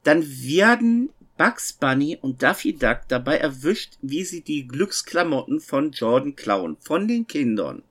dann 0.07 0.25
werden 0.43 1.11
Bugs 1.37 1.73
Bunny 1.75 2.19
und 2.21 2.43
Daffy 2.43 2.73
Duck 2.73 3.01
dabei 3.09 3.39
erwischt, 3.39 3.95
wie 4.01 4.25
sie 4.25 4.41
die 4.41 4.67
Glücksklamotten 4.67 5.61
von 5.61 5.91
Jordan 5.91 6.35
klauen, 6.35 6.77
von 6.81 7.07
den 7.09 7.27
Kindern. 7.27 7.83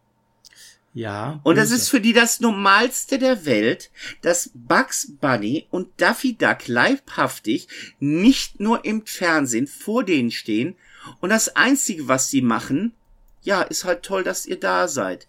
Ja. 0.94 1.42
Und 1.44 1.58
das 1.58 1.72
ist 1.72 1.90
für 1.90 2.00
die 2.00 2.14
das 2.14 2.40
Normalste 2.40 3.20
der 3.20 3.46
Welt, 3.46 3.92
dass 4.22 4.50
Bugs 4.54 5.12
Bunny 5.20 5.68
und 5.70 5.90
Daffy 5.98 6.38
Duck 6.38 6.68
leibhaftig 6.68 7.68
nicht 8.00 8.62
nur 8.62 8.86
im 8.86 9.06
Fernsehen 9.06 9.68
vor 9.68 10.06
denen 10.06 10.32
stehen 10.32 10.76
und 11.20 11.30
das 11.30 11.56
Einzige, 11.58 12.08
was 12.08 12.30
sie 12.30 12.42
machen, 12.42 12.94
ja, 13.42 13.62
ist 13.62 13.84
halt 13.84 14.04
toll, 14.04 14.24
dass 14.24 14.46
ihr 14.46 14.60
da 14.60 14.88
seid. 14.88 15.28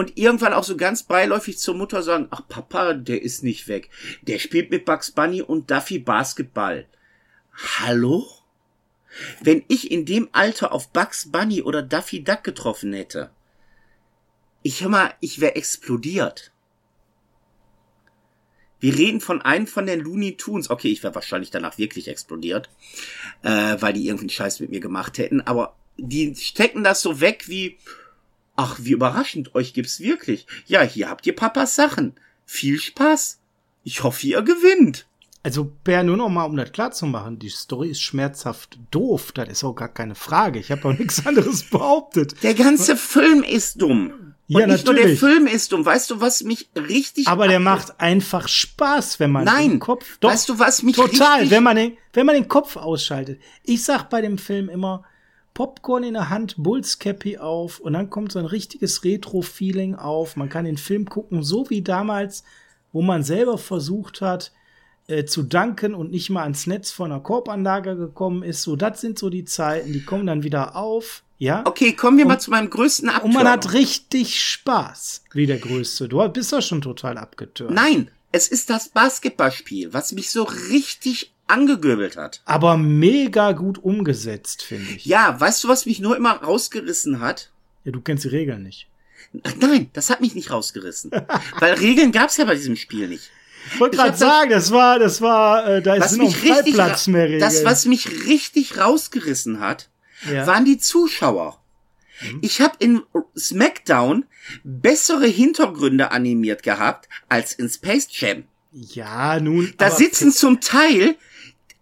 Und 0.00 0.16
irgendwann 0.16 0.54
auch 0.54 0.64
so 0.64 0.78
ganz 0.78 1.02
beiläufig 1.02 1.58
zur 1.58 1.74
Mutter 1.74 2.02
sagen, 2.02 2.28
ach 2.30 2.48
Papa, 2.48 2.94
der 2.94 3.20
ist 3.20 3.44
nicht 3.44 3.68
weg. 3.68 3.90
Der 4.22 4.38
spielt 4.38 4.70
mit 4.70 4.86
Bugs 4.86 5.10
Bunny 5.10 5.42
und 5.42 5.70
Duffy 5.70 5.98
Basketball. 5.98 6.86
Hallo? 7.52 8.26
Wenn 9.42 9.62
ich 9.68 9.90
in 9.90 10.06
dem 10.06 10.30
Alter 10.32 10.72
auf 10.72 10.88
Bugs 10.88 11.30
Bunny 11.30 11.60
oder 11.60 11.82
Duffy 11.82 12.24
Duck 12.24 12.44
getroffen 12.44 12.94
hätte, 12.94 13.28
ich 14.62 14.80
hör 14.80 14.88
mal, 14.88 15.12
ich 15.20 15.42
wäre 15.42 15.56
explodiert. 15.56 16.50
Wir 18.78 18.96
reden 18.96 19.20
von 19.20 19.42
einem 19.42 19.66
von 19.66 19.84
den 19.84 20.00
Looney 20.00 20.38
Tunes. 20.38 20.70
Okay, 20.70 20.88
ich 20.88 21.02
wäre 21.02 21.14
wahrscheinlich 21.14 21.50
danach 21.50 21.76
wirklich 21.76 22.08
explodiert, 22.08 22.70
äh, 23.42 23.76
weil 23.80 23.92
die 23.92 24.06
irgendeinen 24.06 24.30
Scheiß 24.30 24.60
mit 24.60 24.70
mir 24.70 24.80
gemacht 24.80 25.18
hätten. 25.18 25.42
Aber 25.42 25.76
die 25.98 26.34
stecken 26.36 26.84
das 26.84 27.02
so 27.02 27.20
weg 27.20 27.48
wie, 27.48 27.76
ach, 28.60 28.76
wie 28.82 28.90
überraschend, 28.92 29.54
euch 29.54 29.72
gibt's 29.74 30.00
wirklich. 30.00 30.46
Ja, 30.66 30.82
hier 30.82 31.08
habt 31.08 31.26
ihr 31.26 31.34
Papas 31.34 31.74
Sachen. 31.74 32.14
Viel 32.46 32.78
Spaß. 32.78 33.38
Ich 33.84 34.02
hoffe, 34.02 34.26
ihr 34.26 34.42
gewinnt. 34.42 35.06
Also, 35.42 35.72
Per, 35.84 36.02
nur 36.02 36.18
noch 36.18 36.28
mal, 36.28 36.44
um 36.44 36.56
das 36.56 36.70
klar 36.72 36.90
zu 36.92 37.06
machen, 37.06 37.38
die 37.38 37.48
Story 37.48 37.88
ist 37.90 38.02
schmerzhaft 38.02 38.78
doof. 38.90 39.32
Das 39.32 39.48
ist 39.48 39.64
auch 39.64 39.72
gar 39.74 39.88
keine 39.88 40.14
Frage. 40.14 40.58
Ich 40.58 40.70
habe 40.70 40.86
auch 40.86 40.92
nichts 40.98 41.26
anderes 41.26 41.62
behauptet. 41.64 42.42
Der 42.42 42.52
ganze 42.54 42.96
Film 42.96 43.42
ist 43.42 43.80
dumm. 43.80 44.34
Ja, 44.48 44.64
Und 44.64 44.70
nicht 44.72 44.84
natürlich. 44.86 44.86
nur 44.86 45.08
der 45.08 45.16
Film 45.16 45.46
ist 45.46 45.72
dumm. 45.72 45.86
Weißt 45.86 46.10
du, 46.10 46.20
was 46.20 46.42
mich 46.42 46.68
richtig. 46.76 47.26
Aber 47.28 47.48
der 47.48 47.60
macht 47.60 48.00
einfach 48.00 48.48
Spaß, 48.48 49.18
wenn 49.20 49.30
man 49.30 49.44
Nein. 49.44 49.70
den 49.70 49.78
Kopf. 49.78 50.18
Doch, 50.18 50.28
Weißt 50.30 50.48
du, 50.48 50.58
was 50.58 50.82
mich 50.82 50.96
total, 50.96 51.34
richtig- 51.40 51.50
wenn 51.52 51.62
man 51.62 51.76
den, 51.76 51.96
wenn 52.12 52.26
man 52.26 52.34
den 52.34 52.48
Kopf 52.48 52.76
ausschaltet. 52.76 53.40
Ich 53.64 53.82
sag 53.84 54.10
bei 54.10 54.20
dem 54.20 54.36
Film 54.36 54.68
immer 54.68 55.04
Popcorn 55.54 56.04
in 56.04 56.14
der 56.14 56.30
Hand, 56.30 56.54
Bulls 56.58 56.98
Cappy 56.98 57.38
auf 57.38 57.80
und 57.80 57.92
dann 57.92 58.10
kommt 58.10 58.32
so 58.32 58.38
ein 58.38 58.46
richtiges 58.46 59.04
Retro-Feeling 59.04 59.94
auf. 59.94 60.36
Man 60.36 60.48
kann 60.48 60.64
den 60.64 60.78
Film 60.78 61.08
gucken, 61.08 61.42
so 61.42 61.68
wie 61.70 61.82
damals, 61.82 62.44
wo 62.92 63.02
man 63.02 63.22
selber 63.22 63.58
versucht 63.58 64.20
hat, 64.20 64.52
äh, 65.06 65.24
zu 65.24 65.42
danken 65.42 65.94
und 65.94 66.12
nicht 66.12 66.30
mal 66.30 66.42
ans 66.42 66.66
Netz 66.66 66.90
von 66.92 67.10
einer 67.10 67.20
Korbanlage 67.20 67.96
gekommen 67.96 68.42
ist. 68.42 68.62
So, 68.62 68.76
das 68.76 69.00
sind 69.00 69.18
so 69.18 69.28
die 69.28 69.44
Zeiten, 69.44 69.92
die 69.92 70.04
kommen 70.04 70.26
dann 70.26 70.44
wieder 70.44 70.76
auf. 70.76 71.24
Ja. 71.38 71.62
Okay, 71.66 71.94
kommen 71.94 72.18
wir 72.18 72.26
mal 72.26 72.38
zu 72.38 72.50
meinem 72.50 72.70
größten 72.70 73.08
Abturner. 73.08 73.24
Und 73.24 73.42
man 73.42 73.50
hat 73.50 73.72
richtig 73.72 74.38
Spaß, 74.38 75.24
wie 75.32 75.46
der 75.46 75.58
Größte. 75.58 76.08
Du 76.08 76.26
bist 76.28 76.52
doch 76.52 76.62
schon 76.62 76.82
total 76.82 77.18
abgetürnt. 77.18 77.74
Nein, 77.74 78.10
es 78.30 78.46
ist 78.46 78.70
das 78.70 78.90
Basketballspiel, 78.90 79.92
was 79.92 80.12
mich 80.12 80.30
so 80.30 80.44
richtig 80.44 81.32
angegöbelt 81.50 82.16
hat. 82.16 82.42
Aber 82.44 82.76
mega 82.76 83.52
gut 83.52 83.78
umgesetzt, 83.78 84.62
finde 84.62 84.92
ich. 84.92 85.04
Ja, 85.04 85.38
weißt 85.38 85.64
du, 85.64 85.68
was 85.68 85.86
mich 85.86 86.00
nur 86.00 86.16
immer 86.16 86.32
rausgerissen 86.32 87.20
hat? 87.20 87.50
ja. 87.84 87.92
Du 87.92 88.00
kennst 88.00 88.24
die 88.24 88.28
Regeln 88.28 88.62
nicht. 88.62 88.86
Nein, 89.32 89.90
das 89.92 90.10
hat 90.10 90.20
mich 90.20 90.34
nicht 90.34 90.50
rausgerissen. 90.50 91.10
Weil 91.60 91.74
Regeln 91.74 92.12
gab's 92.12 92.36
ja 92.36 92.44
bei 92.44 92.54
diesem 92.54 92.76
Spiel 92.76 93.08
nicht. 93.08 93.30
Ich 93.72 93.80
wollte 93.80 93.96
gerade 93.96 94.16
sagen, 94.16 94.50
das 94.50 94.70
war, 94.70 94.98
das 94.98 95.20
war, 95.20 95.66
äh, 95.68 95.82
da 95.82 95.94
ist 95.94 96.16
noch 96.16 96.26
richtig, 96.26 96.74
Freiplatz 96.74 97.06
mehr 97.06 97.24
Regeln. 97.24 97.40
das, 97.40 97.64
was 97.64 97.84
mich 97.84 98.26
richtig 98.26 98.78
rausgerissen 98.78 99.60
hat, 99.60 99.88
ja. 100.30 100.46
waren 100.46 100.64
die 100.64 100.78
Zuschauer. 100.78 101.60
Mhm. 102.22 102.38
Ich 102.42 102.60
habe 102.60 102.74
in 102.78 103.02
SmackDown 103.36 104.24
bessere 104.64 105.26
Hintergründe 105.26 106.10
animiert 106.10 106.62
gehabt 106.62 107.08
als 107.28 107.52
in 107.52 107.68
Space 107.68 108.08
Jam. 108.10 108.44
ja, 108.72 109.38
nun. 109.40 109.72
Da 109.76 109.90
sitzen 109.90 110.32
zum 110.32 110.60
Teil 110.60 111.16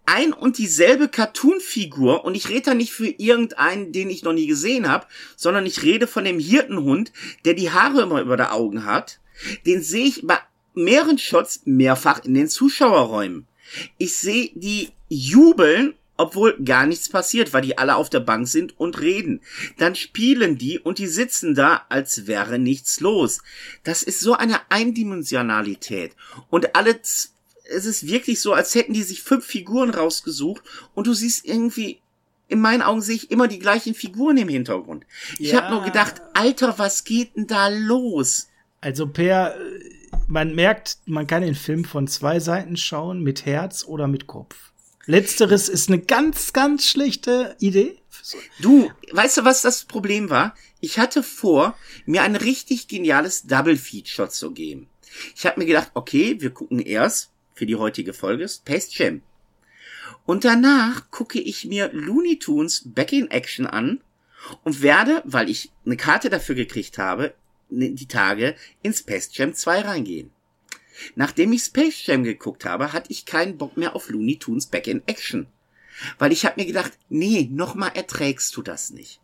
ein 0.09 0.33
und 0.33 0.57
dieselbe 0.57 1.07
Cartoon-Figur 1.07 2.25
und 2.25 2.35
ich 2.35 2.49
rede 2.49 2.71
da 2.71 2.73
nicht 2.73 2.91
für 2.91 3.07
irgendeinen, 3.07 3.91
den 3.91 4.09
ich 4.09 4.23
noch 4.23 4.33
nie 4.33 4.47
gesehen 4.47 4.89
habe, 4.89 5.05
sondern 5.35 5.65
ich 5.65 5.83
rede 5.83 6.07
von 6.07 6.23
dem 6.23 6.39
Hirtenhund, 6.39 7.11
der 7.45 7.53
die 7.53 7.71
Haare 7.71 8.01
immer 8.01 8.21
über 8.21 8.35
der 8.35 8.53
Augen 8.53 8.85
hat. 8.85 9.19
Den 9.65 9.83
sehe 9.83 10.05
ich 10.05 10.25
bei 10.25 10.39
mehreren 10.73 11.17
Shots 11.17 11.61
mehrfach 11.65 12.23
in 12.25 12.33
den 12.33 12.49
Zuschauerräumen. 12.49 13.47
Ich 13.97 14.15
sehe 14.15 14.51
die 14.55 14.89
jubeln, 15.09 15.93
obwohl 16.17 16.57
gar 16.63 16.85
nichts 16.85 17.07
passiert, 17.07 17.53
weil 17.53 17.61
die 17.61 17.77
alle 17.77 17.95
auf 17.95 18.09
der 18.09 18.19
Bank 18.19 18.47
sind 18.47 18.77
und 18.79 18.99
reden. 18.99 19.41
Dann 19.77 19.95
spielen 19.95 20.57
die 20.57 20.79
und 20.79 20.97
die 20.97 21.07
sitzen 21.07 21.55
da, 21.55 21.85
als 21.87 22.27
wäre 22.27 22.59
nichts 22.59 22.99
los. 22.99 23.39
Das 23.83 24.03
ist 24.03 24.19
so 24.19 24.33
eine 24.33 24.59
Eindimensionalität. 24.69 26.15
Und 26.49 26.75
alle, 26.75 26.99
es 27.69 27.85
ist 27.85 28.07
wirklich 28.07 28.41
so, 28.41 28.53
als 28.53 28.75
hätten 28.75 28.93
die 28.93 29.03
sich 29.03 29.21
fünf 29.21 29.45
Figuren 29.45 29.89
rausgesucht 29.89 30.63
und 30.95 31.07
du 31.07 31.13
siehst 31.13 31.45
irgendwie, 31.45 31.99
in 32.47 32.61
meinen 32.61 32.81
Augen 32.81 33.01
sehe 33.01 33.15
ich 33.15 33.31
immer 33.31 33.47
die 33.47 33.59
gleichen 33.59 33.93
Figuren 33.93 34.37
im 34.37 34.49
Hintergrund. 34.49 35.05
Ich 35.37 35.51
Ja. 35.51 35.61
habe 35.61 35.75
nur 35.75 35.83
gedacht, 35.83 36.21
Alter, 36.33 36.79
was 36.79 37.03
geht 37.03 37.35
denn 37.35 37.47
da 37.47 37.67
los? 37.67 38.47
Also, 38.81 39.07
Per, 39.07 39.55
äh, 39.55 39.59
man 40.27 40.55
merkt, 40.55 40.97
man 41.05 41.27
kann 41.27 41.41
den 41.43 41.55
Film 41.55 41.85
von 41.85 42.07
zwei 42.07 42.39
Seiten 42.39 42.77
schauen, 42.77 43.21
mit 43.21 43.45
Herz 43.45 43.83
oder 43.85 44.07
mit 44.07 44.25
Kopf. 44.27 44.55
Letzteres 45.05 45.69
ist 45.69 45.89
eine 45.89 45.99
ganz, 45.99 46.53
ganz 46.53 46.85
schlechte 46.85 47.55
Idee. 47.59 47.97
Du, 48.59 48.91
weißt 49.11 49.37
du, 49.37 49.45
was 49.45 49.61
das 49.63 49.85
Problem 49.85 50.29
war? 50.29 50.55
Ich 50.81 50.99
hatte 50.99 51.23
vor, 51.23 51.75
mir 52.05 52.21
ein 52.21 52.35
richtig 52.35 52.87
geniales 52.87 53.43
Double 53.47 53.75
Feature 53.75 54.29
zu 54.29 54.51
geben. 54.51 54.87
Ich 55.35 55.45
habe 55.45 55.59
mir 55.59 55.65
gedacht, 55.65 55.91
okay, 55.95 56.37
wir 56.39 56.51
gucken 56.51 56.79
erst 56.79 57.31
für 57.59 57.65
die 57.65 57.75
heutige 57.75 58.13
Folge 58.13 58.47
Space 58.47 58.97
Jam. 58.97 59.21
Und 60.25 60.45
danach 60.45 61.11
gucke 61.11 61.41
ich 61.41 61.65
mir 61.65 61.91
Looney 61.91 62.39
Tunes 62.39 62.83
Back 62.85 63.11
in 63.11 63.29
Action 63.29 63.67
an 63.67 64.01
und 64.63 64.81
werde, 64.81 65.21
weil 65.25 65.49
ich 65.49 65.69
eine 65.85 65.97
Karte 65.97 66.29
dafür 66.29 66.55
gekriegt 66.55 66.97
habe, 66.97 67.35
ne, 67.69 67.91
die 67.91 68.07
Tage 68.07 68.55
in 68.81 68.93
Space 68.93 69.29
Jam 69.33 69.53
2 69.53 69.81
reingehen. 69.81 70.31
Nachdem 71.15 71.51
ich 71.51 71.63
Space 71.63 72.05
Jam 72.05 72.23
geguckt 72.23 72.63
habe, 72.63 72.93
hatte 72.93 73.11
ich 73.11 73.25
keinen 73.25 73.57
Bock 73.57 73.75
mehr 73.75 73.93
auf 73.93 74.09
Looney 74.09 74.37
Tunes 74.37 74.67
Back 74.67 74.87
in 74.87 75.03
Action. 75.05 75.47
Weil 76.17 76.31
ich 76.31 76.45
habe 76.45 76.61
mir 76.61 76.65
gedacht, 76.65 76.93
nee, 77.09 77.49
nochmal 77.51 77.91
erträgst 77.93 78.55
du 78.55 78.61
das 78.61 78.91
nicht. 78.91 79.19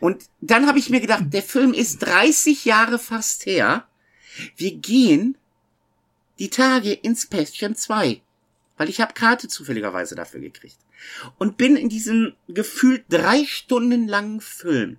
Und 0.00 0.24
dann 0.40 0.66
habe 0.66 0.80
ich 0.80 0.90
mir 0.90 1.00
gedacht, 1.00 1.26
der 1.28 1.42
Film 1.42 1.72
ist 1.72 1.98
30 1.98 2.64
Jahre 2.64 2.98
fast 2.98 3.46
her. 3.46 3.86
Wir 4.56 4.74
gehen 4.74 5.36
die 6.38 6.50
Tage 6.50 6.92
in 6.92 7.16
Space 7.16 7.58
Jam 7.58 7.74
2. 7.74 8.20
Weil 8.76 8.88
ich 8.88 9.00
habe 9.00 9.14
Karte 9.14 9.48
zufälligerweise 9.48 10.14
dafür 10.14 10.40
gekriegt. 10.40 10.78
Und 11.38 11.56
bin 11.56 11.76
in 11.76 11.88
diesem 11.88 12.34
gefühlt 12.48 13.04
drei 13.08 13.44
Stunden 13.44 14.08
langen 14.08 14.40
Film, 14.40 14.98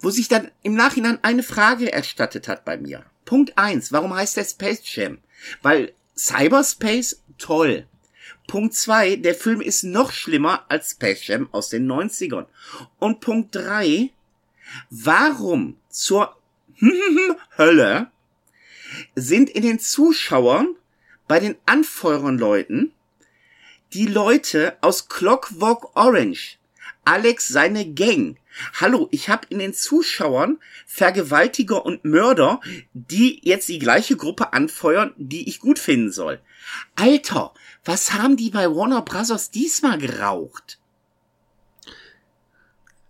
wo 0.00 0.10
sich 0.10 0.28
dann 0.28 0.50
im 0.62 0.74
Nachhinein 0.74 1.18
eine 1.22 1.42
Frage 1.42 1.92
erstattet 1.92 2.48
hat 2.48 2.64
bei 2.64 2.76
mir. 2.76 3.04
Punkt 3.24 3.58
eins: 3.58 3.92
Warum 3.92 4.14
heißt 4.14 4.36
der 4.36 4.44
Space 4.44 4.82
Jam? 4.94 5.18
Weil 5.62 5.92
Cyberspace 6.16 7.22
toll. 7.38 7.86
Punkt 8.46 8.74
zwei: 8.74 9.16
Der 9.16 9.34
Film 9.34 9.60
ist 9.60 9.82
noch 9.82 10.12
schlimmer 10.12 10.64
als 10.68 10.92
Space 10.92 11.26
Jam 11.26 11.48
aus 11.52 11.70
den 11.70 11.90
90ern. 11.90 12.46
Und 12.98 13.20
Punkt 13.20 13.54
drei: 13.54 14.10
Warum 14.90 15.76
zur 15.88 16.36
Hölle 17.58 18.10
sind 19.14 19.50
in 19.50 19.62
den 19.62 19.78
Zuschauern 19.78 20.74
bei 21.28 21.40
den 21.40 21.56
Anfeuernleuten 21.66 22.92
Die 23.92 24.06
Leute 24.06 24.76
aus 24.80 25.08
Clockwork 25.08 25.96
Orange, 25.96 26.58
Alex 27.04 27.48
seine 27.48 27.92
Gang. 27.92 28.36
Hallo, 28.80 29.08
ich 29.10 29.28
habe 29.28 29.46
in 29.50 29.58
den 29.58 29.74
Zuschauern 29.74 30.58
Vergewaltiger 30.86 31.84
und 31.84 32.04
Mörder, 32.04 32.60
die 32.92 33.40
jetzt 33.42 33.68
die 33.68 33.78
gleiche 33.78 34.16
Gruppe 34.16 34.52
anfeuern, 34.52 35.12
die 35.16 35.48
ich 35.48 35.60
gut 35.60 35.78
finden 35.78 36.12
soll. 36.12 36.40
Alter, 36.96 37.52
was 37.84 38.12
haben 38.12 38.36
die 38.36 38.50
bei 38.50 38.68
Warner 38.68 39.02
Bros. 39.02 39.50
diesmal 39.50 39.98
geraucht? 39.98 40.78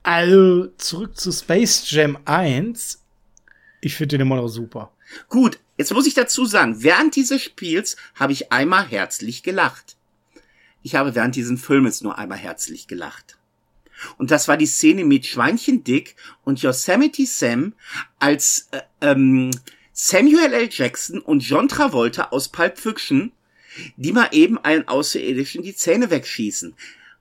Also, 0.03 0.67
zurück 0.77 1.17
zu 1.17 1.33
Space 1.33 1.91
Jam 1.91 2.19
1. 2.27 3.03
Ich 3.81 3.95
finde 3.95 4.19
den 4.19 4.27
immer 4.27 4.37
noch 4.37 4.49
super. 4.49 4.91
Gut, 5.29 5.59
jetzt 5.77 5.93
muss 5.93 6.07
ich 6.07 6.15
dazu 6.15 6.45
sagen, 6.47 6.83
während 6.83 7.17
dieses 7.17 7.43
Spiels 7.43 7.97
habe 8.15 8.33
ich 8.33 8.53
einmal 8.53 8.87
herzlich 8.87 9.43
gelacht. 9.43 9.97
Ich 10.83 10.95
habe 10.95 11.15
während 11.15 11.37
dieses 11.37 11.61
Filmes 11.61 12.03
nur 12.03 12.19
einmal 12.19 12.39
herzlich 12.39 12.87
gelacht. 12.87 13.39
Und 14.19 14.31
das 14.31 14.49
war 14.49 14.57
die 14.57 14.67
Szene 14.67 15.05
mit 15.05 15.27
Schweinchen 15.27 15.85
Dick 15.85 16.17
und 16.45 16.61
Yosemite 16.63 17.27
Sam 17.27 17.75
als 18.19 18.69
äh, 18.73 18.81
ähm, 19.01 19.51
Samuel 19.93 20.53
L. 20.53 20.69
Jackson 20.71 21.21
und 21.21 21.41
John 21.41 21.69
Travolta 21.69 22.29
aus 22.31 22.49
Pulp 22.49 22.79
Fiction, 22.79 23.33
die 23.97 24.13
mal 24.13 24.29
eben 24.33 24.59
einen 24.59 24.89
Außerirdischen 24.89 25.63
die 25.63 25.75
Zähne 25.75 26.11
wegschießen 26.11 26.75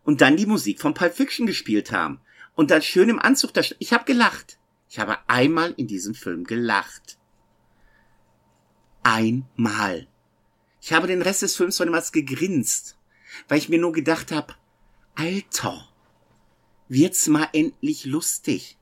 und 0.04 0.22
dann 0.22 0.38
die 0.38 0.46
Musik 0.46 0.82
von 0.82 0.94
Pulp 0.94 1.16
Fiction 1.16 1.46
gespielt 1.46 1.92
haben 1.92 2.20
und 2.56 2.72
dann 2.72 2.82
schön 2.82 3.10
im 3.10 3.20
Anzug 3.20 3.54
da. 3.54 3.62
Ich 3.80 3.94
habe 3.94 4.06
gelacht. 4.06 4.58
Ich 4.90 5.00
habe 5.00 5.18
einmal 5.28 5.74
in 5.78 5.88
diesem 5.88 6.14
Film 6.14 6.44
gelacht. 6.44 7.18
Einmal. 9.04 10.08
Ich 10.82 10.92
habe 10.94 11.08
den 11.08 11.22
Rest 11.22 11.42
des 11.42 11.56
Films 11.56 11.78
von 11.78 11.88
niemals 11.88 12.12
gegrinst, 12.12 12.98
weil 13.48 13.58
ich 13.58 13.70
mir 13.70 13.80
nur 13.80 13.94
gedacht 13.94 14.32
habe, 14.32 14.54
Alter, 15.16 15.88
wird's 16.90 17.28
mal 17.28 17.48
endlich 17.54 18.06
lustig. 18.06 18.78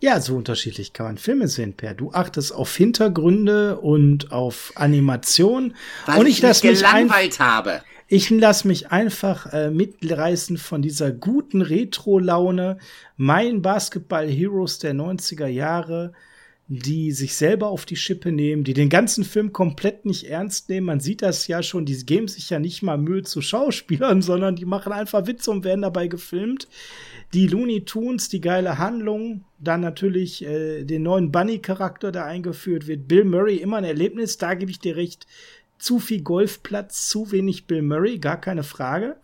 Ja, 0.00 0.20
so 0.20 0.36
unterschiedlich 0.36 0.92
kann 0.92 1.06
man 1.06 1.18
Filme 1.18 1.48
sehen, 1.48 1.74
Per. 1.74 1.94
Du 1.94 2.12
achtest 2.12 2.52
auf 2.52 2.74
Hintergründe 2.76 3.80
und 3.80 4.32
auf 4.32 4.72
Animation. 4.74 5.74
Weil 6.04 6.20
und 6.20 6.26
ich, 6.26 6.42
ich 6.42 6.44
mich 6.44 6.60
gelangweilt 6.60 7.40
habe. 7.40 7.82
Ich 8.06 8.28
lasse 8.28 8.68
mich 8.68 8.92
einfach 8.92 9.52
äh, 9.52 9.70
mitreißen 9.70 10.58
von 10.58 10.82
dieser 10.82 11.10
guten 11.10 11.62
Retro-Laune. 11.62 12.78
Mein 13.16 13.62
Basketball-Heroes 13.62 14.78
der 14.78 14.94
90er 14.94 15.46
Jahre, 15.46 16.12
die 16.66 17.12
sich 17.12 17.36
selber 17.36 17.68
auf 17.68 17.84
die 17.84 17.96
Schippe 17.96 18.32
nehmen, 18.32 18.64
die 18.64 18.72
den 18.72 18.88
ganzen 18.88 19.22
Film 19.22 19.52
komplett 19.52 20.06
nicht 20.06 20.24
ernst 20.24 20.70
nehmen. 20.70 20.86
Man 20.86 21.00
sieht 21.00 21.20
das 21.20 21.46
ja 21.46 21.62
schon, 21.62 21.84
die 21.84 22.06
geben 22.06 22.26
sich 22.26 22.48
ja 22.48 22.58
nicht 22.58 22.82
mal 22.82 22.96
Mühe 22.96 23.22
zu 23.22 23.42
Schauspielern, 23.42 24.22
sondern 24.22 24.56
die 24.56 24.64
machen 24.64 24.92
einfach 24.92 25.26
Witze 25.26 25.50
und 25.50 25.64
werden 25.64 25.82
dabei 25.82 26.06
gefilmt. 26.06 26.68
Die 27.34 27.48
Looney 27.48 27.84
Tunes, 27.84 28.30
die 28.30 28.40
geile 28.40 28.78
Handlung, 28.78 29.44
dann 29.58 29.82
natürlich 29.82 30.44
äh, 30.44 30.84
den 30.84 31.02
neuen 31.02 31.32
Bunny-Charakter, 31.32 32.12
der 32.12 32.24
eingeführt 32.24 32.86
wird. 32.86 33.08
Bill 33.08 33.24
Murray, 33.24 33.56
immer 33.56 33.76
ein 33.76 33.84
Erlebnis, 33.84 34.38
da 34.38 34.54
gebe 34.54 34.70
ich 34.70 34.78
dir 34.78 34.96
recht 34.96 35.26
zu 35.78 35.98
viel 35.98 36.22
Golfplatz, 36.22 37.08
zu 37.08 37.30
wenig 37.30 37.66
Bill 37.66 37.82
Murray, 37.82 38.18
gar 38.18 38.40
keine 38.40 38.62
Frage. 38.62 39.16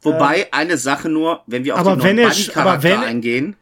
Wobei, 0.00 0.42
äh, 0.42 0.46
eine 0.52 0.78
Sache 0.78 1.10
nur, 1.10 1.42
wenn 1.46 1.64
wir 1.64 1.78
auf 1.78 1.86
den 1.86 1.98
neuen 1.98 2.18
er, 2.18 2.82
wenn, 2.82 3.00
eingehen. 3.00 3.56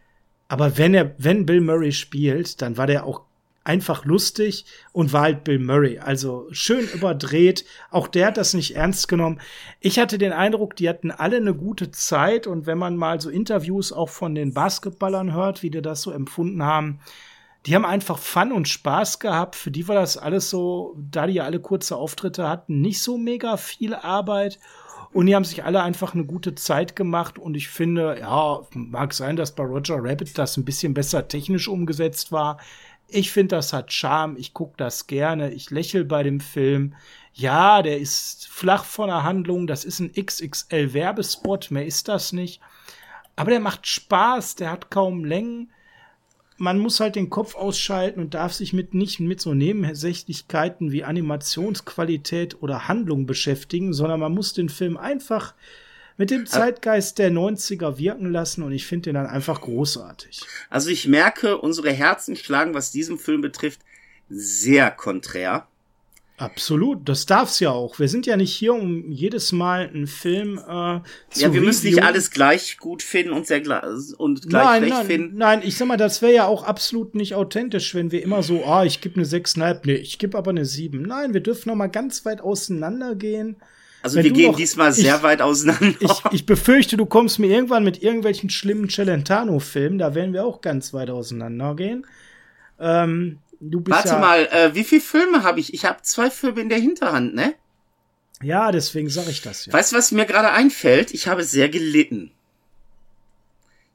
Aber 0.48 0.78
wenn 0.78 0.94
er, 0.94 1.14
wenn 1.18 1.46
Bill 1.46 1.60
Murray 1.60 1.92
spielt, 1.92 2.62
dann 2.62 2.76
war 2.76 2.86
der 2.86 3.04
auch 3.04 3.22
einfach 3.68 4.06
lustig 4.06 4.64
und 4.92 5.12
war 5.12 5.20
halt 5.22 5.44
Bill 5.44 5.58
Murray. 5.58 5.98
Also 5.98 6.48
schön 6.52 6.88
überdreht. 6.88 7.66
Auch 7.90 8.08
der 8.08 8.28
hat 8.28 8.38
das 8.38 8.54
nicht 8.54 8.74
ernst 8.74 9.08
genommen. 9.08 9.40
Ich 9.80 9.98
hatte 9.98 10.16
den 10.16 10.32
Eindruck, 10.32 10.74
die 10.74 10.88
hatten 10.88 11.10
alle 11.10 11.36
eine 11.36 11.54
gute 11.54 11.90
Zeit 11.90 12.46
und 12.46 12.66
wenn 12.66 12.78
man 12.78 12.96
mal 12.96 13.20
so 13.20 13.28
Interviews 13.28 13.92
auch 13.92 14.08
von 14.08 14.34
den 14.34 14.54
Basketballern 14.54 15.34
hört, 15.34 15.62
wie 15.62 15.70
die 15.70 15.82
das 15.82 16.00
so 16.00 16.10
empfunden 16.10 16.62
haben, 16.62 17.00
die 17.66 17.74
haben 17.74 17.84
einfach 17.84 18.18
Fun 18.18 18.52
und 18.52 18.68
Spaß 18.68 19.18
gehabt. 19.18 19.54
Für 19.54 19.70
die 19.70 19.86
war 19.86 19.96
das 19.96 20.16
alles 20.16 20.48
so, 20.48 20.96
da 20.96 21.26
die 21.26 21.34
ja 21.34 21.44
alle 21.44 21.60
kurze 21.60 21.96
Auftritte 21.96 22.48
hatten, 22.48 22.80
nicht 22.80 23.02
so 23.02 23.18
mega 23.18 23.58
viel 23.58 23.94
Arbeit. 23.94 24.58
Und 25.12 25.26
die 25.26 25.34
haben 25.34 25.44
sich 25.44 25.64
alle 25.64 25.82
einfach 25.82 26.14
eine 26.14 26.24
gute 26.24 26.54
Zeit 26.54 26.94
gemacht. 26.94 27.38
Und 27.38 27.56
ich 27.56 27.68
finde, 27.68 28.18
ja, 28.20 28.60
mag 28.74 29.14
sein, 29.14 29.36
dass 29.36 29.54
bei 29.54 29.64
Roger 29.64 29.96
Rabbit 29.98 30.36
das 30.36 30.56
ein 30.56 30.64
bisschen 30.64 30.94
besser 30.94 31.28
technisch 31.28 31.68
umgesetzt 31.68 32.30
war. 32.30 32.58
Ich 33.08 33.32
finde, 33.32 33.56
das 33.56 33.72
hat 33.72 33.92
Charme. 33.92 34.36
Ich 34.36 34.52
gucke 34.52 34.74
das 34.76 35.06
gerne. 35.06 35.50
Ich 35.52 35.70
lächle 35.70 36.04
bei 36.04 36.22
dem 36.22 36.40
Film. 36.40 36.94
Ja, 37.32 37.82
der 37.82 37.98
ist 37.98 38.48
flach 38.48 38.84
von 38.84 39.08
der 39.08 39.22
Handlung. 39.22 39.66
Das 39.66 39.84
ist 39.84 40.00
ein 40.00 40.12
XXL-Werbespot. 40.12 41.70
Mehr 41.70 41.86
ist 41.86 42.08
das 42.08 42.32
nicht. 42.32 42.60
Aber 43.34 43.50
der 43.50 43.60
macht 43.60 43.86
Spaß. 43.86 44.56
Der 44.56 44.70
hat 44.70 44.90
kaum 44.90 45.24
Längen 45.24 45.70
man 46.58 46.78
muss 46.78 47.00
halt 47.00 47.14
den 47.14 47.30
Kopf 47.30 47.54
ausschalten 47.54 48.20
und 48.20 48.34
darf 48.34 48.52
sich 48.52 48.72
mit 48.72 48.92
nicht 48.92 49.20
mit 49.20 49.40
so 49.40 49.54
Nebensächlichkeiten 49.54 50.90
wie 50.92 51.04
Animationsqualität 51.04 52.60
oder 52.60 52.88
Handlung 52.88 53.26
beschäftigen, 53.26 53.92
sondern 53.92 54.20
man 54.20 54.32
muss 54.32 54.52
den 54.52 54.68
Film 54.68 54.96
einfach 54.96 55.54
mit 56.16 56.32
dem 56.32 56.46
Zeitgeist 56.46 57.18
der 57.18 57.30
90er 57.30 57.96
wirken 57.98 58.32
lassen 58.32 58.64
und 58.64 58.72
ich 58.72 58.86
finde 58.86 59.10
den 59.10 59.14
dann 59.14 59.26
einfach 59.26 59.60
großartig. 59.60 60.42
Also 60.68 60.90
ich 60.90 61.06
merke, 61.06 61.58
unsere 61.58 61.92
Herzen 61.92 62.34
schlagen, 62.34 62.74
was 62.74 62.90
diesen 62.90 63.18
Film 63.18 63.40
betrifft, 63.40 63.80
sehr 64.28 64.90
konträr. 64.90 65.67
Absolut, 66.38 67.08
das 67.08 67.26
darf's 67.26 67.58
ja 67.58 67.72
auch. 67.72 67.98
Wir 67.98 68.08
sind 68.08 68.24
ja 68.24 68.36
nicht 68.36 68.54
hier, 68.54 68.72
um 68.72 69.10
jedes 69.10 69.50
Mal 69.50 69.88
einen 69.88 70.06
Film 70.06 70.56
äh, 70.58 70.60
zu 70.60 70.68
Ja, 70.70 71.02
wir 71.40 71.46
reviewen. 71.48 71.64
müssen 71.64 71.86
nicht 71.86 72.02
alles 72.02 72.30
gleich 72.30 72.78
gut 72.78 73.02
finden 73.02 73.32
und 73.32 73.48
sehr 73.48 73.60
gleich 73.60 73.82
und 74.16 74.48
gleich 74.48 74.64
nein, 74.64 74.82
schlecht 74.82 74.94
nein, 74.94 75.06
finden. 75.06 75.36
Nein, 75.36 75.62
ich 75.64 75.76
sag 75.76 75.88
mal, 75.88 75.96
das 75.96 76.22
wäre 76.22 76.32
ja 76.32 76.46
auch 76.46 76.62
absolut 76.62 77.16
nicht 77.16 77.34
authentisch, 77.34 77.92
wenn 77.96 78.12
wir 78.12 78.22
immer 78.22 78.44
so, 78.44 78.64
ah, 78.64 78.84
ich 78.84 79.00
gebe 79.00 79.16
eine 79.16 79.24
6,5, 79.24 79.80
nee, 79.84 79.94
ich 79.94 80.20
gebe 80.20 80.38
aber 80.38 80.52
eine 80.52 80.64
7. 80.64 81.02
Nein, 81.02 81.34
wir 81.34 81.40
dürfen 81.40 81.70
noch 81.70 81.76
mal 81.76 81.88
ganz 81.88 82.24
weit 82.24 82.40
auseinander 82.40 83.16
gehen. 83.16 83.56
Also 84.02 84.16
wenn 84.18 84.24
wir 84.26 84.30
gehen 84.30 84.52
noch, 84.52 84.56
diesmal 84.56 84.92
sehr 84.92 85.16
ich, 85.16 85.22
weit 85.24 85.42
auseinander. 85.42 85.96
Ich, 85.98 86.22
ich 86.30 86.46
befürchte, 86.46 86.96
du 86.96 87.06
kommst 87.06 87.40
mir 87.40 87.48
irgendwann 87.48 87.82
mit 87.82 88.00
irgendwelchen 88.00 88.48
schlimmen 88.48 88.88
Celentano-Filmen, 88.88 89.98
da 89.98 90.14
werden 90.14 90.32
wir 90.32 90.44
auch 90.44 90.60
ganz 90.60 90.94
weit 90.94 91.10
auseinander 91.10 91.74
gehen. 91.74 92.06
Ähm, 92.78 93.40
Du 93.60 93.80
bist 93.80 93.96
Warte 93.96 94.08
ja, 94.10 94.18
mal, 94.18 94.46
äh, 94.46 94.74
wie 94.74 94.84
viele 94.84 95.00
Filme 95.00 95.42
habe 95.42 95.60
ich? 95.60 95.74
Ich 95.74 95.84
habe 95.84 96.02
zwei 96.02 96.30
Filme 96.30 96.60
in 96.60 96.68
der 96.68 96.78
Hinterhand, 96.78 97.34
ne? 97.34 97.54
Ja, 98.42 98.70
deswegen 98.70 99.10
sage 99.10 99.30
ich 99.30 99.42
das 99.42 99.66
ja. 99.66 99.72
Weißt 99.72 99.92
du, 99.92 99.96
was 99.96 100.12
mir 100.12 100.26
gerade 100.26 100.50
einfällt? 100.50 101.12
Ich 101.12 101.26
habe 101.26 101.42
sehr 101.42 101.68
gelitten. 101.68 102.30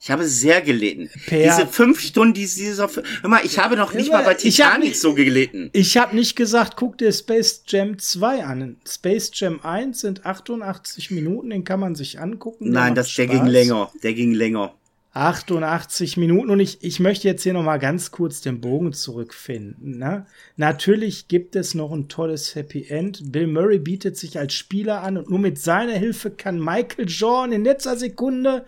Ich 0.04 0.12
habe 0.12 0.28
sehr 0.28 0.62
gelitten. 0.62 1.10
Per 1.28 1.42
Diese 1.42 1.66
fünf 1.66 2.02
Stunden, 2.02 2.34
die 2.34 2.42
dieser 2.42 2.90
Film. 2.90 3.06
Hör 3.22 3.30
mal, 3.30 3.46
ich 3.46 3.58
habe 3.58 3.78
noch 3.78 3.94
nicht 3.94 4.12
mal 4.12 4.26
bei 4.26 4.34
Titanic 4.34 4.90
nicht, 4.90 5.00
so 5.00 5.14
gelitten. 5.14 5.70
Ich 5.72 5.96
habe 5.96 6.14
nicht 6.14 6.36
gesagt, 6.36 6.76
guck 6.76 6.98
dir 6.98 7.14
Space 7.14 7.64
Jam 7.68 7.98
2 7.98 8.44
an. 8.44 8.76
Space 8.86 9.32
Jam 9.34 9.62
1 9.64 10.02
sind 10.02 10.26
88 10.26 11.10
Minuten, 11.12 11.52
den 11.52 11.64
kann 11.64 11.80
man 11.80 11.96
sich 11.96 12.20
angucken. 12.20 12.70
Nein, 12.70 12.96
das, 12.96 13.16
der 13.16 13.28
ging 13.28 13.46
länger. 13.46 13.94
Der 14.04 14.14
ging 14.14 14.34
länger. 14.34 14.74
88 15.14 16.18
Minuten 16.18 16.50
und 16.50 16.60
ich, 16.60 16.84
ich 16.84 17.00
möchte 17.00 17.28
jetzt 17.28 17.44
hier 17.44 17.54
noch 17.54 17.64
mal 17.64 17.78
ganz 17.78 18.10
kurz 18.10 18.42
den 18.42 18.62
Bogen 18.62 18.94
zurückfinden. 18.94 20.00
Ne? 20.00 20.26
Natürlich 20.58 21.28
gibt 21.28 21.56
es 21.56 21.76
noch 21.76 21.92
ein 21.92 22.10
tolles 22.10 22.56
Happy 22.56 22.88
End. 22.90 23.32
Bill 23.32 23.46
Murray 23.46 23.78
bietet 23.78 24.18
sich 24.18 24.40
als 24.40 24.54
Spieler 24.54 25.04
an 25.04 25.18
und 25.18 25.30
nur 25.30 25.38
mit 25.38 25.60
seiner 25.60 25.94
Hilfe 25.94 26.32
kann 26.32 26.60
Michael 26.60 27.08
Jordan 27.08 27.52
in 27.52 27.64
letzter 27.64 27.96
Sekunde 27.96 28.66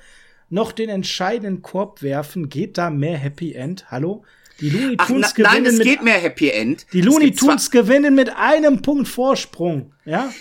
noch 0.52 0.72
den 0.72 0.90
entscheidenden 0.90 1.64
Korb 1.64 2.04
werfen. 2.04 2.50
Geht 2.50 2.78
da 2.78 2.92
mehr 2.92 3.18
Happy 3.18 3.54
End? 3.54 3.90
Hallo? 3.90 4.24
Die 4.62 4.70
Looney 4.70 4.98
Tunes 4.98 5.32
Ach, 5.32 5.38
na, 5.38 5.50
gewinnen 5.50 5.64
nein, 5.64 5.74
es 5.74 5.78
mit, 5.80 5.88
geht 5.88 6.04
mehr 6.04 6.20
Happy 6.20 6.50
End. 6.50 6.86
Die 6.94 7.02
Looney 7.02 7.32
Tunes 7.32 7.72
gewinnen 7.72 8.14
mit 8.14 8.30
einem 8.38 8.84
Punkt 8.84 9.08
Vorsprung, 9.08 9.94
ja? 10.06 10.32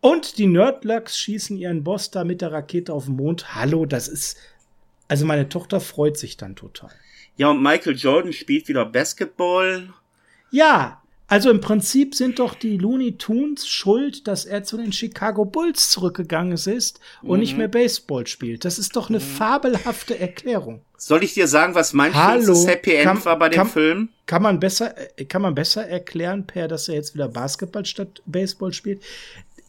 Und 0.00 0.38
die 0.38 0.48
Nerdlucks 0.48 1.16
schießen 1.16 1.56
ihren 1.56 1.84
Boss 1.84 2.10
da 2.10 2.24
mit 2.24 2.40
der 2.40 2.50
Rakete 2.50 2.92
auf 2.92 3.04
den 3.04 3.14
Mond. 3.14 3.54
Hallo, 3.54 3.86
das 3.86 4.08
ist 4.08 4.36
also 5.12 5.26
meine 5.26 5.46
Tochter 5.46 5.78
freut 5.78 6.16
sich 6.16 6.38
dann 6.38 6.56
total. 6.56 6.88
Ja, 7.36 7.50
und 7.50 7.62
Michael 7.62 7.96
Jordan 7.96 8.32
spielt 8.32 8.66
wieder 8.68 8.86
Basketball. 8.86 9.92
Ja, 10.50 11.02
also 11.26 11.50
im 11.50 11.60
Prinzip 11.60 12.14
sind 12.14 12.38
doch 12.38 12.54
die 12.54 12.78
Looney 12.78 13.18
Tunes 13.18 13.68
schuld, 13.68 14.26
dass 14.26 14.46
er 14.46 14.64
zu 14.64 14.78
den 14.78 14.90
Chicago 14.90 15.44
Bulls 15.44 15.90
zurückgegangen 15.90 16.52
ist 16.54 16.98
und 17.20 17.32
mhm. 17.36 17.40
nicht 17.40 17.58
mehr 17.58 17.68
Baseball 17.68 18.26
spielt. 18.26 18.64
Das 18.64 18.78
ist 18.78 18.96
doch 18.96 19.10
eine 19.10 19.18
mhm. 19.18 19.22
fabelhafte 19.22 20.18
Erklärung. 20.18 20.80
Soll 20.96 21.22
ich 21.24 21.34
dir 21.34 21.46
sagen, 21.46 21.74
was 21.74 21.92
mein 21.92 22.14
Hallo, 22.14 22.66
Happy 22.66 22.94
End 22.94 23.04
kann, 23.04 23.24
war 23.26 23.38
bei 23.38 23.50
dem 23.50 23.56
kann, 23.58 23.68
Film? 23.68 24.08
Kann 24.24 24.40
man 24.40 24.60
besser, 24.60 24.94
äh, 25.18 25.26
kann 25.26 25.42
man 25.42 25.54
besser 25.54 25.86
erklären, 25.86 26.46
Per, 26.46 26.68
dass 26.68 26.88
er 26.88 26.94
jetzt 26.94 27.14
wieder 27.14 27.28
Basketball 27.28 27.84
statt 27.84 28.22
Baseball 28.24 28.72
spielt? 28.72 29.02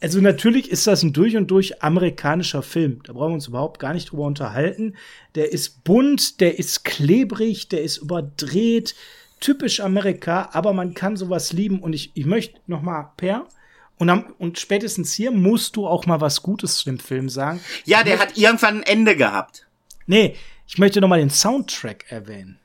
Also 0.04 0.20
natürlich 0.20 0.70
ist 0.70 0.86
das 0.86 1.02
ein 1.02 1.14
durch 1.14 1.34
und 1.34 1.50
durch 1.50 1.82
amerikanischer 1.82 2.62
Film. 2.62 3.00
Da 3.04 3.14
brauchen 3.14 3.30
wir 3.30 3.36
uns 3.36 3.48
überhaupt 3.48 3.80
gar 3.80 3.94
nicht 3.94 4.12
drüber 4.12 4.24
unterhalten. 4.24 4.96
Der 5.34 5.50
ist 5.50 5.82
bunt, 5.82 6.42
der 6.42 6.58
ist 6.58 6.84
klebrig, 6.84 7.70
der 7.70 7.80
ist 7.80 7.96
überdreht, 7.96 8.94
typisch 9.40 9.80
Amerika, 9.80 10.50
aber 10.52 10.74
man 10.74 10.92
kann 10.92 11.16
sowas 11.16 11.54
lieben. 11.54 11.80
Und 11.80 11.94
ich, 11.94 12.10
ich 12.12 12.26
möchte 12.26 12.60
noch 12.66 12.82
mal, 12.82 13.12
Per, 13.16 13.48
Und, 13.96 14.10
am, 14.10 14.34
und 14.36 14.58
spätestens 14.58 15.14
hier 15.14 15.30
musst 15.30 15.74
du 15.74 15.86
auch 15.86 16.04
mal 16.04 16.20
was 16.20 16.42
Gutes 16.42 16.76
zu 16.76 16.84
dem 16.84 16.98
Film 16.98 17.30
sagen. 17.30 17.60
Ja, 17.86 18.04
der 18.04 18.18
hat 18.18 18.36
irgendwann 18.36 18.80
ein 18.80 18.82
Ende 18.82 19.16
gehabt. 19.16 19.66
Nee, 20.04 20.36
ich 20.66 20.76
möchte 20.76 21.00
noch 21.00 21.08
mal 21.08 21.18
den 21.18 21.30
Soundtrack 21.30 22.04
erwähnen. 22.10 22.58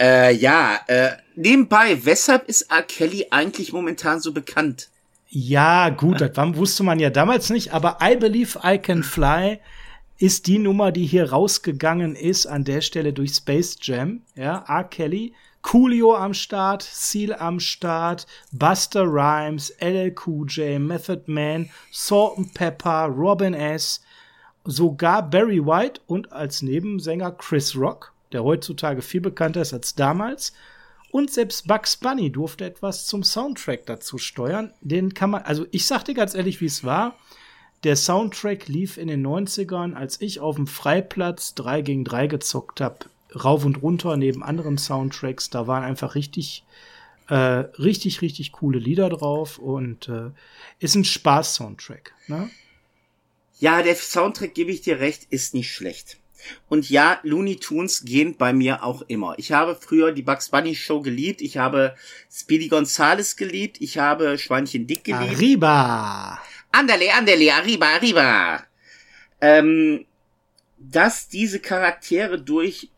Äh, 0.00 0.34
ja, 0.36 0.80
äh, 0.86 1.16
nebenbei, 1.34 2.02
weshalb 2.02 2.48
ist 2.48 2.70
R. 2.70 2.82
Kelly 2.82 3.26
eigentlich 3.30 3.74
momentan 3.74 4.20
so 4.20 4.32
bekannt? 4.32 4.88
Ja, 5.28 5.88
gut, 5.90 6.20
das 6.20 6.56
wusste 6.56 6.82
man 6.82 7.00
ja 7.00 7.10
damals 7.10 7.50
nicht, 7.50 7.72
aber 7.72 7.98
I 8.00 8.16
Believe 8.16 8.58
I 8.64 8.78
Can 8.78 9.02
Fly 9.02 9.58
ist 10.18 10.46
die 10.46 10.58
Nummer, 10.58 10.92
die 10.92 11.04
hier 11.04 11.30
rausgegangen 11.30 12.14
ist 12.14 12.46
an 12.46 12.64
der 12.64 12.80
Stelle 12.80 13.12
durch 13.12 13.34
Space 13.34 13.76
Jam. 13.82 14.22
Ja, 14.34 14.64
R. 14.66 14.84
Kelly, 14.84 15.34
Coolio 15.62 16.14
am 16.14 16.32
Start, 16.32 16.82
Seal 16.82 17.34
am 17.34 17.58
Start, 17.58 18.26
Buster 18.52 19.02
Rhymes, 19.02 19.74
LL 19.80 20.14
Cool 20.24 20.46
J, 20.48 20.80
Method 20.80 21.22
Man, 21.26 21.68
Salt 21.90 22.38
and 22.38 22.54
Pepper, 22.54 23.06
Robin 23.06 23.52
S., 23.52 24.00
sogar 24.64 25.28
Barry 25.28 25.64
White 25.64 26.00
und 26.06 26.32
als 26.32 26.62
Nebensänger 26.62 27.32
Chris 27.32 27.76
Rock, 27.76 28.12
der 28.32 28.44
heutzutage 28.44 29.02
viel 29.02 29.20
bekannter 29.20 29.62
ist 29.62 29.72
als 29.72 29.94
damals. 29.94 30.52
Und 31.16 31.32
selbst 31.32 31.66
Bugs 31.66 31.96
Bunny 31.96 32.30
durfte 32.30 32.66
etwas 32.66 33.06
zum 33.06 33.24
Soundtrack 33.24 33.86
dazu 33.86 34.18
steuern. 34.18 34.74
Den 34.82 35.14
kann 35.14 35.30
man, 35.30 35.44
also 35.44 35.64
ich 35.70 35.86
sag 35.86 36.04
dir 36.04 36.12
ganz 36.12 36.34
ehrlich, 36.34 36.60
wie 36.60 36.66
es 36.66 36.84
war. 36.84 37.16
Der 37.84 37.96
Soundtrack 37.96 38.68
lief 38.68 38.98
in 38.98 39.08
den 39.08 39.26
90ern, 39.26 39.94
als 39.94 40.20
ich 40.20 40.40
auf 40.40 40.56
dem 40.56 40.66
Freiplatz 40.66 41.54
3 41.54 41.80
gegen 41.80 42.04
3 42.04 42.26
gezockt 42.26 42.82
habe, 42.82 43.06
rauf 43.34 43.64
und 43.64 43.80
runter 43.80 44.18
neben 44.18 44.42
anderen 44.42 44.76
Soundtracks. 44.76 45.48
Da 45.48 45.66
waren 45.66 45.84
einfach 45.84 46.16
richtig, 46.16 46.64
äh, 47.28 47.34
richtig, 47.34 48.20
richtig 48.20 48.52
coole 48.52 48.78
Lieder 48.78 49.08
drauf 49.08 49.56
und 49.56 50.10
äh, 50.10 50.32
ist 50.80 50.96
ein 50.96 51.04
Spaß-Soundtrack. 51.04 52.12
Ne? 52.26 52.50
Ja, 53.58 53.80
der 53.80 53.94
Soundtrack, 53.96 54.52
gebe 54.52 54.70
ich 54.70 54.82
dir 54.82 55.00
recht, 55.00 55.28
ist 55.30 55.54
nicht 55.54 55.72
schlecht. 55.72 56.18
Und 56.68 56.88
ja, 56.90 57.18
Looney 57.22 57.56
Tunes 57.56 58.04
gehen 58.04 58.36
bei 58.36 58.52
mir 58.52 58.82
auch 58.84 59.02
immer. 59.08 59.34
Ich 59.38 59.52
habe 59.52 59.74
früher 59.74 60.12
die 60.12 60.22
Bugs 60.22 60.50
Bunny 60.50 60.74
Show 60.74 61.00
geliebt. 61.00 61.40
Ich 61.42 61.56
habe 61.56 61.96
Speedy 62.30 62.68
Gonzales 62.68 63.36
geliebt. 63.36 63.78
Ich 63.80 63.98
habe 63.98 64.38
Schweinchen 64.38 64.86
Dick 64.86 65.04
geliebt. 65.04 65.34
Arriba! 65.34 66.40
Andale, 66.72 67.12
andale, 67.14 67.52
arriba, 67.52 67.86
arriba. 67.94 68.62
Ähm, 69.40 70.06
dass 70.78 71.28
diese 71.28 71.60
Charaktere 71.60 72.40
durch, 72.40 72.90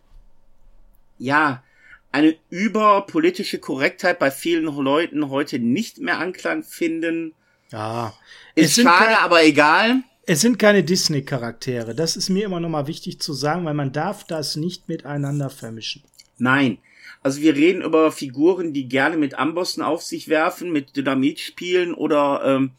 ja, 1.18 1.62
eine 2.10 2.36
überpolitische 2.50 3.58
Korrektheit 3.58 4.18
bei 4.18 4.30
vielen 4.30 4.64
Leuten 4.64 5.28
heute 5.28 5.58
nicht 5.58 5.98
mehr 5.98 6.18
Anklang 6.18 6.62
finden. 6.62 7.34
Ja. 7.70 8.14
Ist 8.54 8.80
schade, 8.80 9.18
aber 9.18 9.44
egal. 9.44 10.02
Es 10.30 10.42
sind 10.42 10.58
keine 10.58 10.84
Disney-Charaktere. 10.84 11.94
Das 11.94 12.14
ist 12.14 12.28
mir 12.28 12.44
immer 12.44 12.60
noch 12.60 12.68
mal 12.68 12.86
wichtig 12.86 13.18
zu 13.18 13.32
sagen, 13.32 13.64
weil 13.64 13.72
man 13.72 13.92
darf 13.92 14.24
das 14.24 14.56
nicht 14.56 14.86
miteinander 14.86 15.48
vermischen. 15.48 16.02
Nein. 16.36 16.76
Also 17.22 17.40
wir 17.40 17.56
reden 17.56 17.80
über 17.80 18.12
Figuren, 18.12 18.74
die 18.74 18.88
gerne 18.88 19.16
mit 19.16 19.38
Ambossen 19.38 19.82
auf 19.82 20.02
sich 20.02 20.28
werfen, 20.28 20.70
mit 20.70 20.94
Dynamit 20.94 21.40
spielen 21.40 21.94
oder 21.94 22.42
ähm, 22.44 22.72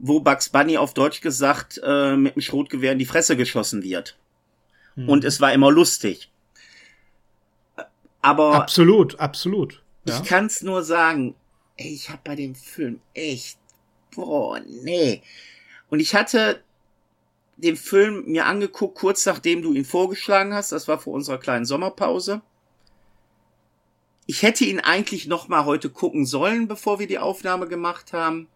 wo 0.00 0.18
Bugs 0.18 0.48
Bunny 0.48 0.78
auf 0.78 0.92
Deutsch 0.92 1.20
gesagt 1.20 1.80
äh, 1.84 2.16
mit 2.16 2.34
dem 2.34 2.42
Schrotgewehr 2.42 2.90
in 2.90 2.98
die 2.98 3.06
Fresse 3.06 3.36
geschossen 3.36 3.84
wird. 3.84 4.18
Hm. 4.96 5.08
Und 5.08 5.24
es 5.24 5.40
war 5.40 5.52
immer 5.52 5.70
lustig. 5.70 6.28
Aber 8.20 8.56
absolut, 8.56 9.20
absolut. 9.20 9.80
Ja. 10.06 10.20
Ich 10.20 10.28
kann's 10.28 10.62
nur 10.62 10.82
sagen, 10.82 11.36
ey, 11.76 11.94
ich 11.94 12.10
hab 12.10 12.24
bei 12.24 12.34
dem 12.34 12.56
Film 12.56 12.98
echt 13.14 13.60
boah, 14.12 14.58
nee. 14.82 15.22
Und 15.88 16.00
ich 16.00 16.16
hatte 16.16 16.64
den 17.60 17.76
Film 17.76 18.24
mir 18.26 18.46
angeguckt, 18.46 18.96
kurz 18.96 19.26
nachdem 19.26 19.62
du 19.62 19.72
ihn 19.72 19.84
vorgeschlagen 19.84 20.54
hast. 20.54 20.72
Das 20.72 20.88
war 20.88 20.98
vor 20.98 21.12
unserer 21.12 21.38
kleinen 21.38 21.64
Sommerpause. 21.64 22.42
Ich 24.26 24.42
hätte 24.42 24.64
ihn 24.64 24.80
eigentlich 24.80 25.26
noch 25.26 25.48
mal 25.48 25.64
heute 25.64 25.90
gucken 25.90 26.24
sollen, 26.24 26.68
bevor 26.68 26.98
wir 26.98 27.06
die 27.06 27.18
Aufnahme 27.18 27.66
gemacht 27.66 28.12
haben. 28.12 28.48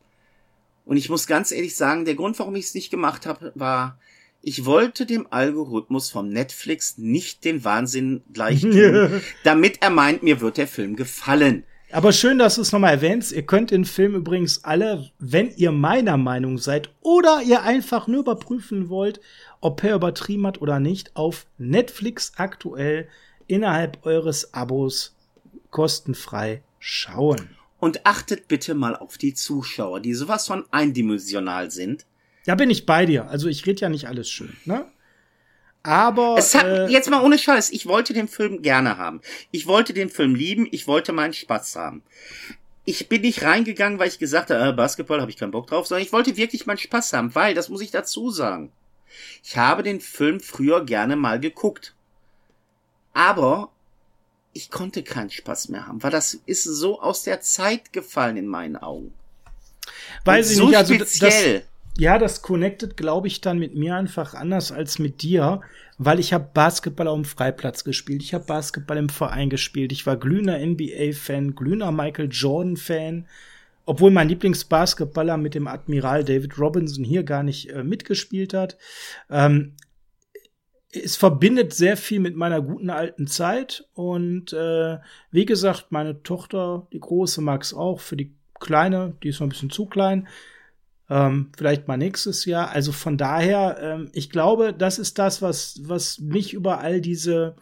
Und 0.84 0.96
ich 0.96 1.08
muss 1.08 1.26
ganz 1.26 1.50
ehrlich 1.50 1.76
sagen, 1.76 2.04
der 2.04 2.14
Grund, 2.14 2.38
warum 2.38 2.54
ich 2.54 2.66
es 2.66 2.74
nicht 2.74 2.90
gemacht 2.90 3.26
habe, 3.26 3.52
war, 3.54 3.98
ich 4.42 4.66
wollte 4.66 5.06
dem 5.06 5.26
Algorithmus 5.30 6.10
vom 6.10 6.28
Netflix 6.28 6.98
nicht 6.98 7.44
den 7.44 7.64
Wahnsinn 7.64 8.22
gleich 8.32 8.60
tun, 8.60 9.22
damit 9.44 9.82
er 9.82 9.90
meint, 9.90 10.22
mir 10.22 10.40
wird 10.40 10.58
der 10.58 10.68
Film 10.68 10.96
gefallen. 10.96 11.64
Aber 11.94 12.12
schön, 12.12 12.38
dass 12.38 12.56
du 12.56 12.62
es 12.62 12.72
nochmal 12.72 12.94
erwähnst. 12.94 13.30
Ihr 13.30 13.46
könnt 13.46 13.70
den 13.70 13.84
Film 13.84 14.16
übrigens 14.16 14.64
alle, 14.64 15.12
wenn 15.20 15.54
ihr 15.54 15.70
meiner 15.70 16.16
Meinung 16.16 16.58
seid 16.58 16.90
oder 17.02 17.40
ihr 17.46 17.62
einfach 17.62 18.08
nur 18.08 18.22
überprüfen 18.22 18.88
wollt, 18.88 19.20
ob 19.60 19.84
er 19.84 19.94
übertrieben 19.94 20.44
hat 20.44 20.60
oder 20.60 20.80
nicht, 20.80 21.14
auf 21.14 21.46
Netflix 21.56 22.32
aktuell 22.34 23.06
innerhalb 23.46 24.04
eures 24.04 24.52
Abos 24.54 25.14
kostenfrei 25.70 26.64
schauen. 26.80 27.50
Und 27.78 28.04
achtet 28.04 28.48
bitte 28.48 28.74
mal 28.74 28.96
auf 28.96 29.16
die 29.16 29.34
Zuschauer, 29.34 30.00
die 30.00 30.14
sowas 30.14 30.48
von 30.48 30.64
eindimensional 30.72 31.70
sind. 31.70 32.06
Da 32.44 32.56
bin 32.56 32.70
ich 32.70 32.86
bei 32.86 33.06
dir. 33.06 33.28
Also 33.28 33.46
ich 33.46 33.66
rede 33.66 33.82
ja 33.82 33.88
nicht 33.88 34.08
alles 34.08 34.28
schön, 34.28 34.56
ne? 34.64 34.84
Aber 35.84 36.36
es 36.38 36.54
hat, 36.54 36.64
äh, 36.64 36.86
jetzt 36.86 37.10
mal 37.10 37.22
ohne 37.22 37.38
Scheiß, 37.38 37.70
ich 37.70 37.86
wollte 37.86 38.14
den 38.14 38.26
Film 38.26 38.62
gerne 38.62 38.96
haben. 38.96 39.20
Ich 39.50 39.66
wollte 39.66 39.92
den 39.92 40.08
Film 40.08 40.34
lieben, 40.34 40.66
ich 40.72 40.86
wollte 40.86 41.12
meinen 41.12 41.34
Spaß 41.34 41.76
haben. 41.76 42.02
Ich 42.86 43.08
bin 43.08 43.20
nicht 43.20 43.42
reingegangen, 43.42 43.98
weil 43.98 44.08
ich 44.08 44.18
gesagt 44.18 44.50
habe, 44.50 44.66
äh, 44.66 44.72
Basketball 44.72 45.20
habe 45.20 45.30
ich 45.30 45.36
keinen 45.36 45.50
Bock 45.50 45.66
drauf, 45.66 45.86
sondern 45.86 46.04
ich 46.04 46.12
wollte 46.12 46.38
wirklich 46.38 46.64
meinen 46.64 46.78
Spaß 46.78 47.12
haben, 47.12 47.34
weil, 47.34 47.54
das 47.54 47.68
muss 47.68 47.82
ich 47.82 47.90
dazu 47.90 48.30
sagen, 48.30 48.72
ich 49.42 49.58
habe 49.58 49.82
den 49.82 50.00
Film 50.00 50.40
früher 50.40 50.84
gerne 50.84 51.16
mal 51.16 51.38
geguckt. 51.38 51.94
Aber 53.12 53.70
ich 54.54 54.70
konnte 54.70 55.02
keinen 55.02 55.30
Spaß 55.30 55.68
mehr 55.68 55.86
haben, 55.86 56.02
weil 56.02 56.10
das 56.10 56.40
ist 56.46 56.64
so 56.64 57.00
aus 57.00 57.24
der 57.24 57.42
Zeit 57.42 57.92
gefallen 57.92 58.38
in 58.38 58.46
meinen 58.46 58.76
Augen. 58.76 59.12
Weiß 60.24 60.50
ich 60.50 60.56
so 60.56 60.68
nicht, 60.68 60.78
also 60.78 60.94
speziell. 60.94 61.60
Das, 61.60 61.68
ja, 61.96 62.18
das 62.18 62.42
connectet, 62.42 62.96
glaube 62.96 63.28
ich, 63.28 63.40
dann 63.40 63.58
mit 63.58 63.74
mir 63.74 63.94
einfach 63.94 64.34
anders 64.34 64.72
als 64.72 64.98
mit 64.98 65.22
dir, 65.22 65.60
weil 65.96 66.18
ich 66.18 66.32
habe 66.32 66.50
Basketball 66.52 67.06
auf 67.06 67.16
dem 67.16 67.24
Freiplatz 67.24 67.84
gespielt, 67.84 68.22
ich 68.22 68.34
habe 68.34 68.46
Basketball 68.46 68.96
im 68.96 69.08
Verein 69.08 69.48
gespielt, 69.48 69.92
ich 69.92 70.04
war 70.06 70.16
glühender 70.16 70.58
NBA-Fan, 70.58 71.54
glühender 71.54 71.92
Michael 71.92 72.28
Jordan-Fan, 72.32 73.26
obwohl 73.86 74.10
mein 74.10 74.28
Lieblingsbasketballer 74.28 75.36
mit 75.36 75.54
dem 75.54 75.68
Admiral 75.68 76.24
David 76.24 76.58
Robinson 76.58 77.04
hier 77.04 77.22
gar 77.22 77.44
nicht 77.44 77.70
äh, 77.70 77.84
mitgespielt 77.84 78.54
hat. 78.54 78.76
Ähm, 79.30 79.74
es 80.90 81.16
verbindet 81.16 81.74
sehr 81.74 81.96
viel 81.96 82.20
mit 82.20 82.36
meiner 82.36 82.60
guten 82.60 82.90
alten 82.90 83.26
Zeit 83.26 83.88
und 83.94 84.52
äh, 84.52 84.98
wie 85.30 85.44
gesagt, 85.44 85.86
meine 85.90 86.22
Tochter, 86.22 86.86
die 86.92 87.00
große, 87.00 87.40
mag 87.40 87.62
es 87.62 87.74
auch, 87.74 88.00
für 88.00 88.16
die 88.16 88.34
kleine, 88.58 89.14
die 89.22 89.28
ist 89.28 89.40
noch 89.40 89.46
ein 89.46 89.50
bisschen 89.50 89.70
zu 89.70 89.86
klein, 89.86 90.28
ähm, 91.10 91.50
vielleicht 91.56 91.88
mal 91.88 91.96
nächstes 91.96 92.44
Jahr. 92.44 92.70
Also 92.70 92.92
von 92.92 93.16
daher, 93.16 93.78
ähm, 93.80 94.10
ich 94.12 94.30
glaube, 94.30 94.72
das 94.72 94.98
ist 94.98 95.18
das, 95.18 95.42
was, 95.42 95.80
was 95.82 96.18
mich 96.18 96.54
über 96.54 96.80
all 96.80 97.00
diese 97.00 97.56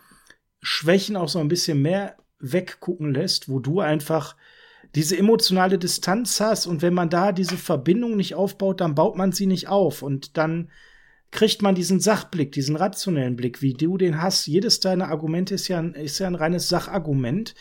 Schwächen 0.60 1.16
auch 1.16 1.28
so 1.28 1.40
ein 1.40 1.48
bisschen 1.48 1.82
mehr 1.82 2.16
weggucken 2.38 3.12
lässt, 3.14 3.48
wo 3.48 3.58
du 3.58 3.80
einfach 3.80 4.36
diese 4.94 5.16
emotionale 5.16 5.78
Distanz 5.78 6.40
hast 6.40 6.66
und 6.66 6.82
wenn 6.82 6.94
man 6.94 7.08
da 7.08 7.32
diese 7.32 7.56
Verbindung 7.56 8.16
nicht 8.16 8.34
aufbaut, 8.34 8.80
dann 8.80 8.94
baut 8.94 9.16
man 9.16 9.32
sie 9.32 9.46
nicht 9.46 9.68
auf 9.68 10.02
und 10.02 10.36
dann 10.36 10.70
kriegt 11.30 11.62
man 11.62 11.74
diesen 11.74 11.98
Sachblick, 11.98 12.52
diesen 12.52 12.76
rationellen 12.76 13.36
Blick, 13.36 13.62
wie 13.62 13.72
du 13.72 13.96
den 13.96 14.20
hast. 14.20 14.46
Jedes 14.46 14.80
deiner 14.80 15.08
Argumente 15.08 15.54
ist 15.54 15.66
ja 15.66 15.78
ein, 15.78 15.94
ist 15.94 16.18
ja 16.18 16.26
ein 16.26 16.34
reines 16.34 16.68
Sachargument 16.68 17.54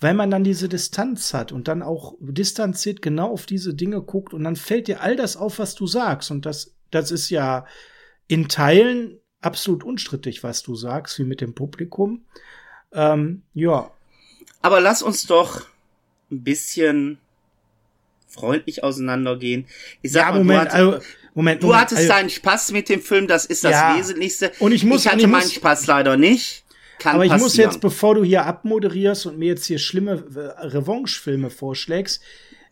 weil 0.00 0.14
man 0.14 0.30
dann 0.30 0.44
diese 0.44 0.68
Distanz 0.68 1.34
hat 1.34 1.52
und 1.52 1.68
dann 1.68 1.82
auch 1.82 2.14
distanziert 2.20 3.02
genau 3.02 3.30
auf 3.30 3.46
diese 3.46 3.74
Dinge 3.74 4.02
guckt 4.02 4.34
und 4.34 4.44
dann 4.44 4.56
fällt 4.56 4.88
dir 4.88 5.00
all 5.00 5.16
das 5.16 5.36
auf, 5.36 5.58
was 5.58 5.74
du 5.74 5.86
sagst. 5.86 6.30
Und 6.30 6.46
das, 6.46 6.74
das 6.90 7.10
ist 7.10 7.30
ja 7.30 7.66
in 8.26 8.48
Teilen 8.48 9.18
absolut 9.40 9.84
unstrittig, 9.84 10.42
was 10.42 10.62
du 10.62 10.74
sagst, 10.74 11.18
wie 11.18 11.24
mit 11.24 11.40
dem 11.40 11.54
Publikum. 11.54 12.24
Ähm, 12.92 13.42
ja. 13.52 13.90
Aber 14.62 14.80
lass 14.80 15.02
uns 15.02 15.26
doch 15.26 15.66
ein 16.30 16.42
bisschen 16.42 17.18
freundlich 18.28 18.82
auseinandergehen. 18.82 19.66
Ich 20.02 20.12
sag 20.12 20.26
ja, 20.26 20.32
mal, 20.32 20.38
Moment, 20.38 20.50
du, 20.50 20.60
hattest, 20.60 20.74
also, 20.74 20.90
Moment, 21.34 21.62
du 21.62 21.66
Moment, 21.66 21.82
hattest 21.82 21.98
also, 21.98 22.12
deinen 22.12 22.30
Spaß 22.30 22.72
mit 22.72 22.88
dem 22.88 23.00
Film, 23.00 23.26
das 23.26 23.46
ist 23.46 23.64
das 23.64 23.72
ja, 23.72 23.96
Wesentlichste. 23.96 24.52
Und 24.58 24.72
ich 24.72 24.84
muss, 24.84 25.04
ich 25.04 25.10
hatte 25.10 25.20
ich 25.22 25.26
meinen 25.26 25.44
muss, 25.44 25.52
Spaß 25.52 25.86
leider 25.86 26.16
nicht. 26.16 26.63
Kann 26.98 27.16
Aber 27.16 27.24
ich 27.24 27.30
passieren. 27.30 27.44
muss 27.44 27.56
jetzt, 27.56 27.80
bevor 27.80 28.14
du 28.14 28.24
hier 28.24 28.46
abmoderierst 28.46 29.26
und 29.26 29.38
mir 29.38 29.48
jetzt 29.48 29.66
hier 29.66 29.78
schlimme 29.78 30.24
äh, 30.34 30.66
Revanche-Filme 30.66 31.50
vorschlägst, 31.50 32.22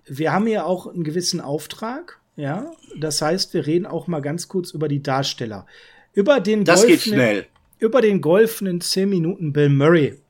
wir 0.07 0.33
haben 0.33 0.47
hier 0.47 0.67
auch 0.67 0.87
einen 0.87 1.05
gewissen 1.05 1.41
Auftrag, 1.41 2.21
ja. 2.37 2.73
Das 2.97 3.21
heißt, 3.21 3.53
wir 3.55 3.67
reden 3.67 3.87
auch 3.87 4.07
mal 4.07 4.21
ganz 4.21 4.49
kurz 4.49 4.71
über 4.71 4.89
die 4.89 5.03
Darsteller. 5.03 5.67
Über 6.15 6.41
den 6.41 6.65
das 6.65 6.87
geht 6.87 7.03
schnell. 7.03 7.47
Über 7.79 8.01
den 8.01 8.21
golfenden 8.21 8.81
10 8.81 9.09
Minuten 9.09 9.53
Bill 9.53 9.69
Murray. 9.69 10.22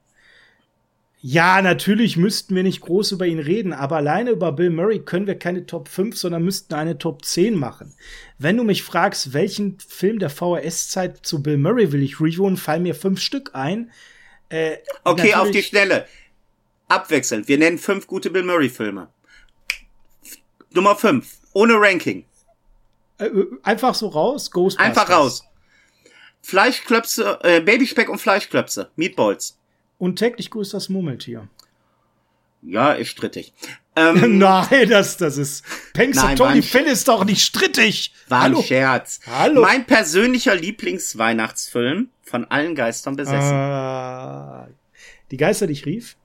Ja, 1.24 1.62
natürlich 1.62 2.16
müssten 2.16 2.56
wir 2.56 2.64
nicht 2.64 2.80
groß 2.80 3.12
über 3.12 3.26
ihn 3.26 3.38
reden, 3.38 3.72
aber 3.72 3.98
alleine 3.98 4.30
über 4.30 4.50
Bill 4.50 4.70
Murray 4.70 4.98
können 4.98 5.28
wir 5.28 5.38
keine 5.38 5.66
Top 5.66 5.86
5, 5.86 6.18
sondern 6.18 6.42
müssten 6.42 6.74
eine 6.74 6.98
Top 6.98 7.24
10 7.24 7.54
machen. 7.54 7.94
Wenn 8.38 8.56
du 8.56 8.64
mich 8.64 8.82
fragst, 8.82 9.32
welchen 9.32 9.78
Film 9.78 10.18
der 10.18 10.30
VHS-Zeit 10.30 11.24
zu 11.24 11.40
Bill 11.40 11.58
Murray 11.58 11.92
will 11.92 12.02
ich 12.02 12.20
reviewen, 12.20 12.56
fallen 12.56 12.82
mir 12.82 12.96
fünf 12.96 13.20
Stück 13.20 13.54
ein. 13.54 13.92
Äh, 14.48 14.78
okay, 15.04 15.32
auf 15.34 15.52
die 15.52 15.62
Schnelle. 15.62 16.08
Abwechselnd. 16.88 17.46
Wir 17.46 17.56
nennen 17.56 17.78
fünf 17.78 18.08
gute 18.08 18.28
Bill 18.28 18.42
Murray-Filme. 18.42 19.08
Nummer 20.72 20.96
fünf. 20.96 21.38
Ohne 21.52 21.74
Ranking. 21.74 22.24
Äh, 23.18 23.30
einfach 23.62 23.94
so 23.94 24.08
raus. 24.08 24.50
Ghostbusters. 24.50 24.84
Einfach 24.84 25.08
raus. 25.08 25.44
Fleischklöpse, 26.42 27.38
äh, 27.44 27.60
Babyspeck 27.60 28.08
und 28.08 28.18
Fleischklöpse. 28.18 28.90
Meatballs. 28.96 29.56
Und 30.02 30.16
täglich 30.16 30.50
grüßt 30.50 30.74
das 30.74 30.88
Murmeltier. 30.88 31.48
Ja, 32.60 32.92
ist 32.92 33.08
strittig. 33.08 33.52
Ähm, 33.94 34.38
Nein, 34.38 34.88
das, 34.88 35.18
das 35.18 35.36
ist. 35.36 35.66
Tony 36.34 36.62
Phil 36.62 36.86
ist 36.86 37.08
doch 37.08 37.26
nicht 37.26 37.44
strittig. 37.44 38.14
War 38.26 38.44
Hallo. 38.44 38.60
ein 38.60 38.64
Scherz. 38.64 39.20
Hallo. 39.26 39.60
Mein 39.60 39.84
persönlicher 39.84 40.54
Lieblingsweihnachtsfilm 40.54 42.08
von 42.22 42.46
allen 42.46 42.74
Geistern 42.74 43.16
besessen. 43.16 43.52
Ah, 43.52 44.66
die 45.30 45.36
Geister, 45.36 45.66
die 45.66 45.74
ich 45.74 45.84
rief? 45.84 46.16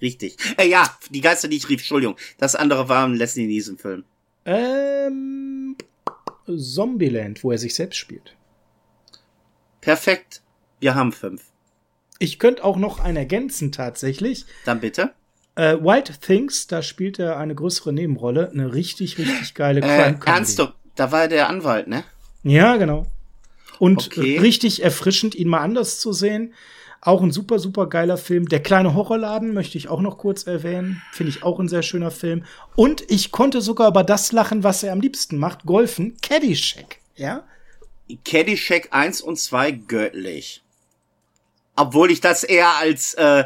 Richtig. 0.00 0.38
Äh, 0.56 0.66
ja, 0.66 0.96
die 1.10 1.20
Geister, 1.20 1.46
die 1.48 1.58
ich 1.58 1.68
rief, 1.68 1.80
Entschuldigung. 1.80 2.16
Das 2.38 2.56
andere 2.56 2.88
war 2.88 3.06
ein 3.06 3.16
Leslie 3.16 3.46
Nielsen 3.46 3.76
Film. 3.76 4.04
Ähm, 4.46 5.76
Zombieland, 6.46 7.44
wo 7.44 7.52
er 7.52 7.58
sich 7.58 7.74
selbst 7.74 7.98
spielt. 7.98 8.34
Perfekt. 9.82 10.40
Wir 10.80 10.94
haben 10.94 11.12
fünf. 11.12 11.42
Ich 12.18 12.38
könnte 12.38 12.64
auch 12.64 12.76
noch 12.76 13.00
einen 13.00 13.16
ergänzen 13.16 13.72
tatsächlich. 13.72 14.46
Dann 14.64 14.80
bitte. 14.80 15.12
Äh, 15.56 15.76
White 15.80 16.14
Things, 16.20 16.66
da 16.66 16.82
spielt 16.82 17.18
er 17.18 17.38
eine 17.38 17.54
größere 17.54 17.92
Nebenrolle. 17.92 18.50
Eine 18.50 18.74
richtig, 18.74 19.18
richtig 19.18 19.54
geile 19.54 19.80
Crime 19.80 19.94
äh, 19.94 20.12
Comedy. 20.12 20.30
Ernst, 20.30 20.62
da 20.96 21.12
war 21.12 21.22
er 21.22 21.28
der 21.28 21.48
Anwalt, 21.48 21.86
ne? 21.86 22.04
Ja, 22.42 22.76
genau. 22.76 23.06
Und 23.78 24.06
okay. 24.06 24.38
richtig 24.38 24.82
erfrischend, 24.82 25.34
ihn 25.34 25.48
mal 25.48 25.60
anders 25.60 25.98
zu 25.98 26.12
sehen. 26.12 26.54
Auch 27.00 27.22
ein 27.22 27.32
super, 27.32 27.58
super 27.58 27.86
geiler 27.86 28.16
Film. 28.16 28.48
Der 28.48 28.62
kleine 28.62 28.94
Horrorladen 28.94 29.52
möchte 29.52 29.76
ich 29.76 29.88
auch 29.88 30.00
noch 30.00 30.16
kurz 30.16 30.46
erwähnen. 30.46 31.02
Finde 31.12 31.30
ich 31.30 31.42
auch 31.42 31.60
ein 31.60 31.68
sehr 31.68 31.82
schöner 31.82 32.10
Film. 32.10 32.44
Und 32.76 33.04
ich 33.10 33.30
konnte 33.30 33.60
sogar 33.60 33.88
über 33.88 34.02
das 34.02 34.32
lachen, 34.32 34.64
was 34.64 34.82
er 34.82 34.92
am 34.92 35.00
liebsten 35.00 35.36
macht. 35.36 35.66
Golfen. 35.66 36.16
Caddyshack. 36.22 37.00
Ja? 37.14 37.44
Caddyshack 38.24 38.88
1 38.92 39.20
und 39.20 39.38
2 39.38 39.72
göttlich. 39.72 40.63
Obwohl 41.76 42.10
ich 42.10 42.20
das 42.20 42.44
eher 42.44 42.76
als 42.76 43.14
äh, 43.14 43.44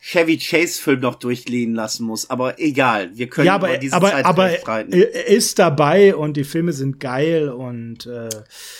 Chevy 0.00 0.38
Chase 0.38 0.80
Film 0.80 1.00
noch 1.00 1.16
durchlehnen 1.16 1.74
lassen 1.74 2.06
muss, 2.06 2.30
aber 2.30 2.60
egal, 2.60 3.10
wir 3.18 3.28
können 3.28 3.46
ja, 3.46 3.56
aber, 3.56 3.70
über 3.70 3.78
diese 3.78 3.96
aber, 3.96 4.10
Zeit 4.10 4.24
aber 4.24 4.50
er 4.50 5.26
ist 5.26 5.58
dabei 5.58 6.14
und 6.14 6.36
die 6.36 6.44
Filme 6.44 6.72
sind 6.72 7.00
geil 7.00 7.48
und 7.48 8.06
äh, 8.06 8.28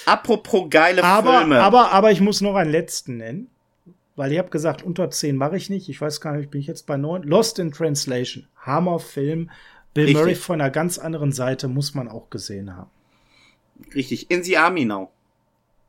apropos 0.04 0.70
geile 0.70 1.02
aber, 1.02 1.38
Filme. 1.38 1.60
Aber 1.60 1.90
aber 1.90 2.12
ich 2.12 2.20
muss 2.20 2.42
noch 2.42 2.54
einen 2.54 2.70
letzten 2.70 3.16
nennen, 3.16 3.50
weil 4.14 4.30
ich 4.30 4.38
habe 4.38 4.50
gesagt, 4.50 4.84
unter 4.84 5.10
10 5.10 5.36
mache 5.36 5.56
ich 5.56 5.68
nicht. 5.68 5.88
Ich 5.88 6.00
weiß 6.00 6.20
gar 6.20 6.36
nicht, 6.36 6.50
bin 6.52 6.60
ich 6.60 6.68
jetzt 6.68 6.86
bei 6.86 6.96
9. 6.96 7.24
Lost 7.24 7.58
in 7.58 7.72
Translation. 7.72 8.46
Hammer 8.56 9.00
Film. 9.00 9.50
Bill 9.94 10.04
Richtig. 10.04 10.22
Murray 10.22 10.34
von 10.36 10.60
einer 10.60 10.70
ganz 10.70 10.98
anderen 10.98 11.32
Seite 11.32 11.66
muss 11.66 11.94
man 11.94 12.06
auch 12.06 12.30
gesehen 12.30 12.76
haben. 12.76 12.90
Richtig, 13.94 14.30
In 14.30 14.44
the 14.44 14.56
Army 14.58 14.84
Now. 14.84 15.10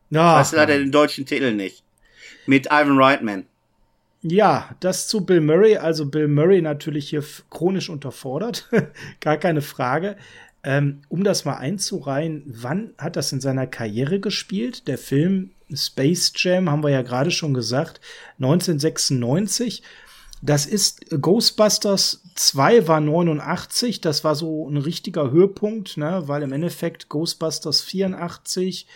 Ja. 0.09 0.33
Ich 0.33 0.39
weiß 0.39 0.53
leider 0.53 0.77
den 0.77 0.91
deutschen 0.91 1.25
Titel 1.25 1.53
nicht. 1.53 1.83
Mit 2.47 2.67
Ivan 2.67 2.97
Reitman. 2.97 3.45
Ja, 4.23 4.75
das 4.79 5.07
zu 5.07 5.25
Bill 5.25 5.41
Murray. 5.41 5.77
Also 5.77 6.05
Bill 6.05 6.27
Murray 6.27 6.61
natürlich 6.61 7.09
hier 7.09 7.23
chronisch 7.49 7.89
unterfordert. 7.89 8.69
Gar 9.19 9.37
keine 9.37 9.61
Frage. 9.61 10.17
Ähm, 10.63 11.01
um 11.07 11.23
das 11.23 11.45
mal 11.45 11.57
einzureihen, 11.57 12.43
wann 12.47 12.93
hat 12.97 13.15
das 13.15 13.31
in 13.31 13.39
seiner 13.39 13.67
Karriere 13.67 14.19
gespielt? 14.19 14.87
Der 14.87 14.97
Film 14.97 15.51
Space 15.73 16.33
Jam, 16.35 16.69
haben 16.69 16.83
wir 16.83 16.89
ja 16.89 17.03
gerade 17.03 17.31
schon 17.31 17.53
gesagt, 17.53 18.01
1996. 18.39 19.83
Das 20.41 20.65
ist 20.65 21.09
Ghostbusters 21.09 22.21
2 22.35 22.87
war 22.87 22.99
89, 22.99 24.01
das 24.01 24.23
war 24.23 24.35
so 24.35 24.69
ein 24.69 24.77
richtiger 24.77 25.31
Höhepunkt, 25.31 25.97
ne, 25.97 26.23
weil 26.25 26.43
im 26.43 26.53
Endeffekt 26.53 27.09
Ghostbusters 27.09 27.81
84, 27.81 28.87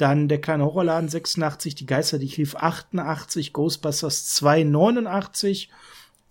dann 0.00 0.28
der 0.28 0.40
kleine 0.40 0.64
Horrorladen 0.64 1.08
86, 1.08 1.74
die 1.74 1.86
Geister, 1.86 2.18
die 2.18 2.26
ich 2.26 2.38
rief 2.38 2.56
88, 2.56 3.52
Ghostbusters 3.52 4.26
2 4.26 4.64
89, 4.64 5.70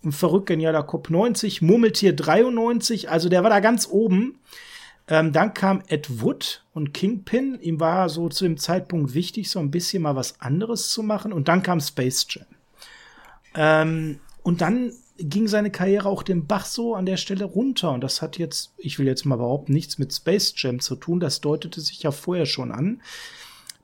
ein 0.04 0.12
verrückt 0.12 0.46
genialer 0.46 0.82
Kopf 0.82 1.10
90, 1.10 1.62
Murmeltier 1.62 2.14
93, 2.14 3.10
also 3.10 3.28
der 3.28 3.42
war 3.42 3.50
da 3.50 3.60
ganz 3.60 3.88
oben. 3.88 4.38
Ähm, 5.10 5.32
dann 5.32 5.54
kam 5.54 5.82
Ed 5.88 6.22
Wood 6.22 6.64
und 6.72 6.94
Kingpin. 6.94 7.58
Ihm 7.60 7.80
war 7.80 8.08
so 8.08 8.28
zu 8.28 8.44
dem 8.44 8.56
Zeitpunkt 8.56 9.12
wichtig, 9.12 9.50
so 9.50 9.58
ein 9.58 9.72
bisschen 9.72 10.02
mal 10.02 10.14
was 10.14 10.40
anderes 10.40 10.90
zu 10.90 11.02
machen. 11.02 11.32
Und 11.32 11.48
dann 11.48 11.64
kam 11.64 11.80
Space 11.80 12.26
Jam. 12.30 12.46
Ähm, 13.54 14.20
und 14.44 14.60
dann 14.60 14.92
ging 15.18 15.48
seine 15.48 15.70
Karriere 15.72 16.08
auch 16.08 16.22
den 16.22 16.46
Bach 16.46 16.64
so 16.64 16.94
an 16.94 17.06
der 17.06 17.16
Stelle 17.16 17.44
runter. 17.44 17.90
Und 17.90 18.02
das 18.02 18.22
hat 18.22 18.38
jetzt, 18.38 18.72
ich 18.78 19.00
will 19.00 19.06
jetzt 19.06 19.26
mal 19.26 19.36
behaupten, 19.36 19.72
nichts 19.72 19.98
mit 19.98 20.14
Space 20.14 20.54
Jam 20.56 20.78
zu 20.78 20.94
tun. 20.94 21.18
Das 21.18 21.40
deutete 21.40 21.80
sich 21.80 22.02
ja 22.04 22.12
vorher 22.12 22.46
schon 22.46 22.70
an. 22.70 23.02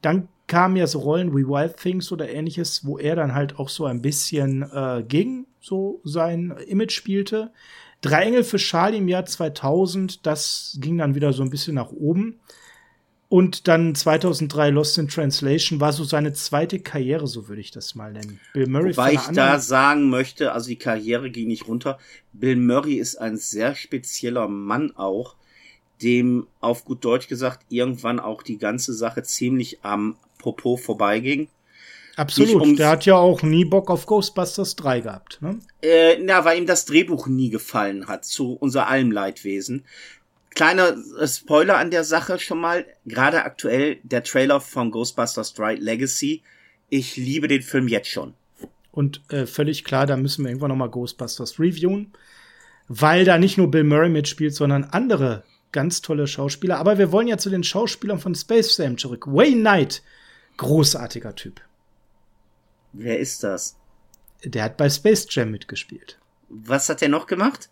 Dann 0.06 0.28
kamen 0.46 0.76
ja 0.76 0.86
so 0.86 1.00
Rollen 1.00 1.36
wie 1.36 1.48
Wild 1.48 1.78
Things 1.78 2.12
oder 2.12 2.30
ähnliches, 2.30 2.86
wo 2.86 2.96
er 2.96 3.16
dann 3.16 3.34
halt 3.34 3.58
auch 3.58 3.68
so 3.68 3.86
ein 3.86 4.02
bisschen 4.02 4.62
äh, 4.62 5.02
gegen 5.06 5.46
so 5.60 6.00
sein 6.04 6.54
Image 6.68 6.92
spielte. 6.92 7.50
Drei 8.02 8.22
Engel 8.22 8.44
für 8.44 8.58
Charlie 8.58 8.98
im 8.98 9.08
Jahr 9.08 9.26
2000, 9.26 10.24
das 10.24 10.78
ging 10.80 10.96
dann 10.98 11.16
wieder 11.16 11.32
so 11.32 11.42
ein 11.42 11.50
bisschen 11.50 11.74
nach 11.74 11.90
oben. 11.90 12.38
Und 13.28 13.66
dann 13.66 13.96
2003 13.96 14.70
Lost 14.70 14.96
in 14.96 15.08
Translation 15.08 15.80
war 15.80 15.92
so 15.92 16.04
seine 16.04 16.32
zweite 16.34 16.78
Karriere, 16.78 17.26
so 17.26 17.48
würde 17.48 17.60
ich 17.60 17.72
das 17.72 17.96
mal 17.96 18.12
nennen. 18.12 18.38
Bill 18.52 18.68
Murray. 18.68 18.92
Wobei 18.92 19.14
ich 19.14 19.26
da 19.32 19.58
sagen 19.58 20.08
möchte, 20.08 20.52
also 20.52 20.68
die 20.68 20.78
Karriere 20.78 21.32
ging 21.32 21.48
nicht 21.48 21.66
runter. 21.66 21.98
Bill 22.32 22.54
Murray 22.54 22.94
ist 22.94 23.16
ein 23.16 23.36
sehr 23.36 23.74
spezieller 23.74 24.46
Mann 24.46 24.94
auch 24.94 25.34
dem 26.02 26.46
auf 26.60 26.84
gut 26.84 27.04
Deutsch 27.04 27.28
gesagt 27.28 27.66
irgendwann 27.68 28.20
auch 28.20 28.42
die 28.42 28.58
ganze 28.58 28.92
Sache 28.92 29.22
ziemlich 29.22 29.78
am 29.82 30.16
Popo 30.38 30.76
vorbeiging. 30.76 31.48
Absolut. 32.16 32.78
Der 32.78 32.88
hat 32.88 33.04
ja 33.04 33.16
auch 33.16 33.42
nie 33.42 33.66
Bock 33.66 33.90
auf 33.90 34.06
Ghostbusters 34.06 34.74
3 34.76 35.00
gehabt, 35.00 35.38
ne? 35.42 35.58
Äh, 35.82 36.18
na, 36.22 36.46
weil 36.46 36.58
ihm 36.58 36.66
das 36.66 36.86
Drehbuch 36.86 37.26
nie 37.26 37.50
gefallen 37.50 38.08
hat, 38.08 38.24
zu 38.24 38.54
unser 38.54 38.88
allem 38.88 39.10
Leidwesen. 39.12 39.84
Kleiner 40.54 40.96
äh, 41.20 41.28
Spoiler 41.28 41.76
an 41.76 41.90
der 41.90 42.04
Sache 42.04 42.38
schon 42.38 42.58
mal. 42.58 42.86
Gerade 43.04 43.44
aktuell 43.44 43.98
der 44.02 44.24
Trailer 44.24 44.62
von 44.62 44.90
Ghostbusters 44.90 45.52
3 45.52 45.74
Legacy. 45.74 46.42
Ich 46.88 47.16
liebe 47.16 47.48
den 47.48 47.60
Film 47.60 47.86
jetzt 47.86 48.08
schon. 48.08 48.32
Und 48.92 49.20
äh, 49.30 49.44
völlig 49.44 49.84
klar, 49.84 50.06
da 50.06 50.16
müssen 50.16 50.42
wir 50.42 50.48
irgendwann 50.48 50.70
noch 50.70 50.76
mal 50.76 50.88
Ghostbusters 50.88 51.60
reviewen. 51.60 52.14
Weil 52.88 53.26
da 53.26 53.36
nicht 53.36 53.58
nur 53.58 53.70
Bill 53.70 53.84
Murray 53.84 54.08
mitspielt, 54.08 54.54
sondern 54.54 54.84
andere 54.84 55.44
ganz 55.72 56.00
tolle 56.02 56.26
Schauspieler. 56.26 56.78
Aber 56.78 56.98
wir 56.98 57.12
wollen 57.12 57.28
ja 57.28 57.38
zu 57.38 57.50
den 57.50 57.64
Schauspielern 57.64 58.18
von 58.18 58.34
Space 58.34 58.76
Jam 58.76 58.98
zurück. 58.98 59.26
Wayne 59.26 59.60
Knight, 59.60 60.02
großartiger 60.56 61.34
Typ. 61.34 61.60
Wer 62.92 63.18
ist 63.18 63.42
das? 63.42 63.76
Der 64.44 64.64
hat 64.64 64.76
bei 64.76 64.88
Space 64.88 65.26
Jam 65.30 65.50
mitgespielt. 65.50 66.18
Was 66.48 66.88
hat 66.88 67.02
er 67.02 67.08
noch 67.08 67.26
gemacht? 67.26 67.68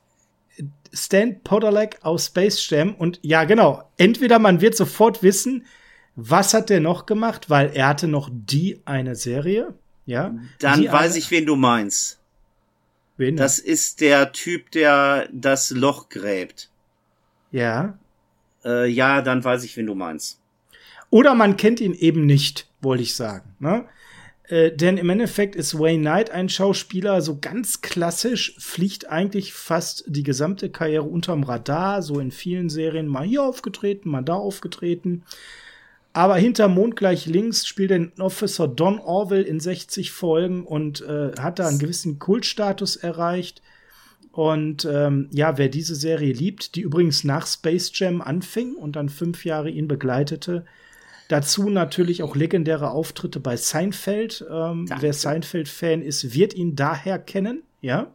Stan 0.92 1.40
Podolak 1.40 1.98
aus 2.02 2.26
Space 2.26 2.68
Jam. 2.68 2.94
Und 2.94 3.18
ja, 3.22 3.44
genau. 3.44 3.90
Entweder 3.96 4.38
man 4.38 4.60
wird 4.60 4.76
sofort 4.76 5.22
wissen, 5.22 5.66
was 6.16 6.54
hat 6.54 6.70
der 6.70 6.80
noch 6.80 7.06
gemacht, 7.06 7.50
weil 7.50 7.70
er 7.74 7.88
hatte 7.88 8.06
noch 8.06 8.30
die 8.32 8.80
eine 8.84 9.16
Serie. 9.16 9.74
Ja. 10.06 10.34
Dann 10.60 10.84
weiß 10.84 11.12
eine. 11.12 11.18
ich, 11.18 11.30
wen 11.30 11.46
du 11.46 11.56
meinst. 11.56 12.20
Wen? 13.16 13.36
Das 13.36 13.58
ist 13.58 14.00
der 14.00 14.32
Typ, 14.32 14.70
der 14.72 15.28
das 15.32 15.70
Loch 15.70 16.08
gräbt. 16.08 16.70
Ja. 17.54 17.96
Äh, 18.64 18.88
ja, 18.88 19.22
dann 19.22 19.44
weiß 19.44 19.62
ich, 19.62 19.76
wen 19.76 19.86
du 19.86 19.94
meinst. 19.94 20.40
Oder 21.10 21.36
man 21.36 21.56
kennt 21.56 21.80
ihn 21.80 21.94
eben 21.94 22.26
nicht, 22.26 22.66
wollte 22.80 23.04
ich 23.04 23.14
sagen. 23.14 23.54
Ne? 23.60 23.84
Äh, 24.48 24.72
denn 24.72 24.96
im 24.96 25.08
Endeffekt 25.08 25.54
ist 25.54 25.78
Wayne 25.78 26.00
Knight 26.00 26.30
ein 26.32 26.48
Schauspieler, 26.48 27.22
so 27.22 27.38
ganz 27.40 27.80
klassisch, 27.80 28.56
fliegt 28.58 29.08
eigentlich 29.08 29.52
fast 29.52 30.02
die 30.08 30.24
gesamte 30.24 30.68
Karriere 30.68 31.04
unterm 31.04 31.44
Radar, 31.44 32.02
so 32.02 32.18
in 32.18 32.32
vielen 32.32 32.70
Serien 32.70 33.06
mal 33.06 33.24
hier 33.24 33.44
aufgetreten, 33.44 34.10
mal 34.10 34.22
da 34.22 34.34
aufgetreten. 34.34 35.22
Aber 36.12 36.34
hinter 36.34 36.66
Mond 36.66 36.96
gleich 36.96 37.26
links 37.26 37.68
spielt 37.68 37.92
er 37.92 38.08
Officer 38.18 38.66
Don 38.66 38.98
Orville 38.98 39.42
in 39.42 39.60
60 39.60 40.10
Folgen 40.10 40.64
und 40.64 41.02
äh, 41.02 41.30
hat 41.38 41.60
da 41.60 41.68
einen 41.68 41.78
gewissen 41.78 42.18
Kultstatus 42.18 42.96
erreicht. 42.96 43.62
Und 44.34 44.84
ähm, 44.84 45.28
ja, 45.30 45.58
wer 45.58 45.68
diese 45.68 45.94
Serie 45.94 46.32
liebt, 46.32 46.74
die 46.74 46.80
übrigens 46.80 47.22
nach 47.22 47.46
Space 47.46 47.92
Jam 47.94 48.20
anfing 48.20 48.74
und 48.74 48.96
dann 48.96 49.08
fünf 49.08 49.44
Jahre 49.44 49.70
ihn 49.70 49.86
begleitete, 49.86 50.64
dazu 51.28 51.70
natürlich 51.70 52.24
auch 52.24 52.34
legendäre 52.34 52.90
Auftritte 52.90 53.38
bei 53.38 53.56
Seinfeld. 53.56 54.44
Ähm, 54.50 54.90
wer 54.98 55.12
Seinfeld-Fan 55.12 56.02
ist, 56.02 56.34
wird 56.34 56.52
ihn 56.52 56.74
daher 56.74 57.20
kennen. 57.20 57.62
ja, 57.80 58.08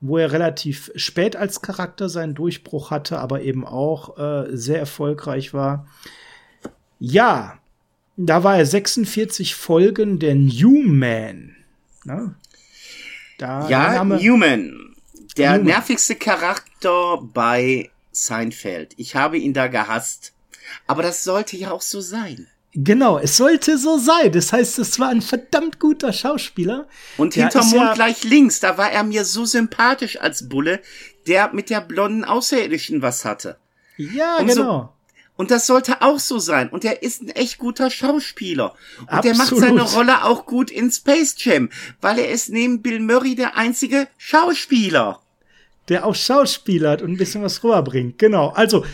wo 0.00 0.16
er 0.16 0.32
relativ 0.32 0.90
spät 0.96 1.36
als 1.36 1.60
Charakter 1.60 2.08
seinen 2.08 2.34
Durchbruch 2.34 2.90
hatte, 2.90 3.18
aber 3.18 3.42
eben 3.42 3.66
auch 3.66 4.18
äh, 4.18 4.54
sehr 4.56 4.78
erfolgreich 4.78 5.52
war. 5.52 5.86
Ja, 6.98 7.58
da 8.16 8.44
war 8.44 8.56
er 8.56 8.66
46 8.66 9.54
Folgen 9.54 10.18
der 10.18 10.34
Newman. 10.34 11.56
Ne? 12.04 12.34
Da 13.38 13.68
ja, 13.68 14.04
Newman. 14.04 14.93
Der 15.36 15.52
Newman. 15.52 15.66
nervigste 15.66 16.14
Charakter 16.14 17.18
bei 17.22 17.90
Seinfeld. 18.12 18.94
Ich 18.96 19.16
habe 19.16 19.38
ihn 19.38 19.52
da 19.52 19.66
gehasst. 19.66 20.32
Aber 20.86 21.02
das 21.02 21.24
sollte 21.24 21.56
ja 21.56 21.72
auch 21.72 21.82
so 21.82 22.00
sein. 22.00 22.46
Genau, 22.76 23.18
es 23.18 23.36
sollte 23.36 23.78
so 23.78 23.98
sein. 23.98 24.32
Das 24.32 24.52
heißt, 24.52 24.78
es 24.80 24.98
war 24.98 25.08
ein 25.08 25.22
verdammt 25.22 25.78
guter 25.78 26.12
Schauspieler. 26.12 26.88
Und 27.16 27.34
hinterm 27.34 27.68
Mond 27.70 27.74
ja 27.82 27.94
gleich 27.94 28.24
links, 28.24 28.58
da 28.58 28.76
war 28.76 28.90
er 28.90 29.04
mir 29.04 29.24
so 29.24 29.44
sympathisch 29.44 30.20
als 30.20 30.48
Bulle, 30.48 30.80
der 31.28 31.52
mit 31.52 31.70
der 31.70 31.80
blonden 31.80 32.24
Außerirdischen 32.24 33.00
was 33.00 33.24
hatte. 33.24 33.58
Ja, 33.96 34.38
Umso, 34.38 34.54
genau. 34.54 34.94
Und 35.36 35.50
das 35.50 35.66
sollte 35.66 36.02
auch 36.02 36.18
so 36.18 36.38
sein. 36.38 36.68
Und 36.68 36.84
er 36.84 37.02
ist 37.02 37.22
ein 37.22 37.28
echt 37.28 37.58
guter 37.58 37.90
Schauspieler. 37.90 38.74
Und 39.00 39.08
Absolut. 39.08 39.24
der 39.24 39.34
macht 39.36 39.56
seine 39.56 39.82
Rolle 39.82 40.24
auch 40.24 40.46
gut 40.46 40.70
in 40.70 40.90
Space 40.90 41.34
Jam, 41.38 41.70
weil 42.00 42.18
er 42.18 42.30
ist 42.30 42.50
neben 42.50 42.82
Bill 42.82 43.00
Murray 43.00 43.36
der 43.36 43.56
einzige 43.56 44.08
Schauspieler. 44.16 45.20
Der 45.88 46.06
auch 46.06 46.14
Schauspieler 46.14 46.90
hat 46.90 47.02
und 47.02 47.10
ein 47.10 47.16
bisschen 47.16 47.42
was 47.42 47.62
rüberbringt. 47.62 48.18
Genau. 48.18 48.48
Also, 48.48 48.84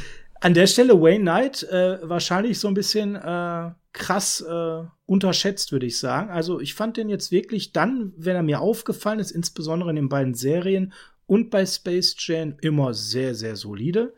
an 0.41 0.55
der 0.55 0.67
Stelle 0.67 1.01
Wayne 1.01 1.21
Knight 1.21 1.63
äh, 1.65 1.99
wahrscheinlich 2.03 2.59
so 2.59 2.69
ein 2.69 2.75
bisschen 2.75 3.15
äh, 3.15 3.71
krass 3.93 4.41
äh, 4.41 4.83
unterschätzt, 5.07 5.73
würde 5.73 5.87
ich 5.87 5.99
sagen. 5.99 6.31
Also 6.31 6.61
ich 6.61 6.75
fand 6.75 6.97
den 6.97 7.09
jetzt 7.09 7.31
wirklich 7.31 7.73
dann, 7.73 8.13
wenn 8.17 8.37
er 8.37 8.43
mir 8.43 8.61
aufgefallen 8.61 9.19
ist, 9.19 9.33
insbesondere 9.33 9.91
in 9.91 9.97
den 9.97 10.09
beiden 10.09 10.35
Serien 10.35 10.93
und 11.27 11.51
bei 11.51 11.67
Space 11.67 12.17
Jam, 12.19 12.55
immer 12.61 12.95
sehr, 12.95 13.35
sehr 13.35 13.57
solide. 13.57 14.15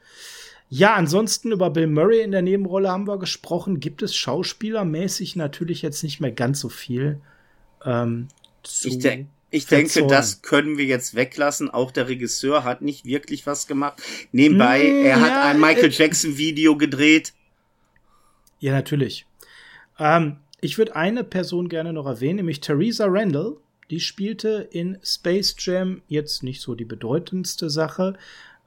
Ja, 0.68 0.94
ansonsten 0.94 1.52
über 1.52 1.68
Bill 1.68 1.86
Murray 1.86 2.22
in 2.22 2.30
der 2.30 2.40
Nebenrolle 2.40 2.90
haben 2.90 3.06
wir 3.06 3.18
gesprochen. 3.18 3.80
Gibt 3.80 4.02
es 4.02 4.14
schauspielermäßig 4.14 5.36
natürlich 5.36 5.82
jetzt 5.82 6.02
nicht 6.02 6.20
mehr 6.20 6.32
ganz 6.32 6.60
so 6.60 6.70
viel. 6.70 7.20
Ähm, 7.84 8.28
ich, 8.82 8.98
de 8.98 9.26
ich 9.52 9.66
denke, 9.66 10.06
das 10.06 10.42
können 10.42 10.78
wir 10.78 10.86
jetzt 10.86 11.14
weglassen. 11.14 11.70
Auch 11.70 11.90
der 11.90 12.08
Regisseur 12.08 12.64
hat 12.64 12.82
nicht 12.82 13.04
wirklich 13.04 13.46
was 13.46 13.66
gemacht. 13.66 14.02
Nebenbei, 14.32 14.82
mm, 14.82 15.04
er 15.04 15.20
hat 15.20 15.28
ja, 15.28 15.42
ein 15.44 15.60
Michael 15.60 15.90
äh, 15.90 15.94
Jackson 15.94 16.38
Video 16.38 16.76
gedreht. 16.76 17.34
Ja, 18.58 18.72
natürlich. 18.72 19.26
Ähm, 19.98 20.38
ich 20.60 20.78
würde 20.78 20.96
eine 20.96 21.22
Person 21.22 21.68
gerne 21.68 21.92
noch 21.92 22.06
erwähnen, 22.06 22.36
nämlich 22.36 22.60
Theresa 22.60 23.06
Randall. 23.06 23.56
Die 23.90 24.00
spielte 24.00 24.68
in 24.70 24.98
Space 25.02 25.54
Jam 25.58 26.00
jetzt 26.08 26.42
nicht 26.42 26.62
so 26.62 26.74
die 26.74 26.86
bedeutendste 26.86 27.68
Sache, 27.68 28.14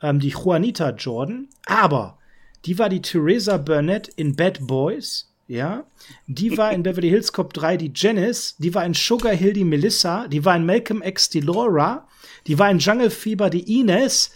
ähm, 0.01 0.19
die 0.19 0.29
Juanita 0.29 0.91
Jordan, 0.91 1.47
aber 1.65 2.19
die 2.65 2.77
war 2.77 2.89
die 2.89 3.01
Theresa 3.01 3.57
Burnett 3.57 4.07
in 4.09 4.35
Bad 4.35 4.67
Boys, 4.67 5.33
ja. 5.47 5.85
Die 6.27 6.57
war 6.57 6.71
in 6.71 6.83
Beverly 6.83 7.09
Hills 7.09 7.31
Cop 7.31 7.53
3 7.53 7.77
die 7.77 7.91
Janice, 7.93 8.55
die 8.57 8.73
war 8.73 8.85
in 8.85 8.93
Sugar 8.93 9.33
Hill 9.33 9.53
die 9.53 9.63
Melissa, 9.63 10.27
die 10.27 10.43
war 10.43 10.55
in 10.55 10.65
Malcolm 10.65 11.01
X 11.03 11.29
die 11.29 11.41
Laura, 11.41 12.07
die 12.47 12.57
war 12.57 12.69
in 12.71 12.79
Jungle 12.79 13.09
Fever 13.09 13.49
die 13.49 13.79
Ines. 13.79 14.31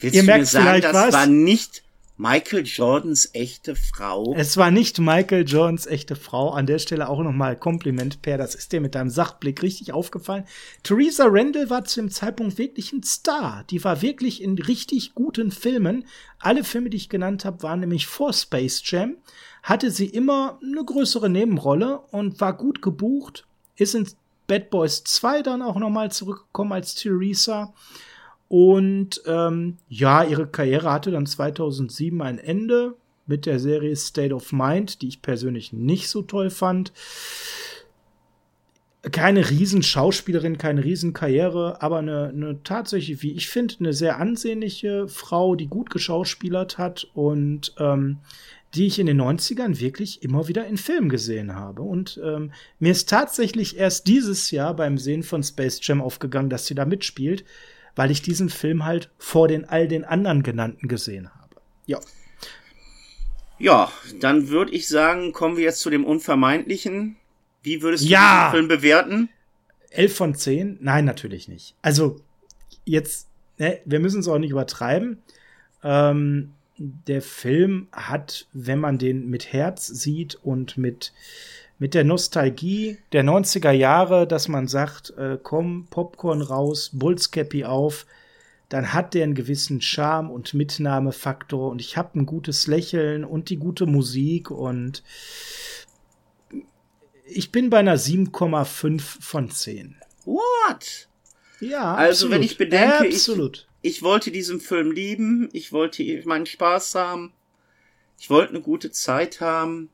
Willst 0.00 0.16
Ihr 0.16 0.22
merkt 0.22 0.40
mir 0.40 0.46
sagen, 0.46 0.66
vielleicht 0.66 0.84
das 0.84 0.94
was? 0.94 1.14
war 1.14 1.26
nicht 1.26 1.82
Michael 2.20 2.66
Jordans 2.66 3.30
echte 3.32 3.76
Frau. 3.76 4.34
Es 4.36 4.56
war 4.56 4.72
nicht 4.72 4.98
Michael 4.98 5.46
Jordans 5.46 5.86
echte 5.86 6.16
Frau. 6.16 6.50
An 6.50 6.66
der 6.66 6.80
Stelle 6.80 7.08
auch 7.08 7.22
nochmal 7.22 7.56
Kompliment, 7.56 8.22
Per. 8.22 8.36
Das 8.36 8.56
ist 8.56 8.72
dir 8.72 8.80
mit 8.80 8.96
deinem 8.96 9.08
Sachblick 9.08 9.62
richtig 9.62 9.92
aufgefallen. 9.92 10.44
Theresa 10.82 11.26
Randall 11.28 11.70
war 11.70 11.84
zu 11.84 12.00
dem 12.00 12.10
Zeitpunkt 12.10 12.58
wirklich 12.58 12.92
ein 12.92 13.04
Star. 13.04 13.62
Die 13.70 13.84
war 13.84 14.02
wirklich 14.02 14.42
in 14.42 14.58
richtig 14.58 15.14
guten 15.14 15.52
Filmen. 15.52 16.06
Alle 16.40 16.64
Filme, 16.64 16.90
die 16.90 16.96
ich 16.96 17.08
genannt 17.08 17.44
habe, 17.44 17.62
waren 17.62 17.78
nämlich 17.78 18.08
vor 18.08 18.32
Space 18.32 18.82
Jam. 18.84 19.18
Hatte 19.62 19.92
sie 19.92 20.06
immer 20.06 20.58
eine 20.60 20.84
größere 20.84 21.30
Nebenrolle 21.30 22.00
und 22.10 22.40
war 22.40 22.56
gut 22.56 22.82
gebucht. 22.82 23.46
Ist 23.76 23.94
in 23.94 24.08
Bad 24.48 24.70
Boys 24.70 25.04
2 25.04 25.42
dann 25.42 25.62
auch 25.62 25.76
nochmal 25.76 26.10
zurückgekommen 26.10 26.72
als 26.72 26.96
Theresa. 26.96 27.74
Und 28.48 29.22
ähm, 29.26 29.76
ja, 29.88 30.24
ihre 30.24 30.46
Karriere 30.46 30.90
hatte 30.90 31.10
dann 31.10 31.26
2007 31.26 32.20
ein 32.22 32.38
Ende 32.38 32.94
mit 33.26 33.44
der 33.44 33.58
Serie 33.58 33.94
State 33.94 34.34
of 34.34 34.52
Mind, 34.52 35.02
die 35.02 35.08
ich 35.08 35.22
persönlich 35.22 35.72
nicht 35.72 36.08
so 36.08 36.22
toll 36.22 36.48
fand. 36.48 36.92
Keine 39.12 39.48
Riesenschauspielerin, 39.48 40.58
keine 40.58 40.82
Riesenkarriere, 40.82 41.82
aber 41.82 41.98
eine, 41.98 42.28
eine 42.28 42.62
tatsächlich, 42.64 43.22
wie 43.22 43.32
ich 43.32 43.48
finde, 43.48 43.76
eine 43.80 43.92
sehr 43.92 44.18
ansehnliche 44.18 45.06
Frau, 45.08 45.54
die 45.54 45.68
gut 45.68 45.90
geschauspielert 45.90 46.78
hat 46.78 47.06
und 47.14 47.74
ähm, 47.78 48.18
die 48.74 48.86
ich 48.86 48.98
in 48.98 49.06
den 49.06 49.20
90ern 49.20 49.78
wirklich 49.78 50.22
immer 50.22 50.48
wieder 50.48 50.66
in 50.66 50.76
Filmen 50.76 51.08
gesehen 51.08 51.54
habe. 51.54 51.82
Und 51.82 52.20
ähm, 52.24 52.52
mir 52.78 52.92
ist 52.92 53.08
tatsächlich 53.08 53.76
erst 53.76 54.06
dieses 54.08 54.50
Jahr 54.50 54.74
beim 54.74 54.98
Sehen 54.98 55.22
von 55.22 55.42
Space 55.42 55.80
Jam 55.82 56.02
aufgegangen, 56.02 56.50
dass 56.50 56.66
sie 56.66 56.74
da 56.74 56.84
mitspielt 56.84 57.44
weil 57.98 58.12
ich 58.12 58.22
diesen 58.22 58.48
Film 58.48 58.84
halt 58.84 59.10
vor 59.18 59.48
den 59.48 59.64
all 59.64 59.88
den 59.88 60.04
anderen 60.04 60.44
genannten 60.44 60.86
gesehen 60.86 61.30
habe. 61.34 61.56
Ja. 61.86 61.98
Ja, 63.58 63.90
dann 64.20 64.50
würde 64.50 64.70
ich 64.70 64.86
sagen, 64.86 65.32
kommen 65.32 65.56
wir 65.56 65.64
jetzt 65.64 65.80
zu 65.80 65.90
dem 65.90 66.04
Unvermeidlichen. 66.04 67.16
Wie 67.64 67.82
würdest 67.82 68.04
du 68.04 68.08
ja. 68.08 68.50
diesen 68.52 68.52
Film 68.52 68.68
bewerten? 68.68 69.28
Elf 69.90 70.14
von 70.14 70.36
zehn? 70.36 70.78
Nein, 70.80 71.06
natürlich 71.06 71.48
nicht. 71.48 71.74
Also, 71.82 72.20
jetzt, 72.84 73.26
ne, 73.58 73.80
wir 73.84 73.98
müssen 73.98 74.20
es 74.20 74.28
auch 74.28 74.38
nicht 74.38 74.52
übertreiben. 74.52 75.18
Ähm, 75.82 76.52
der 76.76 77.20
Film 77.20 77.88
hat, 77.90 78.46
wenn 78.52 78.78
man 78.78 78.98
den 78.98 79.28
mit 79.28 79.52
Herz 79.52 79.88
sieht 79.88 80.36
und 80.36 80.78
mit 80.78 81.12
mit 81.78 81.94
der 81.94 82.04
Nostalgie 82.04 82.98
der 83.12 83.24
90er 83.24 83.70
Jahre, 83.70 84.26
dass 84.26 84.48
man 84.48 84.66
sagt, 84.66 85.10
äh, 85.16 85.38
komm, 85.40 85.86
Popcorn 85.90 86.42
raus, 86.42 86.90
Bullscappy 86.92 87.64
auf, 87.64 88.06
dann 88.68 88.92
hat 88.92 89.14
der 89.14 89.24
einen 89.24 89.34
gewissen 89.34 89.80
Charme 89.80 90.30
und 90.30 90.54
Mitnahmefaktor 90.54 91.70
und 91.70 91.80
ich 91.80 91.96
habe 91.96 92.18
ein 92.18 92.26
gutes 92.26 92.66
Lächeln 92.66 93.24
und 93.24 93.48
die 93.48 93.56
gute 93.56 93.86
Musik 93.86 94.50
und 94.50 95.02
ich 97.24 97.52
bin 97.52 97.70
bei 97.70 97.78
einer 97.78 97.96
7,5 97.96 99.00
von 99.00 99.50
10. 99.50 99.96
What? 100.24 101.08
Ja, 101.60 101.94
also 101.94 102.26
absolut. 102.26 102.34
wenn 102.34 102.42
ich 102.42 102.58
bedenke, 102.58 103.08
absolut. 103.08 103.68
Ich, 103.80 103.96
ich 103.96 104.02
wollte 104.02 104.30
diesen 104.30 104.60
Film 104.60 104.90
lieben, 104.90 105.48
ich 105.52 105.72
wollte 105.72 106.02
meinen 106.24 106.46
Spaß 106.46 106.94
haben, 106.94 107.32
ich 108.18 108.30
wollte 108.30 108.50
eine 108.50 108.60
gute 108.60 108.90
Zeit 108.90 109.40
haben 109.40 109.90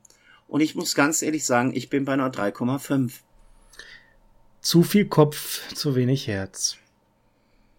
und 0.47 0.61
ich 0.61 0.75
muss 0.75 0.95
ganz 0.95 1.21
ehrlich 1.21 1.45
sagen, 1.45 1.73
ich 1.75 1.89
bin 1.89 2.05
bei 2.05 2.13
einer 2.13 2.31
3,5. 2.31 3.11
Zu 4.61 4.83
viel 4.83 5.05
Kopf, 5.05 5.61
zu 5.73 5.95
wenig 5.95 6.27
Herz. 6.27 6.77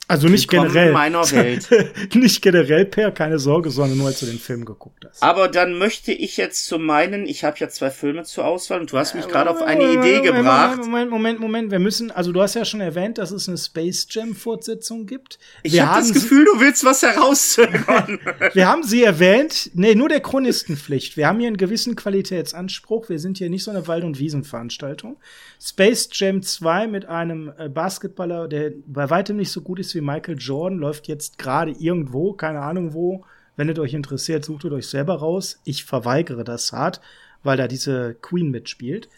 Also 0.09 0.29
nicht 0.29 0.49
generell. 0.49 0.89
In 0.89 0.93
meiner 0.93 1.31
Welt. 1.33 1.69
nicht 2.15 2.41
generell, 2.41 2.85
Per, 2.85 3.11
keine 3.11 3.39
Sorge, 3.39 3.71
sondern 3.71 3.99
nur 3.99 4.07
als 4.07 4.21
du 4.21 4.27
den 4.27 4.39
Film 4.39 4.65
geguckt 4.65 5.05
hast. 5.05 5.23
Aber 5.23 5.49
dann 5.49 5.79
möchte 5.79 6.13
ich 6.13 6.37
jetzt 6.37 6.67
zu 6.67 6.79
meinen, 6.79 7.27
ich 7.27 7.43
habe 7.43 7.59
ja 7.59 7.69
zwei 7.69 7.91
Filme 7.91 8.23
zur 8.23 8.45
Auswahl 8.45 8.81
und 8.81 8.93
du 8.93 8.99
hast 8.99 9.15
mich 9.15 9.27
gerade 9.27 9.51
auf 9.51 9.63
eine 9.63 9.93
Idee 9.93 10.21
gebracht. 10.21 10.79
Moment, 10.79 11.11
Moment, 11.11 11.41
Moment, 11.41 11.71
wir 11.73 11.81
müssen, 11.81 12.13
also 12.13 12.31
du 12.31 12.41
hast 12.41 12.55
ja 12.55 12.65
schon 12.65 12.81
erwähnt, 12.81 13.19
dass 13.19 13.33
es 13.33 13.49
eine 13.49 13.59
Space 13.59 14.07
Jam 14.11 14.35
Fortsetzung 14.35 15.07
gibt. 15.07 15.39
Ich 15.65 15.81
habe 15.81 16.01
das 16.01 16.13
Gefühl, 16.13 16.45
du 16.45 16.61
willst 16.61 16.85
was 16.85 17.03
herauszögern. 17.03 18.21
wir 18.53 18.69
haben 18.69 18.85
sie 18.85 19.03
erwähnt, 19.03 19.71
nee, 19.75 19.95
nur 19.97 20.09
der 20.09 20.21
Chronistenpflicht. 20.21 21.17
Wir 21.17 21.27
haben 21.27 21.41
hier 21.41 21.49
einen 21.49 21.57
gewissen 21.57 21.97
Qualitätsanspruch. 21.97 23.09
Wir 23.09 23.19
sind 23.19 23.39
hier 23.39 23.51
nicht 23.51 23.65
so 23.65 23.73
eine 23.73 23.89
Wald- 23.89 24.05
und 24.05 24.21
Wiesenveranstaltung. 24.21 25.17
Space 25.61 26.09
Jam 26.13 26.43
2 26.43 26.87
mit 26.87 27.07
einem 27.07 27.53
äh, 27.59 27.69
Basketballer, 27.69 28.47
der 28.47 28.73
bei 28.87 29.11
weitem 29.11 29.37
nicht 29.37 29.51
so 29.51 29.63
gut 29.63 29.81
ist 29.81 29.96
wie 29.97 30.01
Michael 30.01 30.37
Jordan, 30.39 30.79
läuft 30.79 31.09
jetzt 31.09 31.39
gerade 31.39 31.73
irgendwo, 31.73 32.33
keine 32.33 32.61
Ahnung 32.61 32.93
wo. 32.95 33.25
Wenn 33.57 33.69
es 33.69 33.79
euch 33.79 33.95
interessiert, 33.95 34.45
sucht 34.45 34.65
es 34.67 34.73
euch 34.73 34.87
selber 34.87 35.17
raus. 35.17 35.61
Ich 35.65 35.85
verweigere 35.85 36.45
das 36.45 36.73
hart, 36.73 37.01
weil 37.43 37.57
da 37.57 37.67
diese 37.67 38.15
Queen 38.21 38.51
mitspielt. 38.51 39.09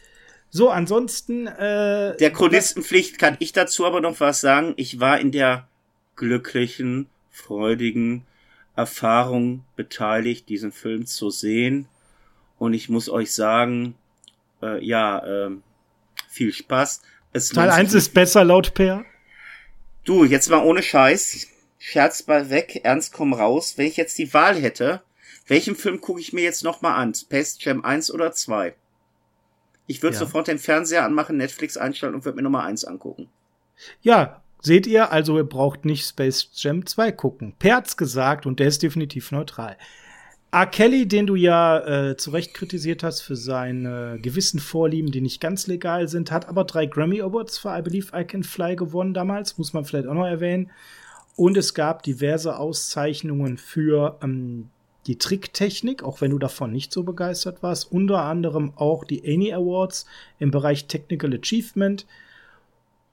So, 0.50 0.70
ansonsten. 0.70 1.46
Äh, 1.46 2.16
der 2.16 2.32
Chronistenpflicht 2.32 3.18
kann 3.18 3.36
ich 3.40 3.52
dazu 3.52 3.84
aber 3.84 4.00
noch 4.00 4.20
was 4.20 4.40
sagen. 4.40 4.74
Ich 4.76 5.00
war 5.00 5.20
in 5.20 5.32
der 5.32 5.68
glücklichen, 6.16 7.08
freudigen 7.30 8.24
Erfahrung 8.76 9.64
beteiligt, 9.76 10.48
diesen 10.48 10.72
Film 10.72 11.06
zu 11.06 11.30
sehen. 11.30 11.88
Und 12.58 12.74
ich 12.74 12.88
muss 12.88 13.08
euch 13.08 13.32
sagen, 13.32 13.94
äh, 14.62 14.84
ja, 14.84 15.18
äh, 15.18 15.50
viel 16.28 16.52
Spaß. 16.52 17.02
Es 17.32 17.50
Teil 17.50 17.70
1 17.70 17.94
ist 17.94 18.14
besser 18.14 18.44
laut 18.44 18.74
Per. 18.74 19.04
Du, 20.04 20.24
jetzt 20.24 20.50
mal 20.50 20.64
ohne 20.64 20.82
Scheiß. 20.82 21.46
Scherz 21.78 22.26
mal 22.26 22.50
weg, 22.50 22.80
ernst 22.82 23.12
komm 23.12 23.32
raus. 23.32 23.74
Wenn 23.76 23.86
ich 23.86 23.96
jetzt 23.96 24.18
die 24.18 24.32
Wahl 24.34 24.56
hätte, 24.56 25.02
welchen 25.46 25.76
Film 25.76 26.00
gucke 26.00 26.20
ich 26.20 26.32
mir 26.32 26.42
jetzt 26.42 26.64
nochmal 26.64 26.94
an? 26.94 27.14
Space 27.14 27.56
Jam 27.60 27.84
1 27.84 28.12
oder 28.12 28.32
2? 28.32 28.74
Ich 29.86 30.02
würde 30.02 30.14
ja. 30.14 30.20
sofort 30.20 30.48
den 30.48 30.58
Fernseher 30.58 31.04
anmachen, 31.04 31.36
Netflix 31.36 31.76
einstellen 31.76 32.14
und 32.14 32.24
würde 32.24 32.36
mir 32.36 32.42
Nummer 32.42 32.64
1 32.64 32.84
angucken. 32.84 33.28
Ja, 34.02 34.42
Seht 34.60 34.86
ihr, 34.86 35.12
also 35.12 35.36
ihr 35.36 35.44
braucht 35.44 35.84
nicht 35.84 36.06
Space 36.06 36.50
Jam 36.54 36.84
2 36.84 37.12
gucken. 37.12 37.54
Perz 37.58 37.96
gesagt 37.96 38.44
und 38.44 38.58
der 38.58 38.68
ist 38.68 38.82
definitiv 38.82 39.30
neutral. 39.30 39.76
R. 40.50 40.66
Kelly, 40.66 41.06
den 41.06 41.26
du 41.26 41.34
ja 41.34 41.78
äh, 42.10 42.16
zu 42.16 42.30
Recht 42.30 42.54
kritisiert 42.54 43.02
hast 43.02 43.20
für 43.20 43.36
seine 43.36 44.18
gewissen 44.22 44.60
Vorlieben, 44.60 45.10
die 45.10 45.20
nicht 45.20 45.42
ganz 45.42 45.66
legal 45.66 46.08
sind, 46.08 46.30
hat 46.30 46.48
aber 46.48 46.64
drei 46.64 46.86
Grammy 46.86 47.20
Awards 47.20 47.58
für 47.58 47.76
I 47.76 47.82
Believe 47.82 48.18
I 48.18 48.24
Can 48.24 48.42
Fly 48.42 48.74
gewonnen 48.74 49.12
damals, 49.12 49.58
muss 49.58 49.74
man 49.74 49.84
vielleicht 49.84 50.08
auch 50.08 50.14
noch 50.14 50.26
erwähnen. 50.26 50.70
Und 51.36 51.56
es 51.58 51.74
gab 51.74 52.02
diverse 52.02 52.56
Auszeichnungen 52.56 53.58
für 53.58 54.18
ähm, 54.22 54.70
die 55.06 55.18
Tricktechnik, 55.18 56.02
auch 56.02 56.22
wenn 56.22 56.30
du 56.30 56.38
davon 56.38 56.72
nicht 56.72 56.92
so 56.92 57.02
begeistert 57.02 57.62
warst. 57.62 57.92
Unter 57.92 58.22
anderem 58.22 58.72
auch 58.76 59.04
die 59.04 59.22
Annie 59.24 59.54
Awards 59.54 60.06
im 60.38 60.50
Bereich 60.50 60.86
Technical 60.86 61.34
Achievement. 61.34 62.06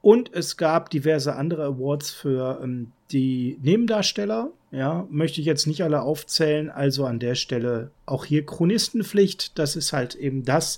Und 0.06 0.32
es 0.36 0.56
gab 0.56 0.92
diverse 0.92 1.36
andere 1.36 1.64
Awards 1.64 2.12
für 2.12 2.60
ähm, 2.62 2.92
die 3.10 3.58
Nebendarsteller. 3.64 4.52
Ja, 4.70 5.08
möchte 5.10 5.42
ich 5.42 5.48
jetzt 5.48 5.66
nicht 5.66 5.82
alle 5.82 6.04
aufzählen. 6.04 6.70
Also 6.70 7.06
an 7.06 7.18
der 7.18 7.34
Stelle 7.34 7.90
auch 8.06 8.24
hier 8.24 8.46
Chronistenpflicht. 8.46 9.58
Das 9.58 9.76
ist 9.76 9.94
halt 9.94 10.14
eben 10.14 10.46
das, 10.46 10.78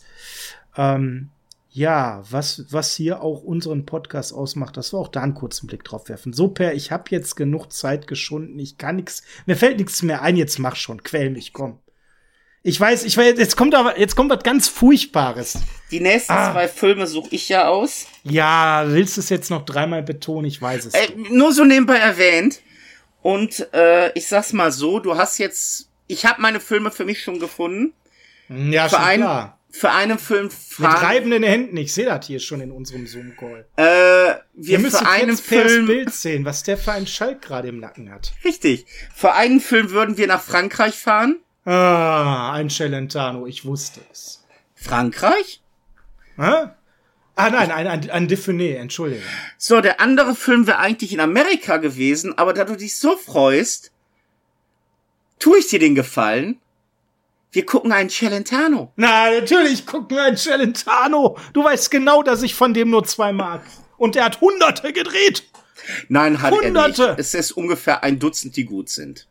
ähm, 0.78 1.28
ja, 1.72 2.24
was, 2.32 2.72
was 2.72 2.96
hier 2.96 3.22
auch 3.22 3.44
unseren 3.44 3.86
Podcast 3.86 4.32
ausmacht, 4.34 4.78
dass 4.78 4.94
wir 4.94 4.98
auch 4.98 5.10
da 5.10 5.24
einen 5.24 5.34
kurzen 5.34 5.68
Blick 5.68 5.84
drauf 5.84 6.08
werfen. 6.08 6.32
So, 6.32 6.48
Per, 6.48 6.74
ich 6.74 6.94
habe 6.94 7.04
jetzt 7.10 7.36
genug 7.36 7.74
Zeit 7.74 8.08
geschunden. 8.08 8.58
Ich 8.60 8.78
kann 8.78 8.96
nichts, 8.96 9.24
mir 9.46 9.58
fällt 9.58 9.78
nichts 9.78 10.04
mehr 10.04 10.22
ein. 10.22 10.38
Jetzt 10.38 10.58
mach 10.58 10.78
schon, 10.78 11.04
quäl 11.04 11.32
mich, 11.32 11.52
komm. 11.52 11.80
Ich 12.64 12.80
weiß, 12.80 13.04
ich 13.06 13.16
weiß, 13.16 13.38
jetzt 13.38 13.56
kommt 13.56 13.76
aber, 13.76 14.00
jetzt 14.00 14.16
kommt 14.16 14.30
was 14.30 14.44
ganz 14.44 14.68
Furchtbares. 14.68 15.60
Die 15.92 16.00
nächsten 16.00 16.34
ah. 16.34 16.52
zwei 16.52 16.68
Filme 16.68 17.08
suche 17.08 17.30
ich 17.32 17.48
ja 17.48 17.68
aus. 17.68 18.08
Ja, 18.24 18.84
willst 18.88 19.16
du 19.16 19.22
es 19.22 19.30
jetzt 19.30 19.50
noch 19.50 19.64
dreimal 19.64 20.04
betonen? 20.04 20.46
Ich 20.46 20.62
weiß 20.62 20.86
es. 20.86 20.94
Äh, 20.94 21.10
nur 21.30 21.54
so 21.54 21.64
nebenbei 21.64 21.98
erwähnt. 21.98 22.62
Und 23.22 23.74
äh, 23.74 24.12
ich 24.14 24.28
sag's 24.28 24.54
mal 24.54 24.72
so, 24.72 25.00
du 25.00 25.18
hast 25.18 25.38
jetzt, 25.38 25.90
ich 26.08 26.26
habe 26.26 26.42
meine 26.42 26.60
Filme 26.60 26.92
für 26.92 27.06
mich 27.06 27.22
schon 27.22 27.40
gefunden. 27.40 27.94
Ja, 28.50 28.90
für 28.90 28.96
schon 28.96 29.06
einen, 29.06 29.24
klar. 29.24 29.60
Für 29.70 29.92
einen 29.92 30.20
Film 30.20 30.50
fahren. 30.50 30.94
Mit 30.94 31.02
reibenden 31.02 31.44
Händen. 31.44 31.78
Ich 31.78 31.94
sehe 31.94 32.06
das 32.06 32.26
hier 32.26 32.40
schon 32.40 32.62
in 32.62 32.72
unserem 32.72 33.06
Zoom-Call. 33.06 33.66
Äh, 33.76 33.84
wir, 33.84 34.40
wir 34.54 34.80
müssen 34.80 35.06
für 35.06 35.10
einen 35.10 35.38
Film 35.38 35.88
Bild 35.88 36.14
sehen, 36.14 36.46
was 36.46 36.64
der 36.64 36.78
für 36.78 36.94
einen 36.94 37.08
Schalk 37.08 37.42
gerade 37.42 37.68
im 37.68 37.80
Nacken 37.80 38.12
hat. 38.12 38.34
Richtig. 38.44 38.86
Für 39.14 39.34
einen 39.34 39.60
Film 39.60 39.92
würden 39.92 40.18
wir 40.18 40.28
nach 40.28 40.42
Frankreich 40.42 40.96
fahren. 40.96 41.38
Ah, 41.68 42.54
ein 42.54 42.70
Celentano, 42.70 43.46
ich 43.46 43.66
wusste 43.66 44.00
es. 44.10 44.42
Frankreich? 44.74 45.62
Hä? 46.38 46.70
Ah 47.36 47.50
nein, 47.50 47.72
ein, 47.72 47.88
ein, 47.88 48.10
ein 48.10 48.28
Diffuné, 48.30 48.78
entschuldige. 48.78 49.22
So, 49.58 49.82
der 49.82 50.00
andere 50.00 50.34
Film 50.34 50.66
wäre 50.66 50.80
eigentlich 50.80 51.12
in 51.12 51.20
Amerika 51.20 51.76
gewesen, 51.76 52.38
aber 52.38 52.54
da 52.54 52.64
du 52.64 52.78
dich 52.78 52.96
so 52.96 53.18
freust, 53.18 53.92
tue 55.40 55.60
ich 55.60 55.68
dir 55.68 55.80
den 55.80 55.94
Gefallen. 55.94 56.62
Wir 57.52 57.66
gucken 57.66 57.92
einen 57.92 58.10
Celentano. 58.10 58.94
Na, 58.96 59.30
natürlich 59.30 59.86
gucken 59.86 60.16
wir 60.16 60.24
einen 60.24 60.38
Celentano. 60.38 61.38
Du 61.52 61.66
weißt 61.66 61.92
genau, 61.92 62.24
dass 62.24 62.44
ich 62.44 62.56
von 62.56 62.74
dem 62.74 62.92
nur 62.92 63.04
zwei 63.04 63.34
mag. 63.34 63.62
Und 63.98 64.16
der 64.16 64.24
hat 64.24 64.40
Hunderte 64.40 64.94
gedreht. 64.94 65.44
Nein, 66.08 66.42
hat 66.42 66.54
Hunderte. 66.54 67.04
er 67.04 67.10
nicht. 67.10 67.20
Es 67.20 67.34
ist 67.34 67.52
ungefähr 67.52 68.04
ein 68.06 68.20
Dutzend, 68.20 68.56
die 68.56 68.64
gut 68.64 68.88
sind. 68.88 69.28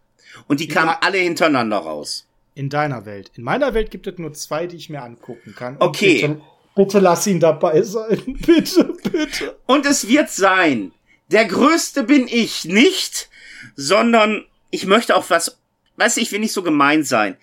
Und 0.49 0.61
die 0.61 0.68
kamen 0.68 0.91
ja. 0.91 0.99
alle 1.01 1.18
hintereinander 1.18 1.78
raus. 1.78 2.26
In 2.57 2.70
deiner 2.70 3.04
Welt. 3.04 3.32
In 3.34 3.44
meiner 3.44 3.74
Welt 3.74 3.90
gibt 3.90 4.07
es 4.07 4.16
nur 4.16 4.32
zwei, 4.32 4.66
die 4.66 4.76
ich 4.76 4.88
mir 4.88 5.02
angucken 5.02 5.54
kann. 5.54 5.76
Okay. 5.78 6.22
Bitte, 6.22 6.40
bitte 6.74 6.98
lass 7.00 7.26
ihn 7.26 7.38
dabei 7.38 7.82
sein. 7.82 8.22
bitte, 8.46 8.94
bitte. 9.12 9.59
Und 9.66 9.84
es 9.84 10.09
wird 10.09 10.30
sein. 10.30 10.92
Der 11.30 11.44
Größte 11.44 12.02
bin 12.02 12.26
ich 12.28 12.64
nicht, 12.64 13.28
sondern 13.74 14.46
ich 14.70 14.86
möchte 14.86 15.14
auch 15.16 15.28
was, 15.28 15.59
weiß 15.96 16.16
ich, 16.16 16.32
will 16.32 16.40
nicht 16.40 16.54
so 16.54 16.62
gemein 16.62 17.04
sein. 17.04 17.36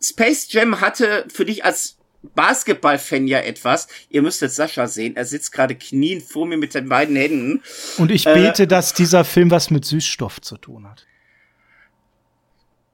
Space 0.00 0.46
Jam 0.52 0.80
hatte 0.80 1.26
für 1.28 1.44
dich 1.44 1.64
als 1.64 1.96
Basketball-Fan 2.36 3.26
ja 3.26 3.40
etwas. 3.40 3.88
Ihr 4.10 4.22
müsstet 4.22 4.52
Sascha 4.52 4.86
sehen. 4.86 5.16
Er 5.16 5.24
sitzt 5.24 5.50
gerade 5.50 5.74
knien 5.74 6.20
vor 6.20 6.46
mir 6.46 6.56
mit 6.56 6.74
den 6.74 6.88
beiden 6.88 7.16
Händen. 7.16 7.62
Und 7.98 8.12
ich 8.12 8.22
bete, 8.22 8.62
äh, 8.62 8.66
dass 8.68 8.94
dieser 8.94 9.24
Film 9.24 9.50
was 9.50 9.70
mit 9.70 9.84
Süßstoff 9.84 10.40
zu 10.40 10.56
tun 10.56 10.88
hat. 10.88 11.06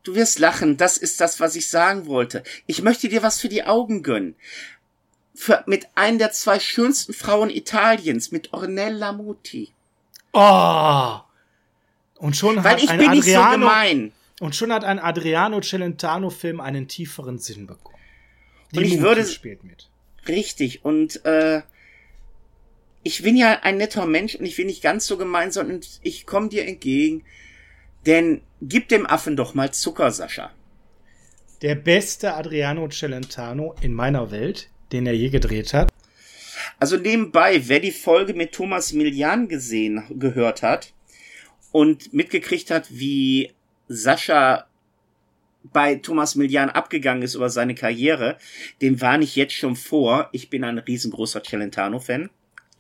Du 0.09 0.15
wirst 0.15 0.39
lachen, 0.39 0.79
das 0.79 0.97
ist 0.97 1.21
das, 1.21 1.39
was 1.39 1.55
ich 1.55 1.69
sagen 1.69 2.07
wollte. 2.07 2.43
Ich 2.65 2.81
möchte 2.81 3.11
dir 3.11 3.23
was 3.23 3.41
für 3.41 3.51
die 3.51 3.65
Augen 3.65 4.03
gönnen. 4.03 4.37
Für, 5.35 5.63
mit 5.67 5.87
einer 5.97 6.17
der 6.17 6.33
zwei 6.33 6.59
schönsten 6.61 7.13
Frauen 7.13 7.51
Italiens, 7.51 8.33
mit 8.33 8.55
Ornella 8.55 9.13
Muti. 9.13 9.69
Oh! 10.33 11.19
Und 12.15 12.39
schon 12.39 12.65
Weil 12.65 12.73
hat 12.73 12.83
ich 12.83 12.89
ein 12.89 13.01
bin 13.01 13.09
Adriano, 13.11 13.17
nicht 13.17 13.35
so 13.35 13.51
gemein. 13.51 14.13
Und 14.41 14.57
schon 14.57 14.73
hat 14.73 14.83
ein 14.83 14.99
Adriano 14.99 15.61
Celentano-Film 15.61 16.63
einen 16.63 16.89
tieferen 16.89 17.39
Sinn 17.39 17.67
bekommen. 17.67 17.99
Die 18.73 18.79
und 18.79 18.85
ich 18.85 18.93
Muti 18.93 19.03
würde 19.03 19.27
spielt 19.27 19.63
mit. 19.63 19.91
Richtig. 20.27 20.87
Und 20.87 21.23
äh, 21.27 21.61
ich 23.03 23.23
bin 23.23 23.37
ja 23.37 23.59
ein 23.61 23.77
netter 23.77 24.07
Mensch 24.07 24.37
und 24.37 24.47
ich 24.47 24.57
bin 24.57 24.69
nicht 24.69 24.81
ganz 24.81 25.07
so 25.07 25.19
gemein, 25.19 25.53
sondern 25.53 25.83
ich 26.01 26.25
komme 26.25 26.49
dir 26.49 26.67
entgegen. 26.67 27.27
Denn 28.09 28.41
gib 28.63 28.89
dem 28.89 29.07
Affen 29.07 29.37
doch 29.37 29.53
mal 29.53 29.71
Zucker, 29.71 30.11
Sascha. 30.11 30.51
Der 31.61 31.75
beste 31.75 32.33
Adriano 32.33 32.89
Celentano 32.89 33.75
in 33.83 33.93
meiner 33.93 34.31
Welt, 34.31 34.71
den 34.93 35.05
er 35.05 35.13
je 35.13 35.29
gedreht 35.29 35.75
hat. 35.75 35.93
Also 36.79 36.97
nebenbei, 36.97 37.69
wer 37.69 37.81
die 37.81 37.93
Folge 37.93 38.33
mit 38.33 38.53
Thomas 38.53 38.95
Milian 38.95 39.47
gesehen, 39.47 40.05
gehört 40.19 40.63
hat 40.63 40.95
und 41.71 42.15
mitgekriegt 42.15 42.71
hat, 42.71 42.87
wie 42.91 43.53
Sascha 43.89 44.67
bei 45.65 45.97
Thomas 45.97 46.35
Milian 46.35 46.71
abgegangen 46.71 47.23
ist 47.23 47.35
über 47.35 47.51
seine 47.51 47.75
Karriere, 47.75 48.39
dem 48.81 49.03
war 49.03 49.21
ich 49.21 49.37
jetzt 49.37 49.53
schon 49.55 49.77
vor. 49.77 50.31
Ich 50.33 50.49
bin 50.49 50.65
ein 50.65 50.79
riesengroßer 50.79 51.43
Celentano-Fan. 51.43 52.31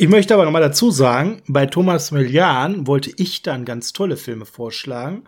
Ich 0.00 0.08
möchte 0.08 0.32
aber 0.32 0.44
nochmal 0.44 0.62
dazu 0.62 0.92
sagen, 0.92 1.42
bei 1.48 1.66
Thomas 1.66 2.12
Millian 2.12 2.86
wollte 2.86 3.10
ich 3.16 3.42
dann 3.42 3.64
ganz 3.64 3.92
tolle 3.92 4.16
Filme 4.16 4.46
vorschlagen. 4.46 5.24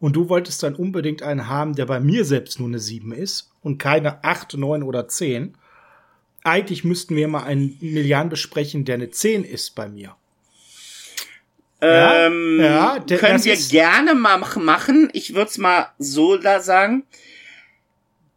Und 0.00 0.16
du 0.16 0.30
wolltest 0.30 0.62
dann 0.62 0.74
unbedingt 0.74 1.22
einen 1.22 1.48
haben, 1.48 1.74
der 1.74 1.84
bei 1.84 2.00
mir 2.00 2.24
selbst 2.24 2.58
nur 2.58 2.68
eine 2.68 2.78
7 2.78 3.12
ist 3.12 3.50
und 3.62 3.76
keine 3.76 4.24
8, 4.24 4.54
9 4.54 4.82
oder 4.82 5.06
10. 5.06 5.58
Eigentlich 6.44 6.82
müssten 6.82 7.14
wir 7.14 7.28
mal 7.28 7.44
einen 7.44 7.76
Millian 7.82 8.30
besprechen, 8.30 8.86
der 8.86 8.94
eine 8.94 9.10
10 9.10 9.44
ist 9.44 9.74
bei 9.74 9.86
mir. 9.86 10.16
Ähm, 11.82 12.58
ja, 12.58 12.98
der, 13.00 13.18
können 13.18 13.44
wir 13.44 13.56
gerne 13.56 14.14
mal 14.14 14.38
machen. 14.38 15.10
Ich 15.12 15.34
würde 15.34 15.50
es 15.50 15.58
mal 15.58 15.88
so 15.98 16.38
da 16.38 16.60
sagen. 16.60 17.04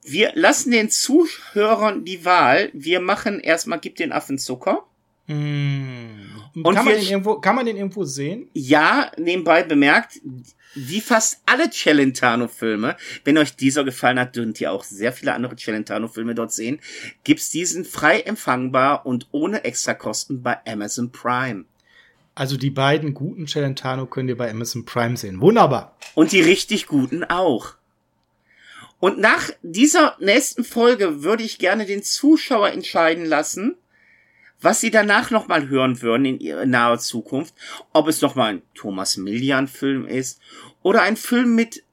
Wir 0.04 0.32
lassen 0.36 0.72
den 0.72 0.90
Zuhörern 0.90 2.04
die 2.04 2.26
Wahl. 2.26 2.70
Wir 2.74 3.00
machen 3.00 3.40
erstmal, 3.40 3.80
gib 3.80 3.96
den 3.96 4.12
Affen 4.12 4.38
Zucker. 4.38 4.89
Mm. 5.30 6.64
Und 6.64 6.76
kann 6.76 6.86
man, 6.86 6.96
den 6.96 7.04
irgendwo, 7.04 7.36
kann 7.36 7.56
man 7.56 7.66
den 7.66 7.78
irgendwo 7.78 8.04
sehen? 8.04 8.50
Ja, 8.54 9.12
nebenbei 9.18 9.64
bemerkt, 9.64 10.20
wie 10.74 11.02
fast 11.02 11.42
alle 11.46 11.70
Celentano-Filme, 11.70 12.98
wenn 13.24 13.38
euch 13.38 13.56
dieser 13.56 13.84
gefallen 13.84 14.20
hat, 14.20 14.36
dürft 14.36 14.60
ihr 14.60 14.72
auch 14.72 14.84
sehr 14.84 15.14
viele 15.14 15.34
andere 15.34 15.56
Celentano-Filme 15.56 16.34
dort 16.34 16.52
sehen, 16.52 16.80
gibt's 17.24 17.52
diesen 17.52 17.86
frei 17.86 18.22
empfangbar 18.22 19.06
und 19.06 19.28
ohne 19.32 19.64
Extrakosten 19.64 20.42
bei 20.42 20.58
Amazon 20.66 21.12
Prime. 21.12 21.66
Also 22.34 22.58
die 22.58 22.72
beiden 22.72 23.14
guten 23.14 23.48
Celentano 23.48 24.08
könnt 24.08 24.30
ihr 24.30 24.38
bei 24.38 24.50
Amazon 24.50 24.86
Prime 24.86 25.16
sehen. 25.16 25.42
Wunderbar. 25.42 25.96
Und 26.16 26.32
die 26.32 26.42
richtig 26.42 26.88
guten 26.88 27.24
auch. 27.24 27.76
Und 29.00 29.20
nach 29.20 29.50
dieser 29.62 30.18
nächsten 30.20 30.64
Folge 30.64 31.24
würde 31.24 31.44
ich 31.44 31.60
gerne 31.60 31.86
den 31.86 32.04
Zuschauer 32.04 32.70
entscheiden 32.70 33.26
lassen, 33.26 33.76
was 34.62 34.82
sie 34.82 34.92
danach 34.92 35.32
nochmal 35.32 35.70
hören 35.70 36.02
würden 36.02 36.26
in 36.26 36.40
ihrer 36.40 36.66
naher 36.66 37.00
Zukunft, 37.00 37.54
ob 37.94 38.08
es 38.08 38.22
nochmal 38.22 38.54
ein 38.56 38.62
Thomas 38.74 39.18
Millian 39.18 39.68
Film 39.68 40.06
ist 40.06 40.40
oder 40.82 41.02
ein 41.02 41.18
Film 41.18 41.56
mit 41.56 41.84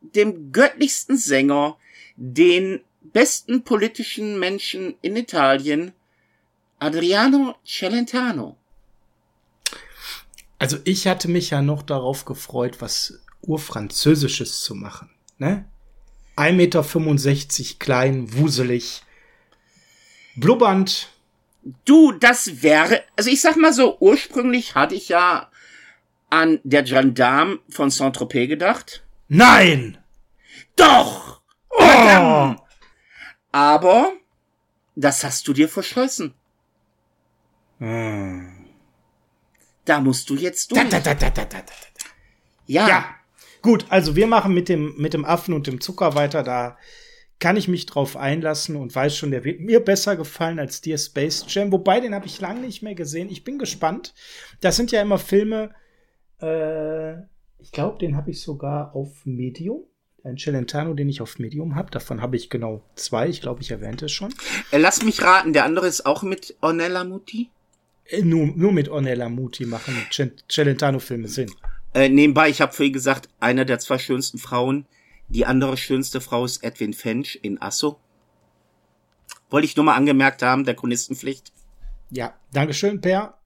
dem 0.00 0.52
göttlichsten 0.52 1.16
Sänger, 1.16 1.76
den 2.16 2.80
besten 3.02 3.64
politischen 3.64 4.38
Menschen 4.38 4.94
in 5.02 5.16
Italien, 5.16 5.92
Adriano 6.78 7.56
Celentano. 7.64 8.56
Also 10.58 10.78
ich 10.84 11.06
hatte 11.06 11.28
mich 11.28 11.50
ja 11.50 11.62
noch 11.62 11.82
darauf 11.82 12.26
gefreut, 12.26 12.80
was 12.80 13.20
Urfranzösisches 13.42 14.60
zu 14.62 14.74
machen. 14.74 15.10
Ne? 15.38 15.64
1,65 16.36 16.52
Meter 16.52 17.78
klein, 17.78 18.32
wuselig, 18.34 19.02
blubbernd, 20.36 21.08
Du, 21.84 22.12
das 22.12 22.62
wäre, 22.62 23.02
also 23.16 23.30
ich 23.30 23.40
sag 23.40 23.56
mal 23.56 23.72
so, 23.72 23.98
ursprünglich 24.00 24.74
hatte 24.74 24.94
ich 24.94 25.08
ja 25.08 25.50
an 26.30 26.60
der 26.64 26.82
Gendarme 26.84 27.58
von 27.68 27.90
Saint-Tropez 27.90 28.48
gedacht. 28.48 29.04
Nein! 29.28 29.98
Doch! 30.76 31.42
Oh! 31.70 32.54
Aber 33.52 34.12
das 34.96 35.24
hast 35.24 35.46
du 35.48 35.52
dir 35.52 35.68
verschossen. 35.68 36.34
Hm. 37.78 38.66
Da 39.84 40.00
musst 40.00 40.30
du 40.30 40.36
jetzt 40.36 40.70
durch. 40.70 40.88
Da, 40.88 41.00
da, 41.00 41.14
da. 41.14 41.62
Ja. 42.66 42.88
ja. 42.88 43.14
Gut, 43.62 43.86
also 43.88 44.14
wir 44.16 44.26
machen 44.26 44.54
mit 44.54 44.68
dem, 44.68 44.94
mit 44.96 45.14
dem 45.14 45.24
Affen 45.24 45.54
und 45.54 45.66
dem 45.66 45.80
Zucker 45.80 46.14
weiter. 46.14 46.42
Da 46.42 46.78
kann 47.40 47.56
ich 47.56 47.68
mich 47.68 47.86
drauf 47.86 48.16
einlassen 48.16 48.76
und 48.76 48.94
weiß 48.94 49.16
schon, 49.16 49.30
der 49.30 49.44
wird 49.44 49.60
mir 49.60 49.80
besser 49.80 50.14
gefallen 50.14 50.58
als 50.58 50.80
dir 50.80 50.98
Space 50.98 51.44
Jam. 51.48 51.72
Wobei, 51.72 52.00
den 52.00 52.14
habe 52.14 52.26
ich 52.26 52.40
lange 52.40 52.60
nicht 52.60 52.82
mehr 52.82 52.94
gesehen. 52.94 53.30
Ich 53.30 53.44
bin 53.44 53.58
gespannt. 53.58 54.14
Das 54.60 54.76
sind 54.76 54.92
ja 54.92 55.00
immer 55.00 55.18
Filme, 55.18 55.70
äh, 56.40 57.14
ich 57.58 57.72
glaube, 57.72 57.98
den 57.98 58.16
habe 58.16 58.30
ich 58.30 58.40
sogar 58.40 58.94
auf 58.94 59.24
Medium. 59.24 59.84
Ein 60.22 60.36
Celentano, 60.36 60.92
den 60.92 61.08
ich 61.08 61.22
auf 61.22 61.38
Medium 61.38 61.76
habe. 61.76 61.90
Davon 61.90 62.20
habe 62.20 62.36
ich 62.36 62.50
genau 62.50 62.82
zwei. 62.94 63.28
Ich 63.28 63.40
glaube, 63.40 63.62
ich 63.62 63.70
erwähnte 63.70 64.06
es 64.06 64.12
schon. 64.12 64.34
Äh, 64.70 64.78
lass 64.78 65.02
mich 65.02 65.22
raten, 65.22 65.52
der 65.52 65.64
andere 65.64 65.86
ist 65.86 66.04
auch 66.04 66.22
mit 66.22 66.56
Ornella 66.60 67.04
Muti? 67.04 67.48
Äh, 68.04 68.22
nur, 68.22 68.48
nur 68.48 68.72
mit 68.72 68.88
Ornella 68.88 69.28
Muti 69.28 69.64
machen 69.64 69.94
Celentano-Filme 70.48 71.28
Sinn. 71.28 71.50
Äh, 71.94 72.08
nebenbei, 72.08 72.50
ich 72.50 72.60
habe 72.60 72.72
vorhin 72.72 72.92
gesagt, 72.92 73.28
einer 73.40 73.64
der 73.64 73.78
zwei 73.78 73.98
schönsten 73.98 74.38
Frauen. 74.38 74.86
Die 75.30 75.46
andere 75.46 75.76
schönste 75.76 76.20
Frau 76.20 76.44
ist 76.44 76.64
Edwin 76.64 76.92
Fench 76.92 77.38
in 77.42 77.62
Asso. 77.62 78.00
Wollte 79.48 79.64
ich 79.64 79.76
nur 79.76 79.84
mal 79.84 79.94
angemerkt 79.94 80.42
haben, 80.42 80.64
der 80.64 80.74
Chronistenpflicht. 80.74 81.52
Ja, 82.10 82.34
Dankeschön, 82.52 83.00
Per. 83.00 83.38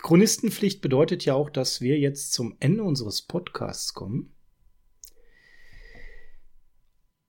Chronistenpflicht 0.00 0.80
bedeutet 0.80 1.24
ja 1.24 1.34
auch, 1.34 1.50
dass 1.50 1.80
wir 1.80 1.98
jetzt 1.98 2.32
zum 2.32 2.56
Ende 2.60 2.84
unseres 2.84 3.22
Podcasts 3.22 3.94
kommen 3.94 4.32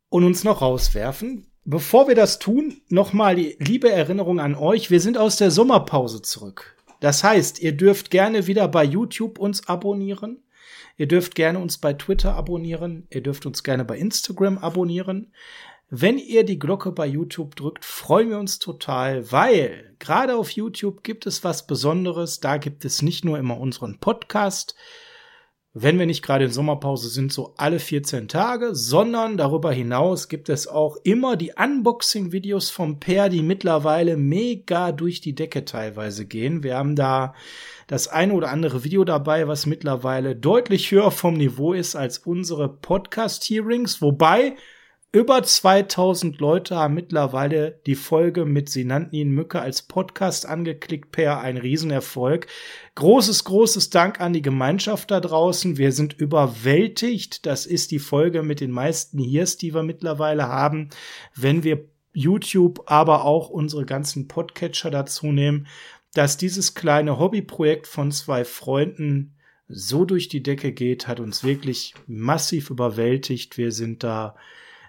und 0.09 0.23
uns 0.23 0.43
noch 0.43 0.61
rauswerfen. 0.61 1.47
Bevor 1.63 2.07
wir 2.07 2.13
das 2.13 2.37
tun, 2.37 2.81
nochmal 2.89 3.35
die 3.35 3.55
liebe 3.57 3.91
Erinnerung 3.91 4.39
an 4.39 4.53
euch. 4.53 4.91
Wir 4.91 4.99
sind 4.99 5.17
aus 5.17 5.37
der 5.37 5.49
Sommerpause 5.49 6.21
zurück. 6.21 6.77
Das 6.99 7.23
heißt, 7.23 7.59
ihr 7.59 7.71
dürft 7.71 8.11
gerne 8.11 8.45
wieder 8.45 8.67
bei 8.67 8.83
YouTube 8.83 9.39
uns 9.39 9.67
abonnieren. 9.67 10.44
Ihr 10.97 11.07
dürft 11.07 11.35
gerne 11.35 11.59
uns 11.59 11.77
bei 11.77 11.93
Twitter 11.93 12.35
abonnieren. 12.35 13.07
Ihr 13.09 13.21
dürft 13.21 13.45
uns 13.45 13.63
gerne 13.63 13.85
bei 13.85 13.97
Instagram 13.97 14.57
abonnieren. 14.57 15.33
Wenn 15.89 16.17
ihr 16.17 16.43
die 16.43 16.57
Glocke 16.57 16.91
bei 16.91 17.05
YouTube 17.05 17.55
drückt, 17.55 17.85
freuen 17.85 18.29
wir 18.29 18.39
uns 18.39 18.57
total, 18.57 19.31
weil 19.31 19.95
gerade 19.99 20.35
auf 20.35 20.49
YouTube 20.51 21.03
gibt 21.03 21.27
es 21.27 21.43
was 21.43 21.67
Besonderes. 21.67 22.39
Da 22.39 22.57
gibt 22.57 22.85
es 22.85 23.01
nicht 23.01 23.23
nur 23.23 23.37
immer 23.37 23.59
unseren 23.59 23.99
Podcast, 23.99 24.75
wenn 25.77 25.99
wir 25.99 26.05
nicht 26.05 26.23
gerade 26.23 26.45
in 26.45 26.51
Sommerpause 26.51 27.09
sind, 27.09 27.33
so 27.33 27.53
alle 27.57 27.79
14 27.79 28.29
Tage, 28.29 28.73
sondern 28.73 29.35
darüber 29.35 29.73
hinaus 29.73 30.29
gibt 30.29 30.47
es 30.47 30.69
auch 30.69 30.95
immer 31.03 31.35
die 31.35 31.51
Unboxing-Videos 31.51 32.69
vom 32.69 33.01
Per, 33.01 33.27
die 33.27 33.41
mittlerweile 33.41 34.15
mega 34.15 34.93
durch 34.93 35.19
die 35.19 35.35
Decke 35.35 35.65
teilweise 35.65 36.25
gehen. 36.25 36.63
Wir 36.63 36.77
haben 36.77 36.95
da 36.95 37.35
das 37.87 38.07
eine 38.07 38.33
oder 38.33 38.51
andere 38.51 38.85
Video 38.85 39.03
dabei, 39.03 39.49
was 39.49 39.65
mittlerweile 39.65 40.33
deutlich 40.33 40.89
höher 40.91 41.11
vom 41.11 41.33
Niveau 41.33 41.73
ist 41.73 41.97
als 41.97 42.19
unsere 42.19 42.69
Podcast-Hearings, 42.69 44.01
wobei 44.01 44.55
über 45.15 45.41
2000 45.41 46.41
Leute 46.41 46.75
haben 46.75 46.93
mittlerweile 46.93 47.79
die 47.85 47.95
Folge 47.95 48.43
mit 48.43 48.67
Sie 48.67 48.83
nannten 48.83 49.15
ihn 49.15 49.31
Mücke 49.31 49.61
als 49.61 49.81
Podcast 49.81 50.45
angeklickt, 50.45 51.13
per 51.13 51.39
ein 51.39 51.55
Riesenerfolg. 51.55 52.47
Großes, 52.95 53.45
großes 53.45 53.91
Dank 53.91 54.19
an 54.19 54.33
die 54.33 54.41
Gemeinschaft 54.41 55.11
da 55.11 55.21
draußen. 55.21 55.77
Wir 55.77 55.93
sind 55.93 56.19
überwältigt. 56.19 57.45
Das 57.45 57.65
ist 57.65 57.91
die 57.91 57.99
Folge 57.99 58.43
mit 58.43 58.59
den 58.59 58.71
meisten 58.71 59.17
Hears, 59.17 59.55
die 59.55 59.73
wir 59.73 59.83
mittlerweile 59.83 60.49
haben. 60.49 60.89
Wenn 61.33 61.63
wir 61.63 61.85
YouTube, 62.11 62.83
aber 62.87 63.23
auch 63.23 63.49
unsere 63.49 63.85
ganzen 63.85 64.27
Podcatcher 64.27 64.91
dazu 64.91 65.27
nehmen, 65.27 65.67
dass 66.13 66.35
dieses 66.35 66.73
kleine 66.73 67.19
Hobbyprojekt 67.19 67.87
von 67.87 68.11
zwei 68.11 68.43
Freunden 68.43 69.37
so 69.69 70.03
durch 70.03 70.27
die 70.27 70.43
Decke 70.43 70.73
geht, 70.73 71.07
hat 71.07 71.21
uns 71.21 71.45
wirklich 71.45 71.93
massiv 72.05 72.69
überwältigt. 72.69 73.57
Wir 73.57 73.71
sind 73.71 74.03
da 74.03 74.35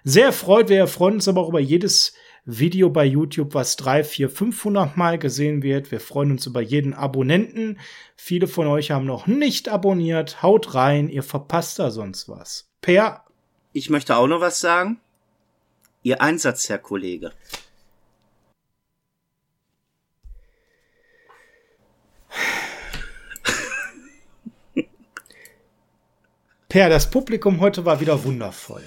sehr 0.07 0.31
freut. 0.31 0.69
Wir 0.69 0.87
freuen 0.87 1.15
uns 1.15 1.27
aber 1.27 1.41
auch 1.41 1.49
über 1.49 1.59
jedes 1.59 2.13
Video 2.45 2.89
bei 2.89 3.03
YouTube, 3.03 3.53
was 3.53 3.75
drei, 3.75 4.05
vier, 4.05 4.29
500 4.29 4.95
Mal 4.95 5.19
gesehen 5.19 5.63
wird. 5.63 5.91
Wir 5.91 5.99
freuen 5.99 6.31
uns 6.31 6.45
über 6.45 6.61
jeden 6.61 6.93
Abonnenten. 6.93 7.77
Viele 8.15 8.47
von 8.47 8.67
euch 8.67 8.91
haben 8.91 9.05
noch 9.05 9.27
nicht 9.27 9.67
abonniert. 9.67 10.41
Haut 10.41 10.73
rein, 10.75 11.09
ihr 11.09 11.23
verpasst 11.23 11.79
da 11.79 11.91
sonst 11.91 12.29
was. 12.29 12.69
Per. 12.79 13.25
Ich 13.73 13.89
möchte 13.89 14.15
auch 14.15 14.27
noch 14.27 14.39
was 14.39 14.61
sagen. 14.61 15.01
Ihr 16.03 16.21
Einsatz, 16.21 16.69
Herr 16.69 16.79
Kollege. 16.79 17.33
Per, 26.69 26.89
das 26.89 27.09
Publikum 27.09 27.59
heute 27.59 27.83
war 27.83 27.99
wieder 27.99 28.23
wundervoll. 28.23 28.83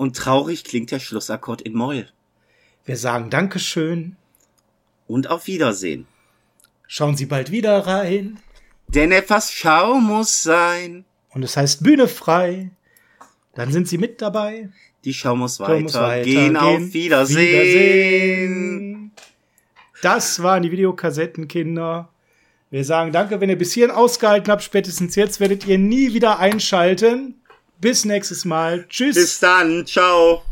Und 0.00 0.16
traurig 0.16 0.64
klingt 0.64 0.92
der 0.92 0.98
Schlussakkord 0.98 1.60
in 1.60 1.74
Moll. 1.74 2.08
Wir 2.86 2.96
sagen 2.96 3.28
Dankeschön. 3.28 4.16
Und 5.06 5.28
auf 5.28 5.46
Wiedersehen. 5.46 6.06
Schauen 6.86 7.18
Sie 7.18 7.26
bald 7.26 7.50
wieder 7.50 7.86
rein. 7.86 8.40
Denn 8.88 9.12
etwas 9.12 9.52
Schau 9.52 9.96
muss 9.96 10.42
sein. 10.42 11.04
Und 11.34 11.42
es 11.42 11.54
heißt 11.54 11.82
Bühne 11.82 12.08
frei. 12.08 12.70
Dann 13.54 13.72
sind 13.72 13.88
Sie 13.88 13.98
mit 13.98 14.22
dabei. 14.22 14.70
Die 15.04 15.12
Schau 15.12 15.36
muss 15.36 15.60
weiter. 15.60 15.80
Muss 15.80 15.92
weiter 15.92 16.24
gehen. 16.24 16.56
Auf 16.56 16.94
Wiedersehen. 16.94 17.36
Wiedersehen. 17.36 19.12
Das 20.00 20.42
waren 20.42 20.62
die 20.62 20.72
Videokassettenkinder. 20.72 22.08
Wir 22.70 22.84
sagen 22.86 23.12
danke, 23.12 23.38
wenn 23.42 23.50
ihr 23.50 23.58
bis 23.58 23.74
hierhin 23.74 23.94
ausgehalten 23.94 24.50
habt. 24.50 24.62
Spätestens 24.62 25.14
jetzt 25.14 25.40
werdet 25.40 25.66
ihr 25.66 25.76
nie 25.76 26.14
wieder 26.14 26.38
einschalten. 26.38 27.39
Bis 27.80 28.04
nächstes 28.04 28.44
Mal. 28.44 28.86
Tschüss. 28.88 29.14
Bis 29.14 29.40
dann. 29.40 29.86
Ciao. 29.86 30.42